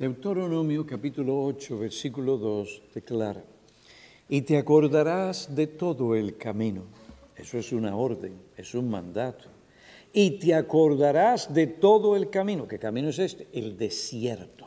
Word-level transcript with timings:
Deuteronomio 0.00 0.86
capítulo 0.86 1.44
8, 1.44 1.78
versículo 1.78 2.38
2 2.38 2.94
declara, 2.94 3.44
y 4.30 4.40
te 4.40 4.56
acordarás 4.56 5.54
de 5.54 5.66
todo 5.66 6.16
el 6.16 6.38
camino. 6.38 6.84
Eso 7.36 7.58
es 7.58 7.70
una 7.70 7.94
orden, 7.94 8.32
es 8.56 8.74
un 8.74 8.88
mandato. 8.88 9.50
Y 10.10 10.38
te 10.38 10.54
acordarás 10.54 11.52
de 11.52 11.66
todo 11.66 12.16
el 12.16 12.30
camino. 12.30 12.66
¿Qué 12.66 12.78
camino 12.78 13.10
es 13.10 13.18
este? 13.18 13.48
El 13.52 13.76
desierto. 13.76 14.64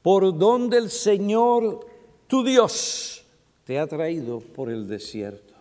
Por 0.00 0.38
donde 0.38 0.78
el 0.78 0.88
Señor, 0.88 1.86
tu 2.26 2.42
Dios, 2.42 3.22
te 3.64 3.78
ha 3.78 3.86
traído 3.86 4.40
por 4.40 4.70
el 4.70 4.88
desierto. 4.88 5.52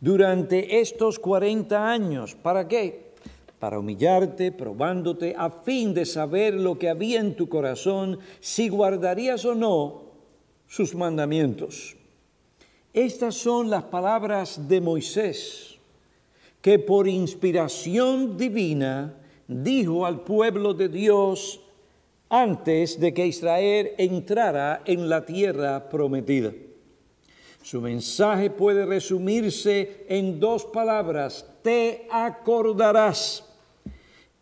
Durante 0.00 0.80
estos 0.80 1.18
40 1.18 1.86
años, 1.86 2.34
¿para 2.34 2.66
qué? 2.66 3.07
Para 3.58 3.78
humillarte, 3.78 4.52
probándote, 4.52 5.34
a 5.36 5.50
fin 5.50 5.92
de 5.94 6.06
saber 6.06 6.54
lo 6.54 6.78
que 6.78 6.88
había 6.88 7.20
en 7.20 7.34
tu 7.34 7.48
corazón, 7.48 8.18
si 8.40 8.68
guardarías 8.68 9.44
o 9.44 9.54
no 9.54 10.02
sus 10.68 10.94
mandamientos. 10.94 11.96
Estas 12.92 13.34
son 13.34 13.70
las 13.70 13.84
palabras 13.84 14.68
de 14.68 14.80
Moisés, 14.80 15.78
que 16.60 16.78
por 16.78 17.08
inspiración 17.08 18.36
divina 18.36 19.14
dijo 19.46 20.04
al 20.04 20.20
pueblo 20.20 20.74
de 20.74 20.88
Dios 20.88 21.60
antes 22.28 23.00
de 23.00 23.14
que 23.14 23.26
Israel 23.26 23.92
entrara 23.96 24.82
en 24.84 25.08
la 25.08 25.24
tierra 25.24 25.88
prometida. 25.88 26.52
Su 27.62 27.80
mensaje 27.80 28.50
puede 28.50 28.86
resumirse 28.86 30.06
en 30.08 30.38
dos 30.38 30.64
palabras, 30.66 31.46
te 31.62 32.06
acordarás 32.10 33.47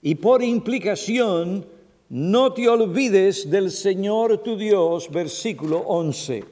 y 0.07 0.15
por 0.15 0.41
implicación, 0.41 1.67
no 2.11 2.53
te 2.53 2.69
olvides 2.69 3.51
del 3.51 3.73
Señor 3.73 4.39
tu 4.39 4.57
Dios, 4.57 5.11
versículo 5.11 5.79
11. 5.79 6.45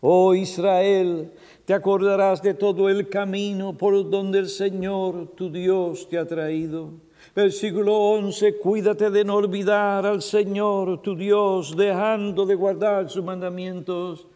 Oh 0.00 0.34
Israel, 0.34 1.30
te 1.66 1.74
acordarás 1.74 2.40
de 2.40 2.54
todo 2.54 2.88
el 2.88 3.10
camino 3.10 3.76
por 3.76 4.08
donde 4.08 4.38
el 4.38 4.48
Señor 4.48 5.32
tu 5.36 5.50
Dios 5.50 6.08
te 6.08 6.16
ha 6.16 6.26
traído. 6.26 6.92
Versículo 7.36 7.94
11, 7.94 8.56
cuídate 8.56 9.10
de 9.10 9.22
no 9.22 9.34
olvidar 9.34 10.06
al 10.06 10.22
Señor 10.22 11.02
tu 11.02 11.14
Dios, 11.14 11.76
dejando 11.76 12.46
de 12.46 12.54
guardar 12.54 13.10
sus 13.10 13.22
mandamientos. 13.22 14.26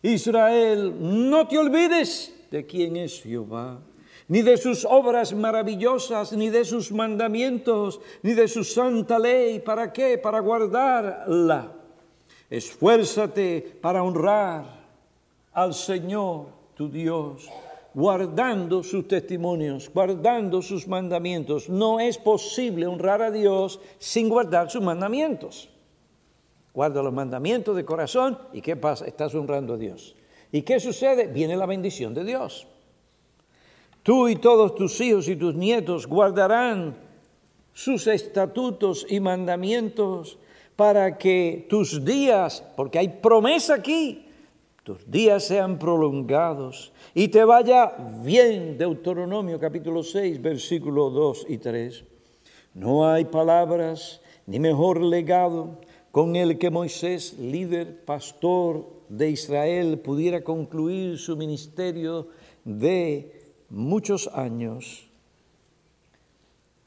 Israel, 0.00 0.94
no 1.00 1.48
te 1.48 1.58
olvides 1.58 2.32
de 2.52 2.64
quién 2.64 2.96
es 2.96 3.20
Jehová 3.20 3.80
ni 4.28 4.42
de 4.42 4.56
sus 4.56 4.84
obras 4.84 5.32
maravillosas, 5.32 6.32
ni 6.32 6.50
de 6.50 6.64
sus 6.64 6.90
mandamientos, 6.90 8.00
ni 8.22 8.32
de 8.34 8.48
su 8.48 8.64
santa 8.64 9.18
ley. 9.18 9.60
¿Para 9.60 9.92
qué? 9.92 10.18
Para 10.18 10.40
guardarla. 10.40 11.72
Esfuérzate 12.50 13.78
para 13.80 14.02
honrar 14.02 14.64
al 15.52 15.74
Señor 15.74 16.46
tu 16.74 16.88
Dios, 16.88 17.48
guardando 17.94 18.82
sus 18.82 19.08
testimonios, 19.08 19.90
guardando 19.92 20.60
sus 20.60 20.86
mandamientos. 20.86 21.68
No 21.68 21.98
es 21.98 22.18
posible 22.18 22.86
honrar 22.86 23.22
a 23.22 23.30
Dios 23.30 23.80
sin 23.98 24.28
guardar 24.28 24.70
sus 24.70 24.82
mandamientos. 24.82 25.68
Guarda 26.74 27.02
los 27.02 27.12
mandamientos 27.12 27.74
de 27.74 27.84
corazón 27.84 28.38
y 28.52 28.60
¿qué 28.60 28.76
pasa? 28.76 29.06
Estás 29.06 29.34
honrando 29.34 29.74
a 29.74 29.76
Dios. 29.78 30.14
¿Y 30.52 30.62
qué 30.62 30.78
sucede? 30.78 31.26
Viene 31.26 31.56
la 31.56 31.66
bendición 31.66 32.12
de 32.12 32.24
Dios. 32.24 32.66
Tú 34.06 34.28
y 34.28 34.36
todos 34.36 34.76
tus 34.76 35.00
hijos 35.00 35.26
y 35.26 35.34
tus 35.34 35.56
nietos 35.56 36.06
guardarán 36.06 36.96
sus 37.72 38.06
estatutos 38.06 39.04
y 39.10 39.18
mandamientos 39.18 40.38
para 40.76 41.18
que 41.18 41.66
tus 41.68 42.04
días, 42.04 42.62
porque 42.76 43.00
hay 43.00 43.08
promesa 43.08 43.74
aquí, 43.74 44.28
tus 44.84 45.10
días 45.10 45.42
sean 45.42 45.76
prolongados 45.76 46.92
y 47.14 47.26
te 47.26 47.42
vaya 47.42 47.96
bien. 48.22 48.78
Deuteronomio 48.78 49.58
capítulo 49.58 50.04
6, 50.04 50.40
versículos 50.40 51.12
2 51.12 51.46
y 51.48 51.58
3. 51.58 52.04
No 52.74 53.10
hay 53.10 53.24
palabras 53.24 54.20
ni 54.46 54.60
mejor 54.60 55.02
legado 55.02 55.80
con 56.12 56.36
el 56.36 56.58
que 56.58 56.70
Moisés, 56.70 57.36
líder, 57.40 58.04
pastor 58.04 58.86
de 59.08 59.30
Israel, 59.30 59.98
pudiera 59.98 60.44
concluir 60.44 61.18
su 61.18 61.36
ministerio 61.36 62.28
de 62.64 63.35
muchos 63.70 64.28
años 64.28 65.08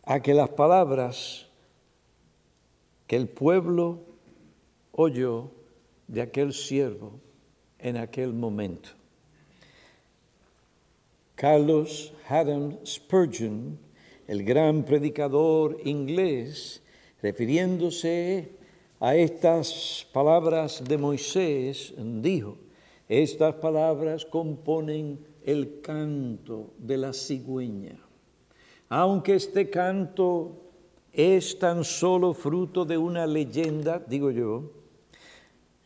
a 0.04 0.22
que 0.22 0.34
las 0.34 0.50
palabras 0.50 1.48
que 3.08 3.16
el 3.16 3.28
pueblo 3.28 4.00
oyó 4.92 5.52
de 6.08 6.22
aquel 6.22 6.54
siervo 6.54 7.14
en 7.80 7.98
aquel 7.98 8.34
momento. 8.34 8.90
Carlos 11.36 12.12
Haddon 12.28 12.80
Spurgeon, 12.86 13.80
el 14.28 14.44
gran 14.44 14.84
predicador 14.84 15.78
inglés, 15.86 16.82
refiriéndose 17.22 18.52
a 19.00 19.16
estas 19.16 20.06
palabras 20.12 20.84
de 20.84 20.98
Moisés, 20.98 21.94
dijo, 21.98 22.58
estas 23.08 23.56
palabras 23.56 24.26
componen 24.26 25.26
el 25.50 25.82
canto 25.82 26.74
de 26.78 26.98
la 26.98 27.12
cigüeña. 27.12 27.98
Aunque 28.88 29.36
este 29.36 29.70
canto 29.70 30.52
es 31.12 31.58
tan 31.58 31.84
solo 31.84 32.34
fruto 32.34 32.86
de 32.86 32.98
una 32.98 33.26
leyenda, 33.26 34.00
digo 34.00 34.30
yo, 34.30 34.72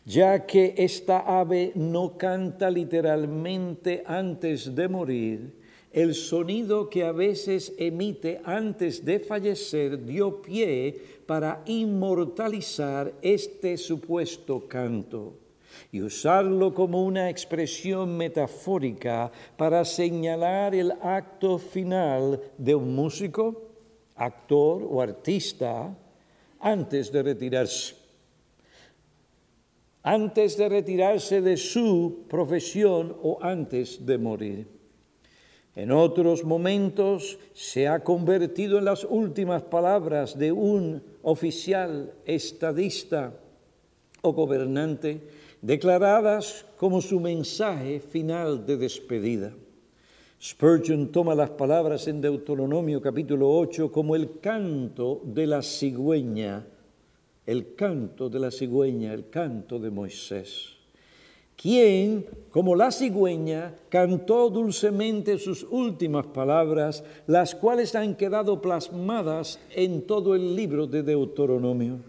ya 0.05 0.45
que 0.45 0.75
esta 0.77 1.39
ave 1.39 1.71
no 1.75 2.17
canta 2.17 2.69
literalmente 2.69 4.03
antes 4.05 4.75
de 4.75 4.87
morir, 4.89 5.63
el 5.91 6.13
sonido 6.13 6.89
que 6.89 7.03
a 7.03 7.13
veces 7.13 7.73
emite 7.77 8.41
antes 8.43 9.05
de 9.05 9.19
fallecer 9.19 10.03
dio 10.03 10.41
pie 10.41 10.99
para 11.25 11.61
inmortalizar 11.67 13.13
este 13.21 13.77
supuesto 13.77 14.67
canto 14.67 15.42
y 15.91 16.01
usarlo 16.01 16.73
como 16.73 17.03
una 17.03 17.29
expresión 17.29 18.17
metafórica 18.17 19.31
para 19.57 19.85
señalar 19.85 20.75
el 20.75 20.91
acto 21.01 21.57
final 21.57 22.41
de 22.57 22.75
un 22.75 22.95
músico, 22.95 23.69
actor 24.15 24.87
o 24.89 25.01
artista 25.01 25.95
antes 26.59 27.11
de 27.11 27.23
retirarse. 27.23 27.95
Antes 30.03 30.57
de 30.57 30.67
retirarse 30.67 31.41
de 31.41 31.55
su 31.57 32.25
profesión 32.27 33.15
o 33.21 33.39
antes 33.41 34.05
de 34.05 34.17
morir. 34.17 34.67
En 35.75 35.91
otros 35.91 36.43
momentos 36.43 37.39
se 37.53 37.87
ha 37.87 38.03
convertido 38.03 38.77
en 38.77 38.85
las 38.85 39.03
últimas 39.03 39.63
palabras 39.63 40.37
de 40.37 40.51
un 40.51 41.01
oficial 41.23 42.13
estadista 42.25 43.33
o 44.21 44.33
gobernante 44.33 45.21
declaradas 45.63 46.65
como 46.77 47.01
su 47.01 47.21
mensaje 47.21 48.01
final 48.01 48.65
de 48.65 48.75
despedida. 48.75 49.53
Spurgeon 50.41 51.07
toma 51.07 51.33
las 51.33 51.51
palabras 51.51 52.05
en 52.09 52.19
Deuteronomio 52.19 53.01
capítulo 53.01 53.49
8 53.49 53.89
como 53.89 54.13
el 54.13 54.41
canto 54.41 55.21
de 55.23 55.47
la 55.47 55.61
cigüeña, 55.61 56.67
el 57.45 57.75
canto 57.75 58.29
de 58.29 58.39
la 58.39 58.51
cigüeña, 58.51 59.13
el 59.13 59.29
canto 59.29 59.79
de 59.79 59.89
Moisés, 59.89 60.73
quien, 61.55 62.25
como 62.51 62.75
la 62.75 62.91
cigüeña, 62.91 63.73
cantó 63.87 64.49
dulcemente 64.49 65.37
sus 65.37 65.63
últimas 65.63 66.25
palabras, 66.25 67.05
las 67.25 67.55
cuales 67.55 67.95
han 67.95 68.15
quedado 68.15 68.61
plasmadas 68.61 69.61
en 69.73 70.01
todo 70.01 70.35
el 70.35 70.57
libro 70.57 70.87
de 70.87 71.03
Deuteronomio, 71.03 71.99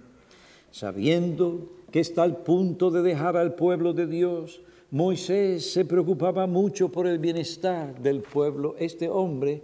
sabiendo 0.72 1.83
que 1.94 2.00
está 2.00 2.24
al 2.24 2.38
punto 2.38 2.90
de 2.90 3.02
dejar 3.02 3.36
al 3.36 3.54
pueblo 3.54 3.92
de 3.92 4.08
Dios. 4.08 4.60
Moisés 4.90 5.72
se 5.72 5.84
preocupaba 5.84 6.44
mucho 6.48 6.90
por 6.90 7.06
el 7.06 7.20
bienestar 7.20 8.02
del 8.02 8.20
pueblo. 8.20 8.74
Este 8.80 9.08
hombre 9.08 9.62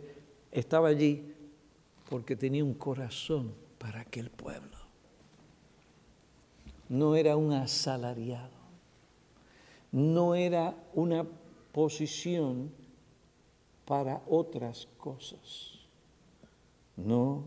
estaba 0.52 0.86
allí 0.86 1.34
porque 2.08 2.36
tenía 2.36 2.62
un 2.64 2.74
corazón 2.74 3.52
para 3.78 4.02
aquel 4.02 4.30
pueblo. 4.30 4.76
No 6.88 7.16
era 7.16 7.36
un 7.36 7.52
asalariado, 7.52 8.60
no 9.90 10.36
era 10.36 10.76
una 10.94 11.26
posición 11.72 12.70
para 13.84 14.22
otras 14.28 14.86
cosas. 14.98 15.80
No, 16.96 17.42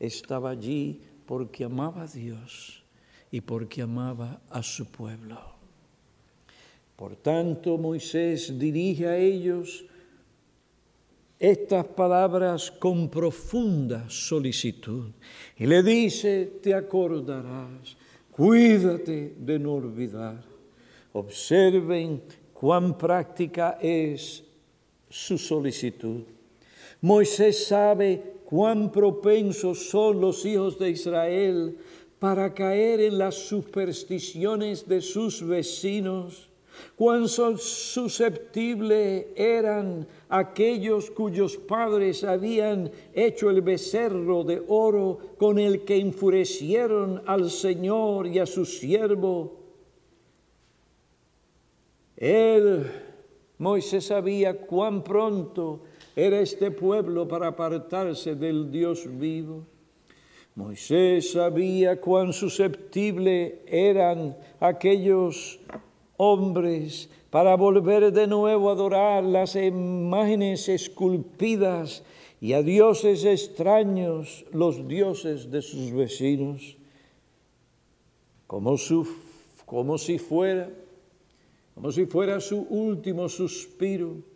estaba 0.00 0.48
allí 0.48 1.02
porque 1.26 1.64
amaba 1.64 2.04
a 2.04 2.06
Dios 2.06 2.83
y 3.34 3.40
porque 3.40 3.82
amaba 3.82 4.40
a 4.48 4.62
su 4.62 4.86
pueblo. 4.86 5.36
Por 6.94 7.16
tanto, 7.16 7.76
Moisés 7.76 8.56
dirige 8.56 9.08
a 9.08 9.16
ellos 9.18 9.84
estas 11.36 11.84
palabras 11.84 12.70
con 12.70 13.10
profunda 13.10 14.08
solicitud 14.08 15.10
y 15.56 15.66
le 15.66 15.82
dice, 15.82 16.60
te 16.62 16.74
acordarás, 16.74 17.96
cuídate 18.30 19.34
de 19.36 19.58
no 19.58 19.82
olvidar. 19.82 20.44
Observen 21.12 22.22
cuán 22.52 22.96
práctica 22.96 23.78
es 23.82 24.44
su 25.10 25.38
solicitud. 25.38 26.22
Moisés 27.00 27.66
sabe 27.66 28.34
cuán 28.44 28.92
propensos 28.92 29.88
son 29.90 30.20
los 30.20 30.44
hijos 30.44 30.78
de 30.78 30.90
Israel 30.90 31.76
para 32.24 32.54
caer 32.54 33.02
en 33.02 33.18
las 33.18 33.34
supersticiones 33.34 34.88
de 34.88 35.02
sus 35.02 35.46
vecinos, 35.46 36.48
cuán 36.96 37.28
susceptibles 37.28 39.26
eran 39.36 40.08
aquellos 40.30 41.10
cuyos 41.10 41.58
padres 41.58 42.24
habían 42.24 42.90
hecho 43.12 43.50
el 43.50 43.60
becerro 43.60 44.42
de 44.42 44.62
oro 44.68 45.18
con 45.36 45.58
el 45.58 45.84
que 45.84 45.98
enfurecieron 45.98 47.20
al 47.26 47.50
Señor 47.50 48.26
y 48.26 48.38
a 48.38 48.46
su 48.46 48.64
siervo. 48.64 49.60
Él, 52.16 52.90
Moisés 53.58 54.06
sabía 54.06 54.62
cuán 54.62 55.04
pronto 55.04 55.82
era 56.16 56.40
este 56.40 56.70
pueblo 56.70 57.28
para 57.28 57.48
apartarse 57.48 58.34
del 58.34 58.70
Dios 58.72 59.04
vivo. 59.06 59.73
Moisés 60.54 61.32
sabía 61.32 62.00
cuán 62.00 62.32
susceptible 62.32 63.62
eran 63.66 64.36
aquellos 64.60 65.58
hombres 66.16 67.10
para 67.30 67.56
volver 67.56 68.12
de 68.12 68.28
nuevo 68.28 68.70
a 68.70 68.72
adorar 68.72 69.24
las 69.24 69.56
imágenes 69.56 70.68
esculpidas 70.68 72.04
y 72.40 72.52
a 72.52 72.62
dioses 72.62 73.24
extraños, 73.24 74.44
los 74.52 74.86
dioses 74.86 75.50
de 75.50 75.60
sus 75.60 75.90
vecinos, 75.90 76.76
como, 78.46 78.76
como 79.66 79.98
si 79.98 80.18
fuera, 80.18 80.70
como 81.74 81.90
si 81.90 82.06
fuera 82.06 82.40
su 82.40 82.60
último 82.70 83.28
suspiro 83.28 84.33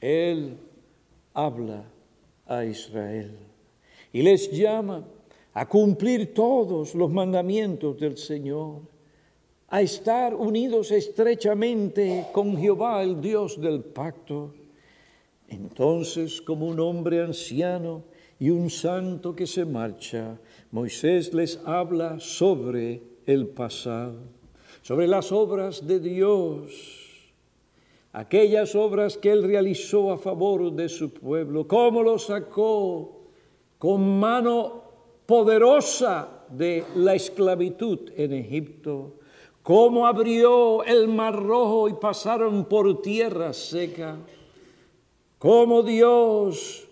Él 0.00 0.58
habla 1.34 1.84
a 2.46 2.64
Israel 2.64 3.36
y 4.12 4.22
les 4.22 4.50
llama 4.50 5.04
a 5.52 5.66
cumplir 5.66 6.34
todos 6.34 6.94
los 6.94 7.10
mandamientos 7.10 7.98
del 7.98 8.18
Señor, 8.18 8.82
a 9.68 9.80
estar 9.80 10.34
unidos 10.34 10.90
estrechamente 10.90 12.26
con 12.32 12.58
Jehová, 12.58 13.02
el 13.02 13.20
Dios 13.20 13.58
del 13.60 13.82
pacto. 13.82 14.54
Entonces, 15.48 16.42
como 16.42 16.66
un 16.66 16.78
hombre 16.78 17.22
anciano 17.22 18.04
y 18.38 18.50
un 18.50 18.68
santo 18.68 19.34
que 19.34 19.46
se 19.46 19.64
marcha, 19.64 20.38
Moisés 20.70 21.32
les 21.32 21.58
habla 21.64 22.20
sobre 22.20 23.02
el 23.24 23.48
pasado, 23.48 24.18
sobre 24.82 25.08
las 25.08 25.32
obras 25.32 25.86
de 25.86 26.00
Dios 26.00 27.05
aquellas 28.16 28.74
obras 28.74 29.18
que 29.18 29.30
él 29.30 29.42
realizó 29.42 30.10
a 30.10 30.16
favor 30.16 30.72
de 30.72 30.88
su 30.88 31.12
pueblo, 31.12 31.68
cómo 31.68 32.02
lo 32.02 32.18
sacó 32.18 33.26
con 33.78 34.18
mano 34.18 34.84
poderosa 35.26 36.26
de 36.48 36.82
la 36.94 37.14
esclavitud 37.14 38.10
en 38.16 38.32
Egipto, 38.32 39.18
cómo 39.62 40.06
abrió 40.06 40.82
el 40.84 41.08
mar 41.08 41.36
rojo 41.36 41.90
y 41.90 41.92
pasaron 41.92 42.64
por 42.64 43.02
tierra 43.02 43.52
seca, 43.52 44.16
cómo 45.38 45.82
Dios 45.82 46.88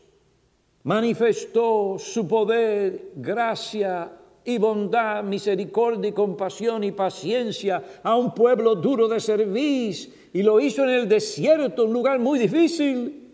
manifestó 0.82 1.96
su 1.98 2.28
poder, 2.28 3.12
gracia 3.16 4.12
y 4.44 4.58
bondad, 4.58 5.24
misericordia 5.24 6.10
y 6.10 6.12
compasión 6.12 6.84
y 6.84 6.92
paciencia 6.92 7.82
a 8.02 8.14
un 8.14 8.34
pueblo 8.34 8.74
duro 8.74 9.08
de 9.08 9.20
servir 9.20 10.23
y 10.34 10.42
lo 10.42 10.58
hizo 10.58 10.82
en 10.82 10.90
el 10.90 11.08
desierto, 11.08 11.84
un 11.84 11.92
lugar 11.92 12.18
muy 12.18 12.40
difícil. 12.40 13.30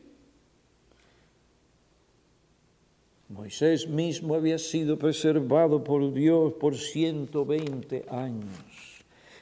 Moisés 3.31 3.89
mismo 3.89 4.35
había 4.35 4.59
sido 4.59 4.99
preservado 4.99 5.83
por 5.83 6.13
Dios 6.13 6.53
por 6.61 6.77
120 6.77 8.05
años. 8.11 8.53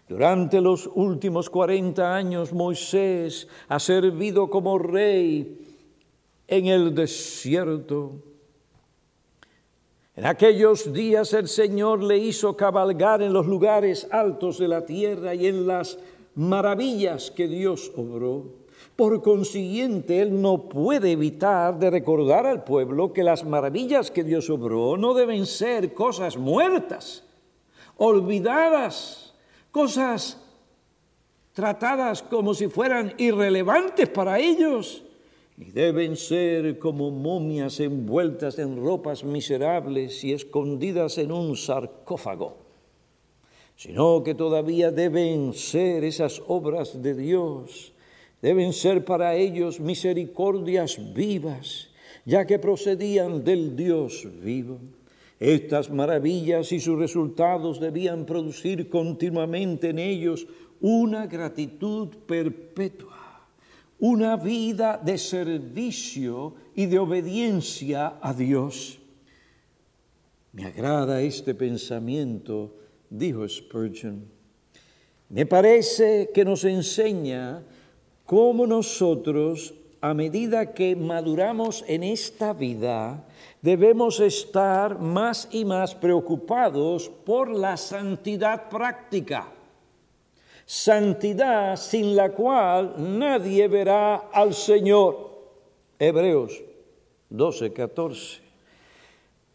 Durante 0.08 0.60
los 0.60 0.88
últimos 0.94 1.50
40 1.50 2.14
años 2.14 2.52
Moisés 2.52 3.48
ha 3.66 3.80
servido 3.80 4.48
como 4.48 4.78
rey 4.78 5.58
en 6.46 6.66
el 6.66 6.94
desierto. 6.94 8.22
En 10.14 10.26
aquellos 10.26 10.92
días 10.92 11.32
el 11.32 11.48
Señor 11.48 12.04
le 12.04 12.18
hizo 12.18 12.56
cabalgar 12.56 13.20
en 13.20 13.32
los 13.32 13.46
lugares 13.48 14.06
altos 14.12 14.58
de 14.58 14.68
la 14.68 14.86
tierra 14.86 15.34
y 15.34 15.48
en 15.48 15.66
las 15.66 15.98
maravillas 16.38 17.32
que 17.32 17.48
Dios 17.48 17.90
obró. 17.96 18.44
Por 18.94 19.22
consiguiente, 19.22 20.20
Él 20.22 20.40
no 20.40 20.68
puede 20.68 21.10
evitar 21.10 21.76
de 21.80 21.90
recordar 21.90 22.46
al 22.46 22.62
pueblo 22.62 23.12
que 23.12 23.24
las 23.24 23.44
maravillas 23.44 24.12
que 24.12 24.22
Dios 24.22 24.48
obró 24.48 24.96
no 24.96 25.14
deben 25.14 25.46
ser 25.46 25.94
cosas 25.94 26.36
muertas, 26.36 27.24
olvidadas, 27.96 29.34
cosas 29.72 30.40
tratadas 31.52 32.22
como 32.22 32.54
si 32.54 32.68
fueran 32.68 33.14
irrelevantes 33.18 34.08
para 34.08 34.38
ellos, 34.38 35.02
ni 35.56 35.72
deben 35.72 36.16
ser 36.16 36.78
como 36.78 37.10
momias 37.10 37.80
envueltas 37.80 38.60
en 38.60 38.80
ropas 38.80 39.24
miserables 39.24 40.22
y 40.22 40.32
escondidas 40.32 41.18
en 41.18 41.32
un 41.32 41.56
sarcófago 41.56 42.67
sino 43.78 44.24
que 44.24 44.34
todavía 44.34 44.90
deben 44.90 45.54
ser 45.54 46.02
esas 46.02 46.42
obras 46.48 47.00
de 47.00 47.14
Dios, 47.14 47.94
deben 48.42 48.72
ser 48.72 49.04
para 49.04 49.36
ellos 49.36 49.78
misericordias 49.78 50.98
vivas, 51.14 51.88
ya 52.24 52.44
que 52.44 52.58
procedían 52.58 53.44
del 53.44 53.76
Dios 53.76 54.26
vivo. 54.42 54.80
Estas 55.38 55.90
maravillas 55.90 56.72
y 56.72 56.80
sus 56.80 56.98
resultados 56.98 57.78
debían 57.78 58.26
producir 58.26 58.90
continuamente 58.90 59.90
en 59.90 60.00
ellos 60.00 60.48
una 60.80 61.28
gratitud 61.28 62.08
perpetua, 62.26 63.46
una 64.00 64.36
vida 64.36 64.98
de 64.98 65.18
servicio 65.18 66.54
y 66.74 66.86
de 66.86 66.98
obediencia 66.98 68.18
a 68.20 68.34
Dios. 68.34 68.98
Me 70.52 70.64
agrada 70.64 71.22
este 71.22 71.54
pensamiento 71.54 72.74
dijo 73.10 73.48
Spurgeon. 73.48 74.24
Me 75.28 75.44
parece 75.44 76.30
que 76.32 76.44
nos 76.44 76.64
enseña 76.64 77.62
cómo 78.24 78.66
nosotros, 78.66 79.74
a 80.00 80.14
medida 80.14 80.72
que 80.72 80.96
maduramos 80.96 81.84
en 81.86 82.02
esta 82.02 82.52
vida, 82.52 83.26
debemos 83.60 84.20
estar 84.20 84.98
más 84.98 85.48
y 85.50 85.64
más 85.64 85.94
preocupados 85.94 87.08
por 87.08 87.50
la 87.50 87.76
santidad 87.76 88.68
práctica. 88.68 89.52
Santidad 90.64 91.76
sin 91.76 92.14
la 92.14 92.30
cual 92.30 92.94
nadie 92.98 93.68
verá 93.68 94.28
al 94.32 94.54
Señor. 94.54 95.28
Hebreos 95.98 96.62
12, 97.30 97.72
14. 97.72 98.47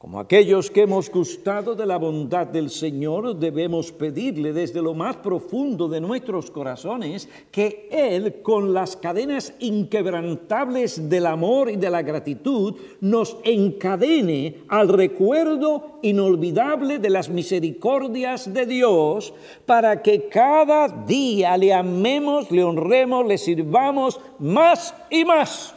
Como 0.04 0.20
aquellos 0.20 0.70
que 0.70 0.82
hemos 0.82 1.10
gustado 1.10 1.76
de 1.76 1.86
la 1.86 1.96
bondad 1.96 2.46
del 2.48 2.70
Señor, 2.70 3.38
debemos 3.38 3.94
pedirle 3.94 4.52
desde 4.52 4.82
lo 4.82 4.94
más 4.94 5.16
profundo 5.16 5.88
de 5.88 6.02
nuestros 6.02 6.52
corazones 6.52 7.30
que 7.50 7.88
Él, 7.90 8.42
con 8.42 8.74
las 8.74 8.98
cadenas 8.98 9.54
inquebrantables 9.60 11.10
del 11.10 11.26
amor 11.26 11.72
y 11.72 11.78
de 11.78 11.90
la 11.90 12.02
gratitud, 12.02 12.76
nos 13.00 13.38
encadene 13.46 14.64
al 14.68 14.90
recuerdo 14.90 16.00
inolvidable 16.02 17.00
de 17.00 17.10
las 17.10 17.30
misericordias 17.30 18.54
de 18.54 18.66
Dios, 18.66 19.34
para 19.66 20.02
que 20.02 20.28
cada 20.28 20.90
día 20.90 21.56
le 21.56 21.74
amemos, 21.74 22.52
le 22.52 22.62
honremos, 22.66 23.26
le 23.26 23.38
sirvamos 23.38 24.20
más 24.38 24.94
y 25.10 25.24
más. 25.24 25.74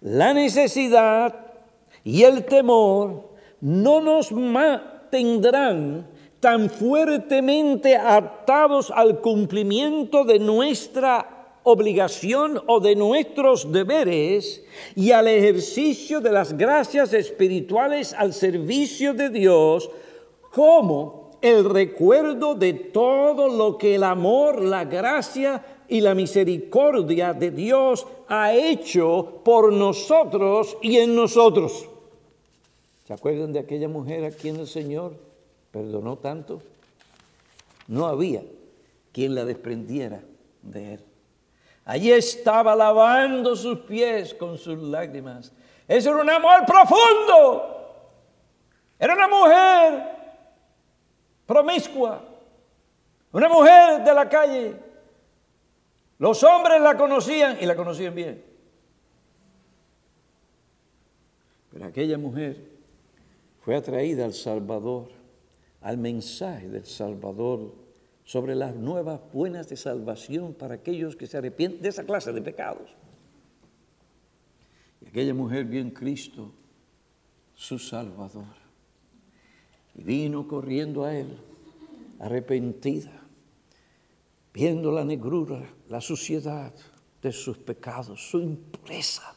La 0.00 0.32
necesidad 0.32 1.49
y 2.04 2.22
el 2.22 2.44
temor 2.44 3.30
no 3.60 4.00
nos 4.00 4.32
mantendrán 4.32 6.08
tan 6.40 6.70
fuertemente 6.70 7.96
atados 7.96 8.90
al 8.94 9.20
cumplimiento 9.20 10.24
de 10.24 10.38
nuestra 10.38 11.40
obligación 11.62 12.60
o 12.66 12.80
de 12.80 12.96
nuestros 12.96 13.70
deberes 13.70 14.64
y 14.96 15.12
al 15.12 15.28
ejercicio 15.28 16.20
de 16.20 16.32
las 16.32 16.56
gracias 16.56 17.12
espirituales 17.12 18.14
al 18.14 18.32
servicio 18.32 19.12
de 19.12 19.28
Dios, 19.28 19.90
como 20.52 21.30
el 21.42 21.64
recuerdo 21.64 22.54
de 22.54 22.72
todo 22.72 23.48
lo 23.48 23.76
que 23.76 23.96
el 23.96 24.04
amor, 24.04 24.62
la 24.62 24.84
gracia 24.84 25.62
y 25.90 26.00
la 26.00 26.14
misericordia 26.14 27.34
de 27.34 27.50
Dios 27.50 28.06
ha 28.28 28.54
hecho 28.54 29.42
por 29.44 29.72
nosotros 29.72 30.76
y 30.80 30.98
en 30.98 31.14
nosotros. 31.16 31.88
¿Se 33.04 33.12
acuerdan 33.12 33.52
de 33.52 33.58
aquella 33.58 33.88
mujer 33.88 34.24
a 34.24 34.30
quien 34.30 34.56
el 34.56 34.68
Señor 34.68 35.14
perdonó 35.72 36.16
tanto? 36.16 36.62
No 37.88 38.06
había 38.06 38.42
quien 39.12 39.34
la 39.34 39.44
desprendiera 39.44 40.22
de 40.62 40.94
él. 40.94 41.00
Allí 41.84 42.12
estaba 42.12 42.76
lavando 42.76 43.56
sus 43.56 43.80
pies 43.80 44.32
con 44.32 44.56
sus 44.58 44.78
lágrimas. 44.78 45.50
Eso 45.88 46.10
era 46.10 46.20
un 46.20 46.30
amor 46.30 46.64
profundo. 46.64 47.76
Era 48.96 49.14
una 49.14 49.26
mujer 49.26 50.02
promiscua, 51.46 52.22
una 53.32 53.48
mujer 53.48 54.04
de 54.04 54.14
la 54.14 54.28
calle. 54.28 54.89
Los 56.20 56.44
hombres 56.44 56.82
la 56.82 56.98
conocían 56.98 57.56
y 57.62 57.64
la 57.64 57.74
conocían 57.74 58.14
bien. 58.14 58.44
Pero 61.72 61.86
aquella 61.86 62.18
mujer 62.18 62.62
fue 63.62 63.74
atraída 63.74 64.26
al 64.26 64.34
Salvador, 64.34 65.08
al 65.80 65.96
mensaje 65.96 66.68
del 66.68 66.84
Salvador 66.84 67.72
sobre 68.22 68.54
las 68.54 68.76
nuevas 68.76 69.18
buenas 69.32 69.70
de 69.70 69.78
salvación 69.78 70.52
para 70.52 70.74
aquellos 70.74 71.16
que 71.16 71.26
se 71.26 71.38
arrepienten 71.38 71.80
de 71.80 71.88
esa 71.88 72.04
clase 72.04 72.34
de 72.34 72.42
pecados. 72.42 72.90
Y 75.00 75.08
aquella 75.08 75.32
mujer 75.32 75.64
vio 75.64 75.80
en 75.80 75.90
Cristo 75.90 76.52
su 77.54 77.78
Salvador. 77.78 78.60
Y 79.94 80.02
vino 80.02 80.46
corriendo 80.46 81.02
a 81.02 81.16
él, 81.16 81.38
arrepentida, 82.18 83.19
viendo 84.52 84.90
la 84.90 85.04
negrura, 85.04 85.62
la 85.88 86.00
suciedad 86.00 86.74
de 87.22 87.32
sus 87.32 87.58
pecados, 87.58 88.30
su 88.30 88.40
impureza, 88.40 89.34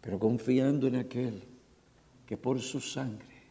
pero 0.00 0.18
confiando 0.18 0.86
en 0.86 0.96
aquel 0.96 1.42
que 2.26 2.36
por 2.36 2.60
su 2.60 2.80
sangre 2.80 3.42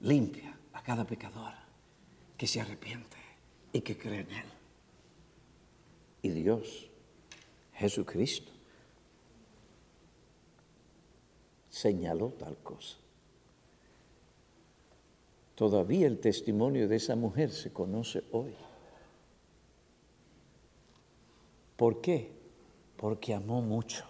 limpia 0.00 0.56
a 0.72 0.82
cada 0.82 1.04
pecador 1.04 1.52
que 2.36 2.46
se 2.46 2.60
arrepiente 2.60 3.16
y 3.72 3.80
que 3.80 3.96
cree 3.96 4.20
en 4.20 4.30
él. 4.30 4.46
Y 6.22 6.30
Dios, 6.30 6.90
Jesucristo, 7.74 8.52
señaló 11.70 12.30
tal 12.30 12.56
cosa. 12.58 12.96
Todavía 15.54 16.06
el 16.06 16.20
testimonio 16.20 16.88
de 16.88 16.96
esa 16.96 17.16
mujer 17.16 17.50
se 17.52 17.72
conoce 17.72 18.22
hoy. 18.30 18.54
¿Por 21.78 22.00
qué? 22.00 22.28
Porque 22.96 23.32
amó 23.34 23.62
mucho. 23.62 24.04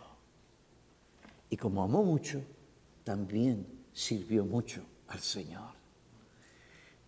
Y 1.51 1.57
como 1.59 1.83
amó 1.83 2.03
mucho, 2.03 2.41
también 3.05 3.67
sirvió 3.93 4.47
mucho 4.47 4.81
al 5.09 5.21
Señor. 5.21 5.73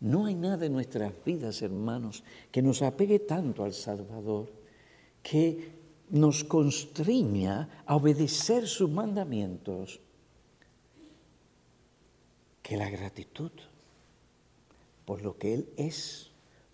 No 0.01 0.27
hay 0.27 0.35
nada 0.35 0.67
en 0.67 0.75
nuestras 0.75 1.15
vidas, 1.25 1.63
hermanos, 1.63 2.23
que 2.53 2.61
nos 2.61 2.83
apegue 2.83 3.21
tanto 3.21 3.65
al 3.65 3.73
Salvador, 3.73 4.53
que 5.23 5.73
nos 6.11 6.45
constriña 6.45 7.83
a 7.87 7.97
obedecer 7.97 8.69
sus 8.69 8.91
mandamientos, 8.91 9.99
que 12.63 12.77
la 12.77 12.91
gratitud 12.91 13.53
por 15.07 15.23
lo 15.23 15.39
que 15.39 15.55
Él 15.55 15.69
es, 15.79 16.31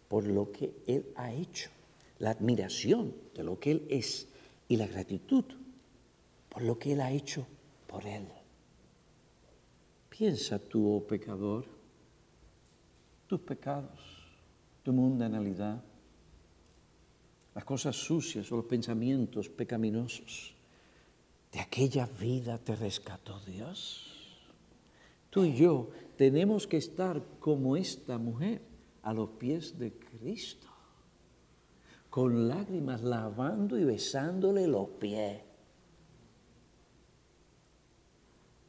por 0.09 0.25
lo 0.25 0.50
que 0.50 0.75
Él 0.88 1.07
ha 1.14 1.33
hecho, 1.33 1.71
la 2.18 2.30
admiración 2.30 3.14
de 3.35 3.44
lo 3.44 3.58
que 3.58 3.73
Él 3.73 3.87
es 3.90 4.28
y 4.68 4.76
la 4.76 4.87
gratitud 4.87 5.44
por 6.49 6.62
lo 6.62 6.78
que 6.78 6.92
Él 6.92 7.00
ha 7.00 7.11
hecho 7.11 7.46
por 7.87 8.06
Él. 8.06 8.26
Piensa 10.08 10.58
tú, 10.58 10.96
oh 10.96 11.06
pecador, 11.06 11.66
tus 13.26 13.40
pecados, 13.40 14.00
tu 14.82 14.92
mundanalidad, 14.92 15.82
las 17.54 17.64
cosas 17.64 17.96
sucias 17.96 18.50
o 18.52 18.56
los 18.56 18.64
pensamientos 18.64 19.49
pecaminosos. 19.49 20.54
De 21.52 21.61
aquella 21.61 22.06
vida 22.06 22.58
te 22.58 22.76
rescató 22.76 23.40
Dios. 23.40 24.12
Tú 25.30 25.44
y 25.44 25.54
yo 25.54 25.90
tenemos 26.16 26.66
que 26.66 26.78
estar 26.78 27.23
como 27.38 27.76
esta 27.76 28.18
mujer 28.18 28.62
a 29.02 29.12
los 29.12 29.30
pies 29.30 29.78
de 29.78 29.92
Cristo, 29.92 30.68
con 32.16 32.49
lágrimas 32.49 33.02
lavando 33.02 33.78
y 33.78 33.85
besándole 33.85 34.66
los 34.66 34.88
pies. 34.88 35.38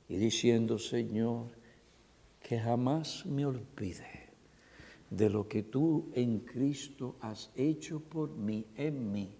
Y 0.09 0.17
diciendo, 0.17 0.77
Señor, 0.77 1.51
que 2.41 2.59
jamás 2.59 3.25
me 3.25 3.45
olvide 3.45 4.33
de 5.09 5.29
lo 5.29 5.47
que 5.47 5.63
tú 5.63 6.11
en 6.13 6.39
Cristo 6.39 7.15
has 7.21 7.49
hecho 7.55 8.01
por 8.01 8.35
mí, 8.35 8.67
en 8.75 9.13
mí 9.13 9.33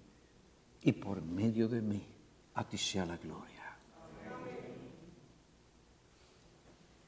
y 0.84 0.94
por 0.94 1.22
medio 1.22 1.68
de 1.68 1.82
mí. 1.82 2.08
A 2.54 2.66
ti 2.66 2.78
sea 2.78 3.06
la 3.06 3.18
gloria. 3.18 3.78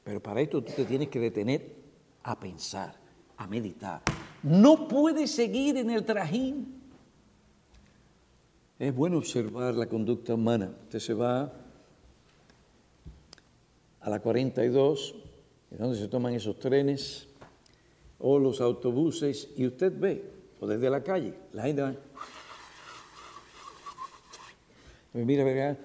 Pero 0.04 0.22
para 0.22 0.42
esto 0.42 0.62
tú 0.62 0.72
te 0.76 0.84
tienes 0.84 1.08
que 1.08 1.18
detener 1.18 1.76
a 2.24 2.38
pensar, 2.38 2.94
a 3.38 3.46
meditar. 3.46 4.02
No 4.42 4.86
puedes 4.86 5.30
seguir 5.30 5.78
en 5.78 5.88
el 5.88 6.04
trajín. 6.04 6.79
Es 8.80 8.94
bueno 8.94 9.18
observar 9.18 9.74
la 9.74 9.84
conducta 9.84 10.32
humana. 10.32 10.72
Usted 10.84 11.00
se 11.00 11.12
va 11.12 11.52
a 14.00 14.08
la 14.08 14.20
42, 14.20 15.14
donde 15.68 15.98
se 15.98 16.08
toman 16.08 16.32
esos 16.32 16.58
trenes 16.58 17.28
o 18.18 18.38
los 18.38 18.58
autobuses, 18.62 19.50
y 19.54 19.66
usted 19.66 19.92
ve, 19.94 20.24
o 20.60 20.66
desde 20.66 20.88
la 20.88 21.04
calle, 21.04 21.34
la 21.52 21.64
gente 21.64 21.82
va. 21.82 21.94
Mira, 25.12 25.44
¿verdad? 25.44 25.78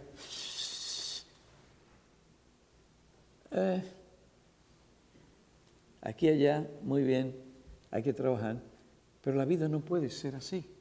Eh, 3.51 3.83
aquí 5.99 6.29
allá, 6.29 6.65
muy 6.81 7.03
bien, 7.03 7.35
hay 7.91 8.03
que 8.03 8.13
trabajar, 8.13 8.61
pero 9.21 9.35
la 9.35 9.43
vida 9.43 9.67
no 9.67 9.81
puede 9.81 10.09
ser 10.09 10.35
así. 10.35 10.74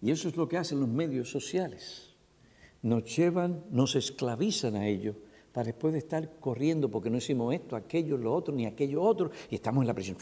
Y 0.00 0.10
eso 0.10 0.28
es 0.28 0.36
lo 0.36 0.48
que 0.48 0.58
hacen 0.58 0.80
los 0.80 0.88
medios 0.88 1.30
sociales. 1.30 2.10
Nos 2.82 3.16
llevan, 3.16 3.64
nos 3.70 3.96
esclavizan 3.96 4.76
a 4.76 4.86
ello 4.86 5.14
para 5.52 5.66
después 5.66 5.92
de 5.92 6.00
estar 6.00 6.38
corriendo 6.38 6.90
porque 6.90 7.08
no 7.08 7.16
hicimos 7.16 7.54
esto, 7.54 7.76
aquello, 7.76 8.16
lo 8.18 8.34
otro, 8.34 8.54
ni 8.54 8.66
aquello 8.66 9.02
otro, 9.02 9.30
y 9.50 9.54
estamos 9.54 9.82
en 9.82 9.86
la 9.86 9.94
prisión. 9.94 10.18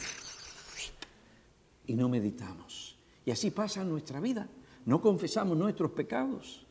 Y 1.87 1.93
no 1.93 2.07
meditamos. 2.07 2.97
Y 3.25 3.31
así 3.31 3.51
pasa 3.51 3.83
nuestra 3.83 4.19
vida. 4.19 4.47
No 4.85 5.01
confesamos 5.01 5.57
nuestros 5.57 5.91
pecados. 5.91 6.65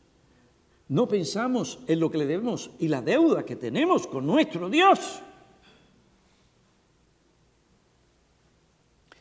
No 0.87 1.07
pensamos 1.07 1.79
en 1.87 1.99
lo 1.99 2.09
que 2.11 2.17
le 2.17 2.25
debemos 2.25 2.71
y 2.79 2.87
la 2.87 3.01
deuda 3.01 3.45
que 3.45 3.55
tenemos 3.55 4.07
con 4.07 4.25
nuestro 4.25 4.69
Dios. 4.69 5.21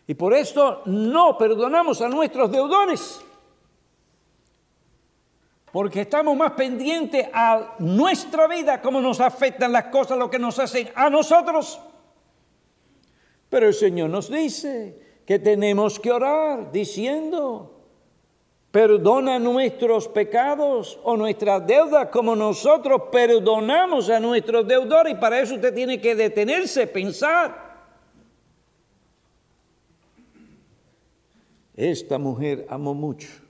Y 0.06 0.14
por 0.14 0.34
esto 0.34 0.82
no 0.86 1.38
perdonamos 1.38 2.02
a 2.02 2.08
nuestros 2.08 2.50
deudores. 2.50 3.24
Porque 5.75 6.02
estamos 6.02 6.37
más 6.37 6.52
pendientes 6.52 7.26
a 7.33 7.75
nuestra 7.81 8.47
vida, 8.47 8.81
cómo 8.81 9.00
nos 9.00 9.19
afectan 9.19 9.73
las 9.73 9.87
cosas, 9.87 10.16
lo 10.16 10.31
que 10.31 10.38
nos 10.38 10.57
hacen 10.61 10.88
a 10.95 11.11
nosotros. 11.11 11.81
Pero 13.49 13.66
el 13.66 13.75
Señor 13.75 14.09
nos 14.09 14.31
dice 14.31 14.97
que 15.26 15.40
tenemos 15.40 15.99
que 15.99 16.12
orar 16.12 16.71
diciendo, 16.71 17.88
perdona 18.71 19.40
nuestros 19.40 20.07
pecados 20.07 21.00
o 21.02 21.16
nuestras 21.16 21.66
deudas 21.66 22.07
como 22.07 22.37
nosotros 22.37 23.09
perdonamos 23.11 24.09
a 24.11 24.21
nuestros 24.21 24.69
deudores. 24.69 25.14
Y 25.14 25.16
para 25.16 25.40
eso 25.40 25.57
usted 25.57 25.75
tiene 25.75 26.00
que 26.00 26.14
detenerse, 26.14 26.87
pensar. 26.87 27.83
Esta 31.75 32.16
mujer 32.16 32.64
amó 32.71 32.95
mucho 32.95 33.43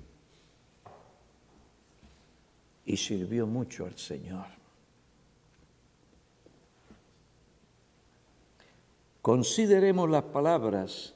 y 2.87 2.97
sirvió 2.97 3.47
mucho 3.47 3.87
al 3.87 3.97
Señor. 3.97 4.47
Consideremos 9.23 10.11
las 10.11 10.25
palabras 10.25 11.15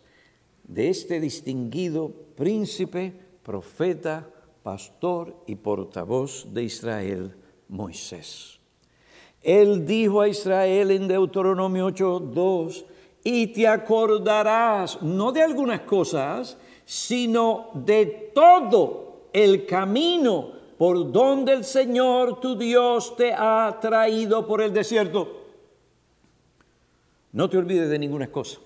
de 0.64 0.88
este 0.88 1.20
distinguido 1.20 2.10
príncipe, 2.36 3.12
profeta, 3.42 4.26
pastor 4.62 5.36
y 5.46 5.56
portavoz 5.56 6.46
de 6.52 6.62
Israel, 6.64 7.34
Moisés. 7.68 8.58
Él 9.42 9.86
dijo 9.86 10.20
a 10.20 10.28
Israel 10.28 10.90
en 10.90 11.06
Deuteronomio 11.06 11.86
8:2 11.88 12.84
y 13.24 13.48
te 13.48 13.68
acordarás 13.68 15.02
no 15.02 15.32
de 15.32 15.42
algunas 15.42 15.80
cosas, 15.80 16.56
sino 16.84 17.70
de 17.74 18.30
todo 18.34 19.28
el 19.32 19.66
camino 19.66 20.57
por 20.78 21.10
donde 21.10 21.52
el 21.52 21.64
Señor 21.64 22.40
tu 22.40 22.56
Dios 22.56 23.16
te 23.16 23.32
ha 23.36 23.78
traído 23.80 24.46
por 24.46 24.62
el 24.62 24.72
desierto. 24.72 25.44
No 27.32 27.50
te 27.50 27.58
olvides 27.58 27.90
de 27.90 27.98
ninguna 27.98 28.30
cosa. 28.30 28.60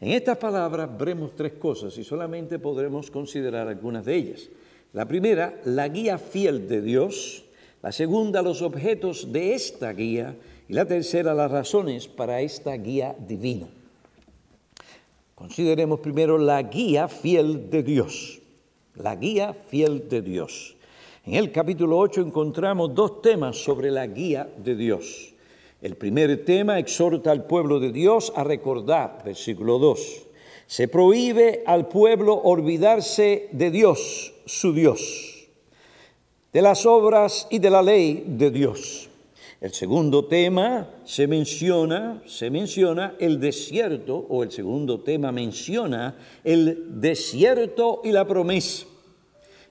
En 0.00 0.10
estas 0.10 0.38
palabras 0.38 0.88
veremos 0.98 1.36
tres 1.36 1.52
cosas 1.52 1.96
y 1.98 2.02
solamente 2.02 2.58
podremos 2.58 3.10
considerar 3.10 3.68
algunas 3.68 4.04
de 4.04 4.16
ellas. 4.16 4.48
La 4.92 5.06
primera, 5.06 5.60
la 5.64 5.88
guía 5.88 6.18
fiel 6.18 6.66
de 6.66 6.80
Dios. 6.80 7.44
La 7.82 7.92
segunda, 7.92 8.42
los 8.42 8.62
objetos 8.62 9.32
de 9.32 9.54
esta 9.54 9.92
guía. 9.92 10.36
Y 10.68 10.72
la 10.72 10.86
tercera, 10.86 11.34
las 11.34 11.50
razones 11.50 12.08
para 12.08 12.40
esta 12.40 12.72
guía 12.74 13.14
divina. 13.18 13.68
Consideremos 15.34 16.00
primero 16.00 16.38
la 16.38 16.62
guía 16.62 17.08
fiel 17.08 17.70
de 17.70 17.82
Dios. 17.82 18.41
La 18.96 19.16
guía 19.16 19.54
fiel 19.54 20.08
de 20.08 20.20
Dios. 20.20 20.76
En 21.24 21.34
el 21.34 21.50
capítulo 21.50 21.98
8 21.98 22.20
encontramos 22.20 22.94
dos 22.94 23.22
temas 23.22 23.56
sobre 23.56 23.90
la 23.90 24.06
guía 24.06 24.52
de 24.58 24.74
Dios. 24.74 25.32
El 25.80 25.96
primer 25.96 26.44
tema 26.44 26.78
exhorta 26.78 27.30
al 27.30 27.46
pueblo 27.46 27.80
de 27.80 27.90
Dios 27.90 28.32
a 28.36 28.44
recordar, 28.44 29.22
versículo 29.24 29.78
2. 29.78 30.26
Se 30.66 30.88
prohíbe 30.88 31.62
al 31.66 31.88
pueblo 31.88 32.34
olvidarse 32.34 33.48
de 33.52 33.70
Dios, 33.70 34.34
su 34.44 34.74
Dios, 34.74 35.48
de 36.52 36.60
las 36.60 36.84
obras 36.84 37.46
y 37.50 37.60
de 37.60 37.70
la 37.70 37.82
ley 37.82 38.24
de 38.26 38.50
Dios. 38.50 39.08
El 39.62 39.72
segundo 39.72 40.24
tema 40.24 40.90
se 41.04 41.28
menciona, 41.28 42.20
se 42.26 42.50
menciona 42.50 43.14
el 43.20 43.38
desierto, 43.38 44.26
o 44.28 44.42
el 44.42 44.50
segundo 44.50 45.02
tema 45.02 45.30
menciona 45.30 46.16
el 46.42 47.00
desierto 47.00 48.00
y 48.02 48.10
la 48.10 48.26
promesa. 48.26 48.86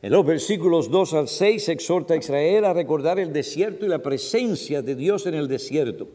En 0.02 0.14
los 0.14 0.26
versículos 0.26 0.90
2 0.90 1.14
al 1.16 1.28
6 1.28 1.68
exhorta 1.68 2.14
a 2.14 2.18
Israel 2.18 2.64
a 2.64 2.74
recordar 2.74 3.20
el 3.20 3.34
desierto 3.34 3.86
y 3.86 3.90
la 3.90 4.02
presencia 4.02 4.82
de 4.82 4.96
Dios 4.96 5.26
en 5.26 5.34
el 5.34 5.50
desierto. 5.50 6.08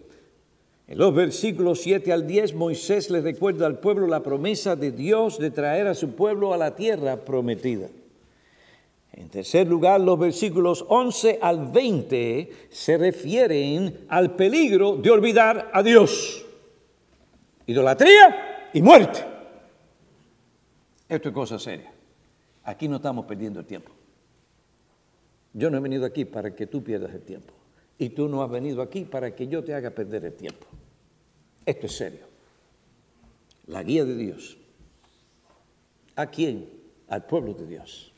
En 0.88 0.96
los 0.96 1.14
versículos 1.14 1.82
7 1.82 2.14
al 2.14 2.26
10 2.26 2.54
Moisés 2.54 3.10
le 3.10 3.20
recuerda 3.20 3.66
al 3.66 3.80
pueblo 3.80 4.06
la 4.06 4.22
promesa 4.22 4.74
de 4.74 4.90
Dios 4.90 5.38
de 5.38 5.50
traer 5.50 5.86
a 5.86 5.94
su 5.94 6.12
pueblo 6.12 6.54
a 6.54 6.56
la 6.56 6.76
tierra 6.76 7.26
prometida. 7.26 7.90
En 9.16 9.30
tercer 9.30 9.66
lugar, 9.66 10.00
los 10.02 10.18
versículos 10.18 10.84
11 10.88 11.38
al 11.40 11.72
20 11.72 12.68
se 12.68 12.98
refieren 12.98 14.04
al 14.08 14.36
peligro 14.36 14.96
de 14.96 15.10
olvidar 15.10 15.70
a 15.72 15.82
Dios. 15.82 16.44
Idolatría 17.66 18.68
y 18.74 18.82
muerte. 18.82 19.24
Esto 21.08 21.30
es 21.30 21.34
cosa 21.34 21.58
seria. 21.58 21.90
Aquí 22.64 22.88
no 22.88 22.96
estamos 22.96 23.24
perdiendo 23.24 23.58
el 23.58 23.66
tiempo. 23.66 23.90
Yo 25.54 25.70
no 25.70 25.78
he 25.78 25.80
venido 25.80 26.04
aquí 26.04 26.26
para 26.26 26.54
que 26.54 26.66
tú 26.66 26.84
pierdas 26.84 27.14
el 27.14 27.22
tiempo. 27.22 27.54
Y 27.98 28.10
tú 28.10 28.28
no 28.28 28.42
has 28.42 28.50
venido 28.50 28.82
aquí 28.82 29.06
para 29.06 29.34
que 29.34 29.48
yo 29.48 29.64
te 29.64 29.72
haga 29.72 29.90
perder 29.90 30.26
el 30.26 30.34
tiempo. 30.34 30.66
Esto 31.64 31.86
es 31.86 31.96
serio. 31.96 32.26
La 33.66 33.82
guía 33.82 34.04
de 34.04 34.14
Dios. 34.14 34.58
¿A 36.16 36.26
quién? 36.26 36.68
Al 37.08 37.24
pueblo 37.24 37.54
de 37.54 37.66
Dios. 37.66 38.12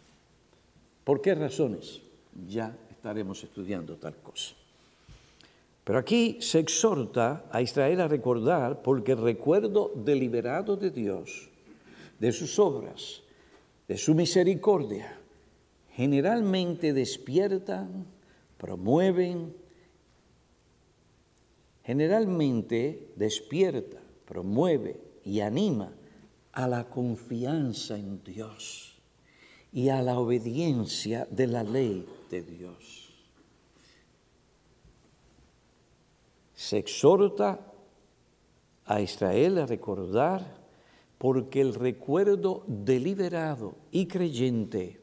¿Por 1.09 1.23
qué 1.23 1.35
razones? 1.35 2.03
Ya 2.47 2.77
estaremos 2.91 3.43
estudiando 3.43 3.97
tal 3.97 4.15
cosa. 4.17 4.55
Pero 5.83 5.99
aquí 5.99 6.37
se 6.43 6.59
exhorta 6.59 7.47
a 7.51 7.63
Israel 7.63 8.03
a 8.03 8.09
recordar, 8.09 8.83
porque 8.83 9.13
el 9.13 9.23
recuerdo 9.23 9.91
deliberado 9.97 10.77
de 10.77 10.91
Dios, 10.91 11.49
de 12.19 12.31
sus 12.31 12.59
obras, 12.59 13.23
de 13.89 13.97
su 13.97 14.15
misericordia, 14.15 15.19
generalmente 15.95 16.93
despiertan, 16.93 18.05
promueven, 18.59 19.57
generalmente 21.85 23.15
despierta, 23.17 23.97
promueve 24.27 25.01
y 25.25 25.41
anima 25.41 25.91
a 26.53 26.69
la 26.69 26.85
confianza 26.85 27.97
en 27.97 28.23
Dios 28.23 28.88
y 29.73 29.89
a 29.91 30.03
la 30.03 30.19
obediencia 30.19 31.27
de 31.31 31.47
la 31.47 31.63
ley 31.63 32.07
de 32.31 32.43
Dios. 32.43 33.13
Se 36.55 36.79
exhorta 36.79 37.61
a 38.85 39.01
Israel 39.01 39.59
a 39.59 39.67
recordar 39.67 40.59
porque 41.19 41.61
el 41.61 41.75
recuerdo 41.75 42.65
deliberado 42.67 43.75
y 43.91 44.07
creyente, 44.07 45.01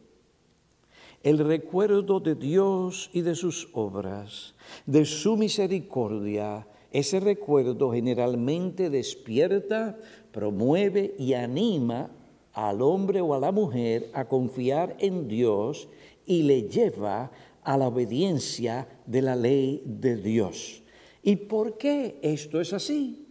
el 1.23 1.39
recuerdo 1.39 2.19
de 2.19 2.35
Dios 2.35 3.09
y 3.13 3.21
de 3.21 3.35
sus 3.35 3.69
obras, 3.73 4.55
de 4.85 5.05
su 5.05 5.37
misericordia, 5.37 6.67
ese 6.91 7.19
recuerdo 7.19 7.91
generalmente 7.91 8.89
despierta, 8.89 9.97
promueve 10.31 11.15
y 11.17 11.33
anima 11.33 12.09
al 12.55 12.81
hombre 12.81 13.21
o 13.21 13.33
a 13.33 13.39
la 13.39 13.51
mujer 13.51 14.09
a 14.13 14.25
confiar 14.25 14.95
en 14.99 15.27
Dios 15.27 15.87
y 16.25 16.43
le 16.43 16.63
lleva 16.63 17.31
a 17.63 17.77
la 17.77 17.87
obediencia 17.89 18.87
de 19.05 19.21
la 19.21 19.35
ley 19.35 19.83
de 19.85 20.15
Dios. 20.15 20.81
¿Y 21.21 21.35
por 21.35 21.77
qué 21.77 22.17
esto 22.21 22.61
es 22.61 22.71
así? 22.71 23.27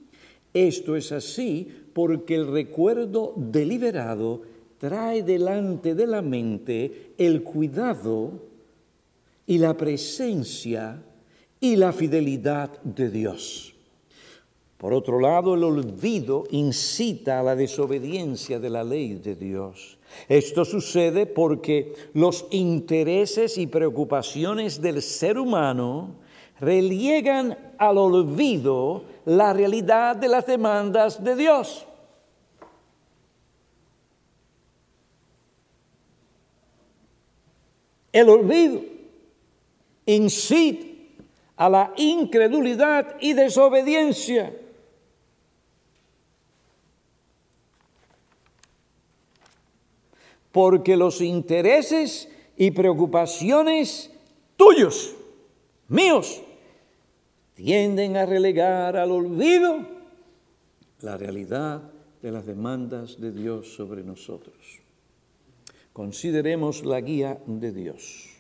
Esto 0.53 0.95
es 0.95 1.11
así 1.11 1.69
porque 1.93 2.35
el 2.35 2.53
recuerdo 2.53 3.33
deliberado 3.37 4.43
trae 4.79 5.23
delante 5.23 5.95
de 5.95 6.07
la 6.07 6.21
mente 6.21 7.15
el 7.17 7.43
cuidado 7.43 8.43
y 9.47 9.59
la 9.59 9.77
presencia 9.77 11.03
y 11.61 11.77
la 11.77 11.93
fidelidad 11.93 12.83
de 12.83 13.11
Dios. 13.11 13.74
Por 14.85 14.93
otro 14.93 15.19
lado, 15.19 15.55
el 15.55 15.65
olvido 15.65 16.45
incita 16.51 17.41
a 17.41 17.43
la 17.43 17.57
desobediencia 17.57 18.61
de 18.61 18.69
la 18.69 18.85
ley 18.85 19.15
de 19.15 19.35
Dios. 19.35 19.97
Esto 20.29 20.67
sucede 20.67 21.25
porque 21.25 21.95
los 22.13 22.45
intereses 22.51 23.57
y 23.57 23.67
preocupaciones 23.67 24.83
del 24.83 25.01
ser 25.01 25.39
humano 25.39 26.17
reliegan 26.61 27.57
al 27.79 27.97
olvido 27.97 29.05
la 29.25 29.55
realidad 29.55 30.17
de 30.17 30.29
las 30.29 30.45
demandas 30.45 31.25
de 31.25 31.35
Dios. 31.35 31.87
El 38.13 38.29
olvido 38.29 38.83
incita 40.05 40.87
a 41.57 41.71
la 41.71 41.95
incredulidad 41.97 43.17
y 43.19 43.33
desobediencia. 43.33 44.61
Porque 50.55 50.97
los 50.97 51.21
intereses 51.21 52.29
y 52.57 52.71
preocupaciones 52.71 54.13
tuyos, 54.57 55.17
míos, 55.89 56.41
tienden 57.55 58.17
a 58.17 58.25
relegar 58.25 58.97
al 58.97 59.11
olvido 59.11 59.81
la 61.01 61.17
realidad 61.17 61.83
de 62.23 62.31
las 62.31 62.47
demandas 62.47 63.21
de 63.21 63.33
Dios 63.33 63.75
sobre 63.75 64.05
nosotros. 64.05 64.55
Consideremos 65.93 66.85
la 66.85 67.01
guía 67.01 67.41
de 67.47 67.73
Dios. 67.73 68.31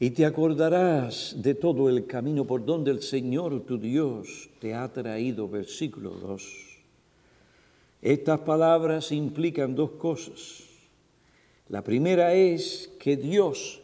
Y 0.00 0.12
te 0.12 0.24
acordarás 0.24 1.36
de 1.42 1.54
todo 1.54 1.90
el 1.90 2.06
camino 2.06 2.46
por 2.46 2.64
donde 2.64 2.90
el 2.90 3.02
Señor 3.02 3.66
tu 3.66 3.76
Dios 3.76 4.48
te 4.60 4.72
ha 4.72 4.90
traído. 4.90 5.46
Versículo 5.46 6.08
2. 6.08 6.42
Estas 8.00 8.40
palabras 8.40 9.12
implican 9.12 9.74
dos 9.74 9.90
cosas. 9.90 10.73
La 11.68 11.82
primera 11.82 12.34
es 12.34 12.90
que 12.98 13.16
Dios 13.16 13.80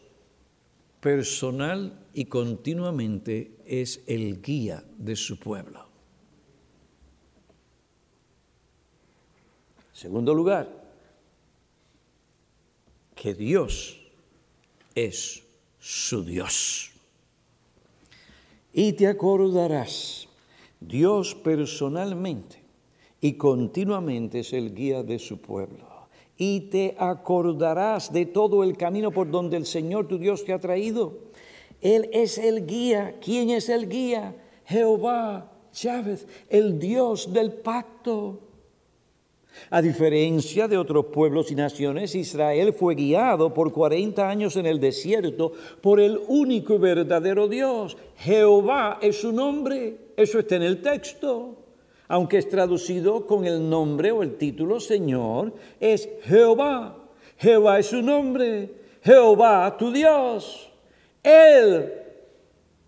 personal 1.01 1.99
y 2.13 2.27
continuamente 2.27 3.57
es 3.65 4.03
el 4.07 4.43
guía 4.43 4.85
de 4.99 5.17
su 5.17 5.39
pueblo. 5.39 5.87
Segundo 9.93 10.35
lugar, 10.35 10.81
que 13.15 13.35
Dios 13.35 14.01
es 14.95 15.43
su 15.79 16.25
Dios. 16.25 16.91
Y 18.73 18.93
te 18.93 19.09
acordarás, 19.09 20.29
Dios 20.81 21.35
personalmente 21.35 22.63
y 23.21 23.35
continuamente 23.35 24.41
es 24.41 24.53
el 24.53 24.75
guía 24.75 25.03
de 25.03 25.19
su 25.19 25.39
pueblo. 25.39 25.90
Y 26.41 26.71
te 26.71 26.97
acordarás 26.99 28.13
de 28.13 28.25
todo 28.25 28.65
el 28.65 28.77
camino 28.77 29.13
por 29.13 29.31
donde 29.31 29.59
el 29.59 29.67
Señor 29.67 30.09
tu 30.09 30.19
Dios 30.19 30.45
te 30.45 30.53
ha 30.53 30.59
traído 30.59 31.31
él 31.81 32.11
es 32.13 32.39
el 32.39 32.67
guía. 32.67 33.17
¿Quién 33.21 33.51
es 33.51 33.69
el 33.69 33.89
guía? 33.89 34.35
Jehová, 34.67 35.51
Chávez, 35.73 36.27
el 36.49 36.79
Dios 36.79 37.33
del 37.33 37.53
pacto. 37.53 38.41
A 39.71 39.83
diferencia 39.83 40.69
de 40.69 40.79
otros 40.79 41.07
pueblos 41.07 41.51
y 41.51 41.55
naciones, 41.55 42.15
Israel 42.15 42.73
fue 42.73 42.95
guiado 42.95 43.53
por 43.53 43.73
40 43.73 44.29
años 44.29 44.57
en 44.57 44.67
el 44.67 44.79
desierto 44.79 45.53
por 45.81 46.01
el 46.01 46.21
único 46.29 46.75
y 46.75 46.79
verdadero 46.79 47.49
Dios. 47.49 47.97
Jehová 48.17 48.99
es 49.03 49.21
su 49.21 49.33
nombre. 49.33 50.13
Eso 50.17 50.39
está 50.39 50.57
en 50.57 50.63
el 50.63 50.83
texto. 50.83 51.57
Aunque 52.11 52.39
es 52.39 52.49
traducido 52.49 53.25
con 53.25 53.47
el 53.47 53.71
nombre 53.71 54.11
o 54.11 54.25
el 54.25 54.35
título 54.35 54.81
Señor, 54.81 55.53
es 55.79 56.09
Jehová. 56.25 56.97
Jehová 57.39 57.79
es 57.79 57.87
su 57.87 58.03
nombre. 58.03 58.69
Jehová 59.01 59.77
tu 59.79 59.93
Dios. 59.93 60.73
Él 61.23 61.93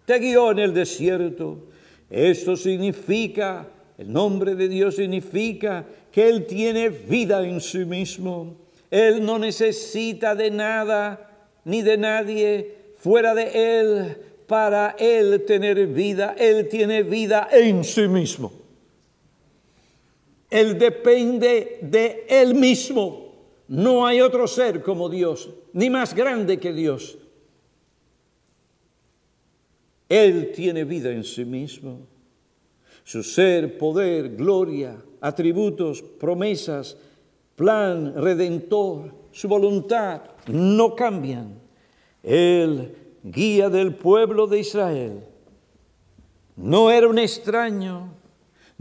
te 0.07 0.19
guió 0.19 0.51
en 0.51 0.59
el 0.59 0.75
desierto. 0.75 1.69
Esto 2.11 2.57
significa, 2.57 3.69
el 3.97 4.13
nombre 4.13 4.57
de 4.57 4.67
Dios 4.67 4.97
significa 4.97 5.87
que 6.11 6.29
Él 6.29 6.45
tiene 6.45 6.89
vida 6.89 7.47
en 7.47 7.61
sí 7.61 7.85
mismo. 7.85 8.57
Él 8.91 9.25
no 9.25 9.39
necesita 9.39 10.35
de 10.35 10.51
nada 10.51 11.31
ni 11.65 11.83
de 11.83 11.97
nadie 11.97 12.75
fuera 12.97 13.37
de 13.37 13.79
Él 13.79 14.17
para 14.49 14.97
Él 14.99 15.45
tener 15.47 15.87
vida. 15.87 16.35
Él 16.37 16.69
tiene 16.69 17.05
vida 17.05 17.49
en 17.53 17.85
sí 17.85 18.09
mismo. 18.09 18.62
Él 20.53 20.79
depende 20.79 21.79
de 21.81 22.27
Él 22.29 22.55
mismo. 22.55 23.33
No 23.69 24.07
hay 24.07 24.21
otro 24.21 24.47
ser 24.47 24.83
como 24.83 25.09
Dios, 25.09 25.49
ni 25.73 25.89
más 25.89 26.15
grande 26.15 26.61
que 26.61 26.75
Dios. 26.75 27.17
Él 30.11 30.53
tiene 30.55 30.85
vida 30.85 31.11
en 31.11 31.25
sí 31.25 31.47
mismo. 31.47 32.07
Su 33.03 33.23
ser, 33.23 33.79
poder, 33.79 34.37
gloria, 34.37 35.03
atributos, 35.23 36.03
promesas, 36.03 36.99
plan 37.57 38.15
redentor, 38.15 39.11
su 39.31 39.49
voluntad 39.49 40.21
no 40.49 40.95
cambian. 40.95 41.59
Él, 42.23 42.95
guía 43.23 43.71
del 43.71 43.95
pueblo 43.95 44.47
de 44.47 44.59
Israel, 44.61 45.25
no 46.57 46.91
era 46.91 47.09
un 47.09 47.19
extraño, 47.19 48.22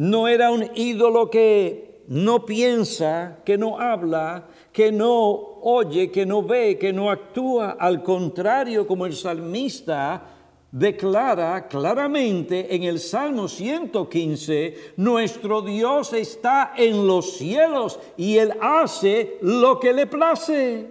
no 0.01 0.27
era 0.27 0.49
un 0.49 0.67
ídolo 0.73 1.29
que 1.29 2.01
no 2.07 2.43
piensa, 2.43 3.37
que 3.45 3.55
no 3.55 3.79
habla, 3.79 4.47
que 4.73 4.91
no 4.91 5.59
oye, 5.61 6.09
que 6.09 6.25
no 6.25 6.41
ve, 6.41 6.79
que 6.79 6.91
no 6.91 7.11
actúa. 7.11 7.77
Al 7.79 8.01
contrario, 8.01 8.87
como 8.87 9.05
el 9.05 9.13
salmista 9.13 10.23
declara 10.71 11.67
claramente 11.67 12.73
en 12.75 12.81
el 12.81 12.99
Salmo 12.99 13.47
115, 13.47 14.93
nuestro 14.97 15.61
Dios 15.61 16.13
está 16.13 16.73
en 16.75 17.05
los 17.05 17.33
cielos 17.37 17.99
y 18.17 18.39
Él 18.39 18.53
hace 18.59 19.37
lo 19.43 19.79
que 19.79 19.93
le 19.93 20.07
place. 20.07 20.89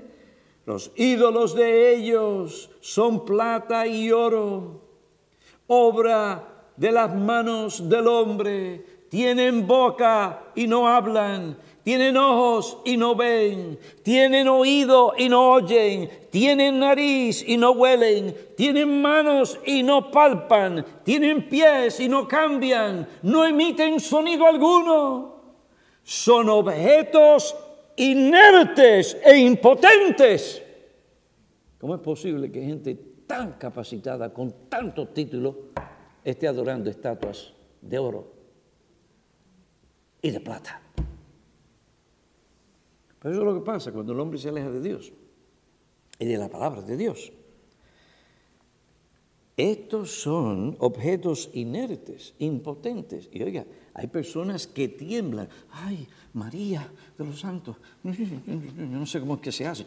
Los 0.67 0.93
ídolos 0.95 1.57
de 1.57 1.97
ellos 1.97 2.71
son 2.79 3.25
plata 3.25 3.89
y 3.89 4.13
oro, 4.13 4.83
obra 5.67 6.47
de 6.81 6.93
las 6.93 7.15
manos 7.15 7.91
del 7.91 8.07
hombre, 8.07 8.87
tienen 9.11 9.67
boca 9.67 10.45
y 10.55 10.69
no 10.69 10.87
hablan, 10.89 11.57
tienen 11.83 12.17
ojos 12.17 12.79
y 12.85 12.97
no 12.97 13.17
ven, 13.17 13.77
tienen 14.05 14.47
oído 14.47 15.15
y 15.19 15.29
no 15.29 15.51
oyen, 15.51 16.09
tienen 16.31 16.79
nariz 16.79 17.45
y 17.47 17.57
no 17.57 17.73
huelen, 17.73 18.35
tienen 18.57 19.03
manos 19.03 19.59
y 19.67 19.83
no 19.83 20.13
palpan, 20.13 20.87
tienen 21.03 21.49
pies 21.49 21.99
y 21.99 22.09
no 22.09 22.29
cambian, 22.29 23.07
no 23.23 23.45
emiten 23.45 23.99
sonido 23.99 24.47
alguno. 24.47 25.41
Son 26.05 26.49
objetos 26.49 27.57
inertes 27.97 29.19
e 29.25 29.39
impotentes. 29.39 30.63
¿Cómo 31.79 31.97
es 31.97 32.01
posible 32.01 32.53
que 32.53 32.63
gente 32.63 32.95
tan 33.27 33.55
capacitada, 33.55 34.33
con 34.33 34.69
tantos 34.69 35.13
títulos, 35.13 35.57
esté 36.23 36.47
adorando 36.47 36.89
estatuas 36.89 37.53
de 37.81 37.99
oro 37.99 38.40
y 40.23 40.31
de 40.31 40.41
plata? 40.41 40.81
Pero 43.21 43.35
eso 43.35 43.43
es 43.43 43.47
lo 43.47 43.55
que 43.55 43.65
pasa 43.65 43.93
cuando 43.93 44.13
el 44.13 44.21
hombre 44.21 44.39
se 44.39 44.49
aleja 44.49 44.71
de 44.71 44.81
Dios 44.81 45.13
y 46.19 46.25
de 46.25 46.39
la 46.39 46.49
palabra 46.49 46.83
de 46.83 46.97
Dios. 46.97 47.33
Estos 49.57 50.23
son 50.23 50.75
objetos 50.81 51.51
inertes, 51.53 52.33
impotentes. 52.39 53.29
Y 53.31 53.43
oiga, 53.43 53.67
hay 53.93 54.07
personas 54.07 54.67
que 54.67 54.89
tiemblan. 54.89 55.51
Ay, 55.71 56.09
María 56.33 56.91
de 57.19 57.25
los 57.27 57.41
Santos. 57.41 57.77
Yo 58.03 58.15
no 58.87 59.05
sé 59.05 59.21
cómo 59.21 59.35
es 59.35 59.41
que 59.41 59.53
se 59.53 59.67
hace. 59.67 59.87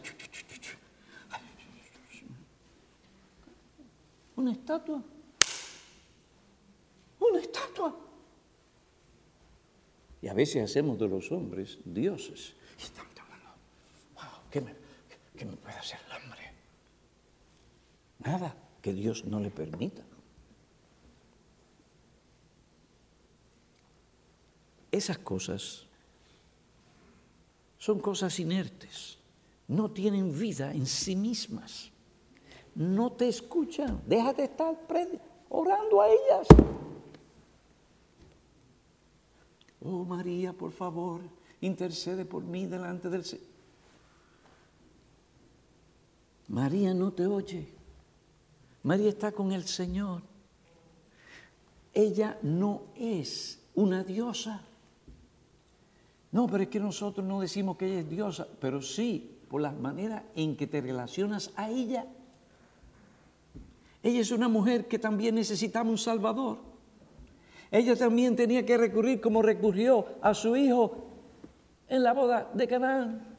Una 4.36 4.52
estatua. 4.52 5.02
Una 7.20 7.40
estatua. 7.40 7.96
Y 10.24 10.30
a 10.30 10.34
veces 10.34 10.64
hacemos 10.64 10.98
de 10.98 11.10
los 11.10 11.30
hombres 11.34 11.80
dioses. 11.84 12.54
¿Qué 14.50 14.62
me, 14.62 14.74
puede 15.58 15.76
hacer 15.76 16.00
el 16.06 16.12
hambre? 16.14 16.54
Nada 18.20 18.56
que 18.82 18.94
Dios 18.94 19.26
no 19.26 19.42
le 19.42 19.52
permita. 19.52 20.02
Esas 24.90 25.18
cosas 25.18 25.88
son 27.78 28.00
cosas 28.00 28.40
inertes, 28.40 29.18
no 29.68 29.92
tienen 29.92 30.40
vida 30.40 30.72
en 30.72 30.86
sí 30.86 31.18
mismas, 31.18 31.92
no 32.76 33.12
te 33.12 33.28
escuchan, 33.28 34.02
déjate 34.08 34.46
estar 34.46 34.80
orando 35.50 36.02
a 36.02 36.08
ellas. 36.08 36.48
Oh 39.84 40.06
María, 40.06 40.54
por 40.54 40.72
favor, 40.72 41.22
intercede 41.62 42.26
por 42.26 42.44
mí 42.44 42.66
delante 42.66 43.10
del 43.10 43.26
Señor. 43.26 43.48
María 46.48 46.94
no 46.94 47.12
te 47.12 47.26
oye. 47.26 47.68
María 48.84 49.10
está 49.10 49.32
con 49.32 49.52
el 49.52 49.64
Señor. 49.66 50.22
Ella 51.94 52.38
no 52.42 52.84
es 52.96 53.60
una 53.76 54.04
diosa. 54.04 54.62
No, 56.32 56.48
pero 56.48 56.64
es 56.64 56.70
que 56.70 56.80
nosotros 56.80 57.26
no 57.26 57.42
decimos 57.42 57.78
que 57.78 57.86
ella 57.86 58.00
es 58.00 58.10
diosa, 58.10 58.48
pero 58.60 58.82
sí 58.82 59.38
por 59.50 59.62
la 59.62 59.72
manera 59.72 60.26
en 60.36 60.56
que 60.56 60.66
te 60.66 60.82
relacionas 60.82 61.52
a 61.56 61.70
ella. 61.70 62.08
Ella 64.02 64.20
es 64.20 64.32
una 64.32 64.48
mujer 64.48 64.88
que 64.88 64.98
también 64.98 65.36
necesitaba 65.36 65.90
un 65.90 65.98
Salvador. 65.98 66.73
Ella 67.74 67.96
también 67.96 68.36
tenía 68.36 68.64
que 68.64 68.78
recurrir 68.78 69.20
como 69.20 69.42
recurrió 69.42 70.06
a 70.22 70.36
su 70.36 70.56
hijo 70.56 70.94
en 71.90 72.04
la 72.04 72.14
boda 72.14 72.48
de 72.54 72.68
Canaán. 72.68 73.36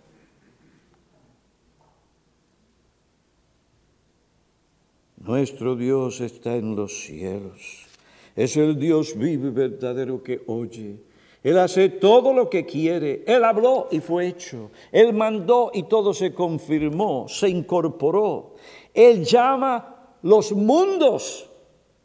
Nuestro 5.19 5.77
Dios 5.77 6.21
está 6.21 6.57
en 6.57 6.75
los 6.75 7.05
cielos. 7.05 7.87
Es 8.35 8.57
el 8.57 8.77
Dios 8.77 9.17
vivo 9.17 9.47
y 9.47 9.51
verdadero 9.51 10.21
que 10.25 10.43
oye. 10.49 10.97
Él 11.45 11.57
hace 11.57 11.89
todo 11.89 12.33
lo 12.33 12.51
que 12.51 12.67
quiere. 12.67 13.23
Él 13.29 13.45
habló 13.45 13.87
y 13.93 14.01
fue 14.01 14.27
hecho. 14.27 14.73
Él 14.91 15.13
mandó 15.13 15.71
y 15.73 15.85
todo 15.85 16.13
se 16.13 16.35
confirmó, 16.35 17.29
se 17.29 17.51
incorporó. 17.51 18.57
Él 18.93 19.25
llama 19.25 20.17
los 20.23 20.51
mundos. 20.51 21.49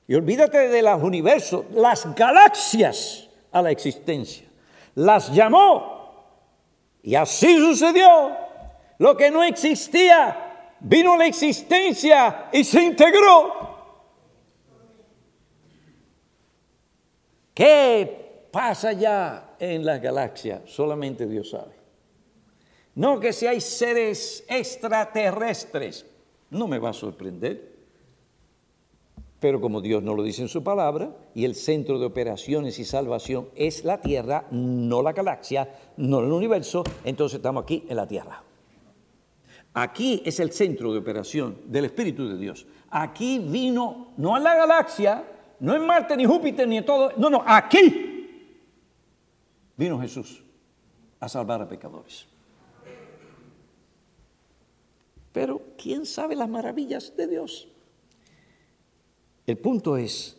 Y 0.10 0.16
olvídate 0.16 0.70
de 0.70 0.82
los 0.82 1.04
universos, 1.04 1.66
las 1.72 2.16
galaxias 2.16 3.30
a 3.52 3.62
la 3.62 3.70
existencia. 3.70 4.48
Las 4.96 5.32
llamó. 5.32 6.34
Y 7.04 7.14
así 7.14 7.60
sucedió. 7.60 8.36
Lo 8.98 9.16
que 9.16 9.30
no 9.30 9.44
existía 9.44 10.74
vino 10.80 11.16
la 11.16 11.28
existencia 11.28 12.50
y 12.52 12.64
se 12.64 12.82
integró. 12.82 13.54
¿Qué 17.54 18.48
pasa 18.52 18.94
ya 18.94 19.58
en 19.60 19.86
la 19.86 20.00
galaxia? 20.00 20.64
Solamente 20.66 21.28
Dios 21.28 21.52
sabe. 21.52 21.76
No 22.96 23.20
que 23.20 23.32
si 23.32 23.46
hay 23.46 23.62
seres 23.62 24.44
extraterrestres, 24.50 26.04
no 26.50 26.68
me 26.68 26.80
va 26.80 26.90
a 26.90 26.94
sorprender. 26.94 27.79
Pero 29.40 29.62
como 29.62 29.80
Dios 29.80 30.04
no 30.04 30.16
lo 30.16 30.24
dice 30.24 30.42
en 30.42 30.50
su 30.50 30.64
palabra, 30.64 31.16
y 31.34 31.46
el 31.46 31.56
centro 31.56 31.98
de 31.98 32.06
operaciones 32.06 32.78
y 32.78 32.86
salvación 32.86 33.50
es 33.56 33.86
la 33.86 34.02
Tierra, 34.02 34.46
no 34.52 35.02
la 35.02 35.14
galaxia, 35.14 35.74
no 35.98 36.20
el 36.20 36.32
universo, 36.32 36.84
entonces 37.06 37.38
estamos 37.38 37.64
aquí 37.64 37.86
en 37.88 37.96
la 37.96 38.08
Tierra. 38.08 38.44
Aquí 39.74 40.22
es 40.26 40.40
el 40.40 40.52
centro 40.52 40.92
de 40.92 41.00
operación 41.00 41.58
del 41.68 41.86
Espíritu 41.86 42.28
de 42.28 42.38
Dios. 42.38 42.68
Aquí 42.90 43.40
vino, 43.40 44.14
no 44.18 44.36
a 44.36 44.40
la 44.40 44.56
galaxia, 44.56 45.24
no 45.62 45.74
en 45.74 45.86
Marte, 45.86 46.18
ni 46.18 46.26
Júpiter, 46.26 46.68
ni 46.68 46.78
en 46.78 46.86
todo. 46.86 47.14
No, 47.16 47.30
no, 47.30 47.44
aquí 47.46 48.18
vino 49.78 50.00
Jesús 50.02 50.44
a 51.20 51.30
salvar 51.30 51.62
a 51.62 51.68
pecadores. 51.68 52.28
Pero 55.32 55.62
¿quién 55.78 56.06
sabe 56.06 56.36
las 56.36 56.50
maravillas 56.50 57.16
de 57.16 57.28
Dios? 57.28 57.69
El 59.50 59.58
punto 59.58 59.98
es 59.98 60.38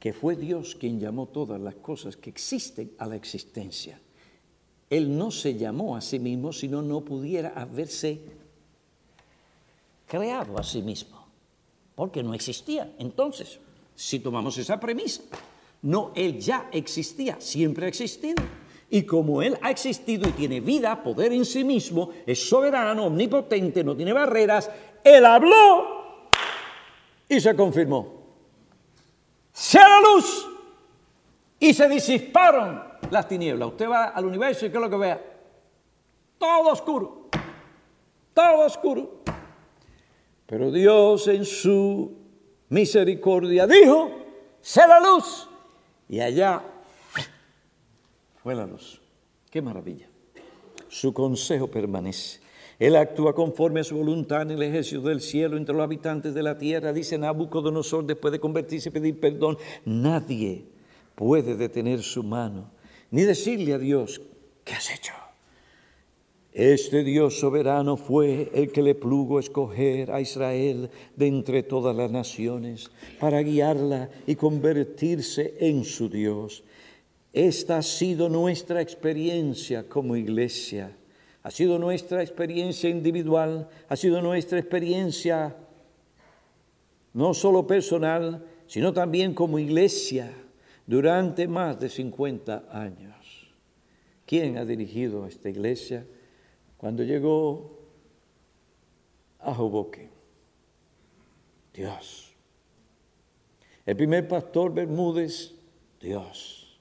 que 0.00 0.12
fue 0.12 0.34
Dios 0.34 0.74
quien 0.74 0.98
llamó 0.98 1.26
todas 1.26 1.60
las 1.60 1.76
cosas 1.76 2.16
que 2.16 2.28
existen 2.28 2.90
a 2.98 3.06
la 3.06 3.14
existencia. 3.14 4.00
Él 4.90 5.16
no 5.16 5.30
se 5.30 5.54
llamó 5.54 5.94
a 5.94 6.00
sí 6.00 6.18
mismo 6.18 6.52
si 6.52 6.66
no, 6.66 6.82
no 6.82 7.02
pudiera 7.02 7.50
haberse 7.50 8.18
creado 10.08 10.58
a 10.58 10.64
sí 10.64 10.82
mismo, 10.82 11.24
porque 11.94 12.24
no 12.24 12.34
existía. 12.34 12.96
Entonces, 12.98 13.60
si 13.94 14.18
tomamos 14.18 14.58
esa 14.58 14.80
premisa, 14.80 15.22
no, 15.82 16.10
Él 16.16 16.40
ya 16.40 16.68
existía, 16.72 17.40
siempre 17.40 17.86
ha 17.86 17.88
existido. 17.88 18.42
Y 18.90 19.04
como 19.04 19.40
Él 19.40 19.56
ha 19.62 19.70
existido 19.70 20.28
y 20.28 20.32
tiene 20.32 20.60
vida, 20.60 21.00
poder 21.00 21.32
en 21.32 21.44
sí 21.44 21.62
mismo, 21.62 22.10
es 22.26 22.48
soberano, 22.48 23.06
omnipotente, 23.06 23.84
no 23.84 23.94
tiene 23.94 24.12
barreras, 24.12 24.68
Él 25.04 25.24
habló 25.24 26.24
y 27.28 27.40
se 27.40 27.54
confirmó. 27.54 28.15
Sea 29.56 29.88
la 29.88 30.00
luz 30.02 30.46
y 31.58 31.72
se 31.72 31.88
disiparon 31.88 32.82
las 33.10 33.26
tinieblas. 33.26 33.70
Usted 33.70 33.88
va 33.88 34.08
al 34.08 34.26
universo 34.26 34.66
y 34.66 34.70
¿qué 34.70 34.76
es 34.76 34.82
lo 34.82 34.90
que 34.90 34.96
vea? 34.98 35.18
Todo 36.36 36.68
oscuro, 36.68 37.30
todo 38.34 38.66
oscuro. 38.66 39.22
Pero 40.44 40.70
Dios 40.70 41.26
en 41.28 41.46
su 41.46 42.18
misericordia 42.68 43.66
dijo, 43.66 44.10
sea 44.60 44.86
la 44.88 45.00
luz. 45.00 45.48
Y 46.06 46.20
allá 46.20 46.62
fue 48.42 48.54
la 48.54 48.66
luz. 48.66 49.00
Qué 49.50 49.62
maravilla. 49.62 50.06
Su 50.86 51.14
consejo 51.14 51.66
permanece. 51.66 52.40
Él 52.78 52.96
actúa 52.96 53.34
conforme 53.34 53.80
a 53.80 53.84
su 53.84 53.96
voluntad 53.96 54.42
en 54.42 54.50
el 54.52 54.62
ejército 54.62 55.02
del 55.02 55.20
cielo 55.20 55.56
entre 55.56 55.74
los 55.74 55.84
habitantes 55.84 56.34
de 56.34 56.42
la 56.42 56.58
tierra. 56.58 56.92
Dice 56.92 57.16
Nabucodonosor 57.16 58.04
después 58.04 58.32
de 58.32 58.40
convertirse 58.40 58.90
y 58.90 58.92
pedir 58.92 59.18
perdón. 59.18 59.56
Nadie 59.84 60.64
puede 61.14 61.56
detener 61.56 62.02
su 62.02 62.22
mano 62.22 62.76
ni 63.10 63.22
decirle 63.22 63.72
a 63.72 63.78
Dios, 63.78 64.20
¿qué 64.64 64.74
has 64.74 64.90
hecho? 64.94 65.12
Este 66.52 67.04
Dios 67.04 67.38
soberano 67.38 67.96
fue 67.96 68.50
el 68.54 68.72
que 68.72 68.80
le 68.80 68.94
plugo 68.94 69.38
escoger 69.38 70.10
a 70.10 70.22
Israel 70.22 70.90
de 71.14 71.26
entre 71.26 71.62
todas 71.62 71.94
las 71.94 72.10
naciones 72.10 72.90
para 73.20 73.42
guiarla 73.42 74.08
y 74.26 74.36
convertirse 74.36 75.54
en 75.60 75.84
su 75.84 76.08
Dios. 76.08 76.64
Esta 77.34 77.78
ha 77.78 77.82
sido 77.82 78.30
nuestra 78.30 78.80
experiencia 78.80 79.86
como 79.86 80.16
iglesia, 80.16 80.96
ha 81.46 81.50
sido 81.52 81.78
nuestra 81.78 82.22
experiencia 82.22 82.90
individual, 82.90 83.68
ha 83.88 83.94
sido 83.94 84.20
nuestra 84.20 84.58
experiencia 84.58 85.54
no 87.12 87.34
solo 87.34 87.68
personal, 87.68 88.44
sino 88.66 88.92
también 88.92 89.32
como 89.32 89.60
iglesia 89.60 90.32
durante 90.88 91.46
más 91.46 91.78
de 91.78 91.88
50 91.88 92.64
años. 92.68 93.46
¿Quién 94.26 94.58
ha 94.58 94.64
dirigido 94.64 95.24
esta 95.24 95.48
iglesia? 95.48 96.04
Cuando 96.76 97.04
llegó 97.04 97.78
a 99.38 99.54
Joboque, 99.54 100.10
Dios. 101.72 102.34
El 103.84 103.94
primer 103.94 104.26
pastor 104.26 104.74
Bermúdez, 104.74 105.54
Dios. 106.00 106.80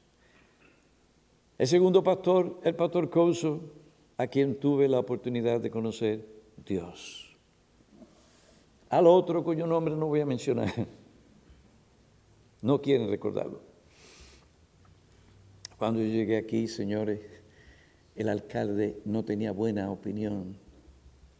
El 1.59 1.67
segundo 1.67 2.01
pastor, 2.01 2.59
el 2.63 2.73
pastor 2.73 3.11
Couso, 3.11 3.84
a 4.17 4.27
quien 4.27 4.59
tuve 4.59 4.87
la 4.87 4.99
oportunidad 4.99 5.59
de 5.59 5.69
conocer, 5.69 6.25
Dios. 6.65 7.35
Al 8.89 9.07
otro 9.07 9.43
cuyo 9.43 9.67
nombre 9.67 9.95
no 9.95 10.07
voy 10.07 10.21
a 10.21 10.25
mencionar, 10.25 10.71
no 12.61 12.81
quieren 12.81 13.09
recordarlo. 13.09 13.61
Cuando 15.77 15.99
yo 15.99 16.07
llegué 16.07 16.37
aquí, 16.37 16.67
señores, 16.67 17.19
el 18.15 18.29
alcalde 18.29 19.01
no 19.03 19.25
tenía 19.25 19.51
buena 19.51 19.91
opinión 19.91 20.57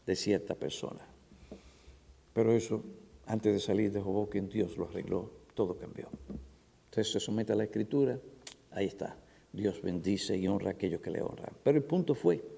de 0.04 0.14
cierta 0.16 0.54
persona. 0.54 1.06
Pero 2.34 2.52
eso, 2.52 2.84
antes 3.24 3.54
de 3.54 3.60
salir 3.60 3.92
de 3.92 4.00
Hoboken, 4.00 4.50
Dios 4.50 4.76
lo 4.76 4.86
arregló, 4.86 5.30
todo 5.54 5.78
cambió. 5.78 6.08
Entonces 6.90 7.12
se 7.12 7.20
somete 7.20 7.54
a 7.54 7.56
la 7.56 7.64
escritura, 7.64 8.18
ahí 8.70 8.86
está. 8.86 9.16
Dios 9.52 9.80
bendice 9.80 10.36
y 10.36 10.46
honra 10.46 10.68
a 10.68 10.72
aquellos 10.72 11.00
que 11.00 11.10
le 11.10 11.22
honran. 11.22 11.52
Pero 11.62 11.78
el 11.78 11.84
punto 11.84 12.14
fue 12.14 12.55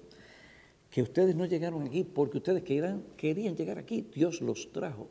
que 0.89 1.01
ustedes 1.01 1.35
no 1.35 1.45
llegaron 1.45 1.83
aquí 1.83 2.03
porque 2.03 2.37
ustedes 2.37 2.63
querían, 2.63 3.03
querían 3.15 3.55
llegar 3.55 3.77
aquí. 3.77 4.07
Dios 4.13 4.41
los 4.41 4.71
trajo 4.71 5.07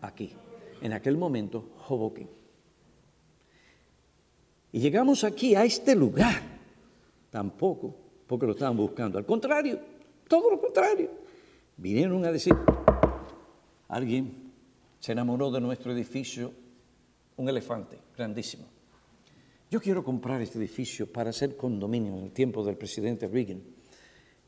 aquí. 0.00 0.32
En 0.82 0.92
aquel 0.92 1.16
momento, 1.16 1.70
Hoboken. 1.88 2.28
Y 4.72 4.80
llegamos 4.80 5.24
aquí 5.24 5.54
a 5.54 5.64
este 5.64 5.94
lugar. 5.94 6.40
Tampoco 7.30 7.94
porque 8.26 8.46
lo 8.46 8.52
estaban 8.52 8.76
buscando. 8.76 9.18
Al 9.18 9.26
contrario, 9.26 9.80
todo 10.28 10.50
lo 10.50 10.60
contrario. 10.60 11.10
Vinieron 11.76 12.24
a 12.24 12.30
decir, 12.30 12.54
alguien 13.88 14.52
se 15.00 15.12
enamoró 15.12 15.50
de 15.50 15.60
nuestro 15.60 15.92
edificio, 15.92 16.52
un 17.36 17.48
elefante 17.48 17.98
grandísimo. 18.16 18.66
Yo 19.70 19.80
quiero 19.80 20.04
comprar 20.04 20.40
este 20.42 20.58
edificio 20.58 21.10
para 21.10 21.30
hacer 21.30 21.56
condominio 21.56 22.16
en 22.16 22.24
el 22.24 22.32
tiempo 22.32 22.64
del 22.64 22.76
presidente 22.76 23.26
Reagan. 23.26 23.62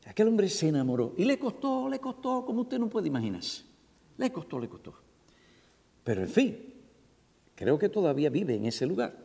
Aquel 0.05 0.27
hombre 0.27 0.49
se 0.49 0.67
enamoró 0.67 1.13
y 1.17 1.23
le 1.23 1.39
costó, 1.39 1.87
le 1.87 1.99
costó, 1.99 2.45
como 2.45 2.61
usted 2.61 2.77
no 2.77 2.89
puede 2.89 3.07
imaginarse. 3.07 3.63
Le 4.17 4.31
costó, 4.31 4.59
le 4.59 4.67
costó. 4.67 4.93
Pero 6.03 6.21
en 6.21 6.29
fin, 6.29 6.73
creo 7.55 7.79
que 7.79 7.89
todavía 7.89 8.29
vive 8.29 8.55
en 8.55 8.65
ese 8.65 8.85
lugar. 8.85 9.17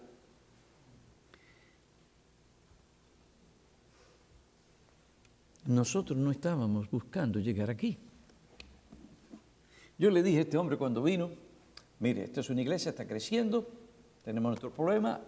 Nosotros 5.66 6.16
no 6.16 6.30
estábamos 6.30 6.90
buscando 6.90 7.40
llegar 7.40 7.68
aquí. 7.68 7.98
Yo 9.98 10.10
le 10.10 10.22
dije 10.22 10.38
a 10.38 10.42
este 10.42 10.56
hombre 10.56 10.78
cuando 10.78 11.02
vino, 11.02 11.30
mire, 11.98 12.22
esta 12.22 12.40
es 12.40 12.48
una 12.48 12.62
iglesia, 12.62 12.90
está 12.90 13.06
creciendo, 13.06 13.68
tenemos 14.24 14.48
nuestro 14.48 14.70
problema, 14.70 15.20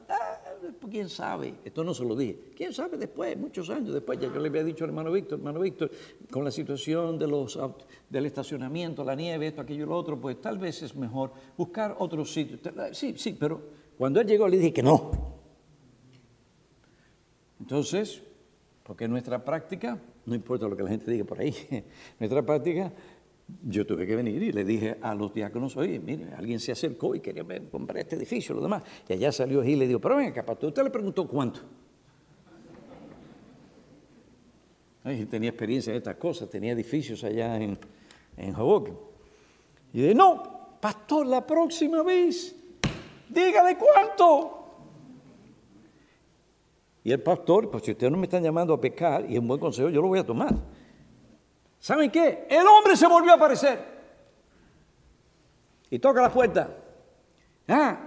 quién 0.91 1.09
sabe, 1.09 1.55
esto 1.65 1.85
no 1.85 1.95
se 1.95 2.05
lo 2.05 2.17
dije, 2.17 2.53
quién 2.57 2.73
sabe 2.73 2.97
después, 2.97 3.37
muchos 3.37 3.71
años 3.71 3.95
después, 3.95 4.19
ya 4.19 4.33
yo 4.33 4.41
le 4.41 4.49
había 4.49 4.65
dicho 4.65 4.85
al 4.85 4.91
hermano 4.91 5.13
Víctor, 5.13 5.39
hermano 5.39 5.61
Víctor, 5.61 5.91
con 6.31 6.45
la 6.45 6.51
situación 6.51 7.19
de 7.19 7.27
los, 7.27 7.59
del 8.09 8.27
estacionamiento, 8.27 9.05
la 9.05 9.15
nieve, 9.15 9.49
esto, 9.49 9.61
aquello, 9.61 9.87
lo 9.87 9.97
otro, 9.97 10.21
pues 10.21 10.41
tal 10.41 10.59
vez 10.59 10.83
es 10.83 10.95
mejor 10.95 11.33
buscar 11.57 11.97
otro 11.99 12.25
sitio. 12.25 12.59
Sí, 12.93 13.15
sí, 13.17 13.37
pero 13.39 13.61
cuando 13.97 14.21
él 14.21 14.27
llegó 14.27 14.49
le 14.49 14.57
dije 14.57 14.73
que 14.73 14.83
no. 14.83 15.11
Entonces, 17.61 18.23
porque 18.83 19.07
nuestra 19.07 19.45
práctica, 19.45 19.99
no 20.27 20.35
importa 20.35 20.67
lo 20.67 20.77
que 20.77 20.83
la 20.83 20.89
gente 20.89 21.11
diga 21.11 21.25
por 21.25 21.41
ahí, 21.41 21.55
nuestra 22.19 22.45
práctica 22.45 22.93
yo 23.63 23.87
tuve 23.87 24.07
que 24.07 24.17
venir 24.17 24.43
y 24.43 24.53
le 24.53 24.65
dije 24.65 24.97
a 25.01 25.15
los 25.15 25.33
diáconos, 25.33 25.77
oye, 25.77 25.99
mire, 25.99 26.33
alguien 26.35 26.61
se 26.61 26.73
acercó 26.73 27.15
y 27.15 27.21
quería 27.21 27.45
comprar 27.71 27.99
este 27.99 28.17
edificio, 28.17 28.55
lo 28.55 28.63
demás. 28.63 28.83
Y 29.09 29.13
allá 29.13 29.33
salió 29.33 29.63
y 29.65 29.77
le 29.77 29.87
dijo, 29.87 30.01
pero 30.01 30.17
venga, 30.17 30.33
capaz, 30.33 30.63
usted 30.63 30.83
le 30.83 30.91
preguntó 30.91 31.27
cuánto. 31.27 31.61
Ay, 35.03 35.25
tenía 35.27 35.51
experiencia 35.51 35.91
en 35.91 35.97
estas 35.97 36.17
cosas, 36.17 36.51
tenía 36.51 36.73
edificios 36.73 37.25
allá 37.25 37.57
en, 37.57 37.79
en 38.37 38.55
Hoboken. 38.55 38.97
Y 39.93 40.03
dije, 40.03 40.15
no, 40.15 40.79
pastor, 40.81 41.27
la 41.27 41.47
próxima 41.47 42.03
vez, 42.03 42.55
dígale 43.29 43.77
cuánto. 43.77 44.57
Y 47.03 47.13
el 47.13 47.23
pastor, 47.23 47.71
pues 47.71 47.85
si 47.85 47.93
ustedes 47.93 48.13
no 48.13 48.19
me 48.19 48.25
están 48.25 48.43
llamando 48.43 48.75
a 48.75 48.81
pecar, 48.81 49.25
y 49.29 49.35
es 49.35 49.39
un 49.39 49.49
buen 49.49 49.59
consejo, 49.59 49.89
yo 49.89 50.03
lo 50.03 50.09
voy 50.09 50.19
a 50.19 50.27
tomar. 50.27 50.55
¿Saben 51.81 52.11
qué? 52.11 52.47
El 52.49 52.67
hombre 52.67 52.95
se 52.97 53.07
volvió 53.07 53.33
a 53.33 53.37
aparecer. 53.37 53.83
Y 55.91 55.99
toca 55.99 56.21
la 56.21 56.31
puerta. 56.31 56.77
Ah. 57.67 57.99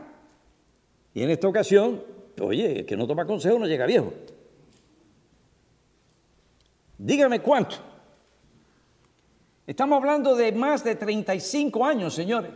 Y 1.13 1.23
en 1.23 1.31
esta 1.31 1.47
ocasión, 1.47 2.01
oye, 2.39 2.79
el 2.79 2.85
que 2.85 2.95
no 2.95 3.07
toma 3.07 3.25
consejo 3.25 3.57
no 3.57 3.65
llega 3.65 3.85
viejo. 3.85 4.13
Dígame 6.97 7.41
cuánto. 7.41 7.77
Estamos 9.65 9.97
hablando 9.97 10.35
de 10.35 10.51
más 10.51 10.83
de 10.83 10.95
35 10.95 11.85
años, 11.85 12.13
señores. 12.13 12.51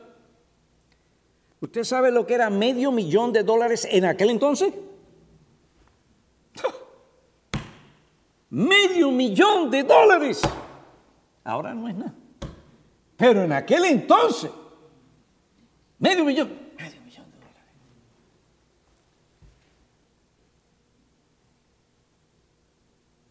¿Usted 1.60 1.84
sabe 1.84 2.12
lo 2.12 2.28
que 2.28 2.36
era 2.36 2.50
medio 2.50 2.92
millón 2.92 3.34
de 3.34 3.44
dólares 3.44 3.88
en 3.90 4.06
aquel 4.06 4.30
entonces? 4.30 4.72
medio 8.52 9.10
millón 9.10 9.72
de 9.72 9.84
dólares. 9.84 10.42
Ahora 11.48 11.74
no 11.74 11.88
es 11.88 11.96
nada. 11.96 12.14
Pero 13.16 13.42
en 13.42 13.54
aquel 13.54 13.86
entonces, 13.86 14.52
medio 15.98 16.26
millón, 16.26 16.50
medio 16.78 17.02
millón 17.04 17.32
de 17.32 17.38
dólares. 17.38 17.64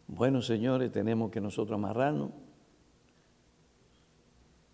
Bueno, 0.08 0.40
señores, 0.40 0.90
tenemos 0.90 1.30
que 1.30 1.42
nosotros 1.42 1.76
amarrarnos. 1.76 2.30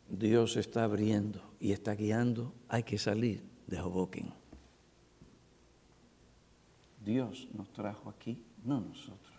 Dios 0.08 0.56
está 0.56 0.84
abriendo 0.84 1.42
y 1.58 1.72
está 1.72 1.96
guiando. 1.96 2.54
Hay 2.68 2.84
que 2.84 2.96
salir 2.96 3.42
de 3.66 3.80
Hoboken. 3.80 4.32
Dios 7.04 7.48
nos 7.54 7.72
trajo 7.72 8.08
aquí, 8.08 8.40
no 8.64 8.80
nosotros. 8.80 9.32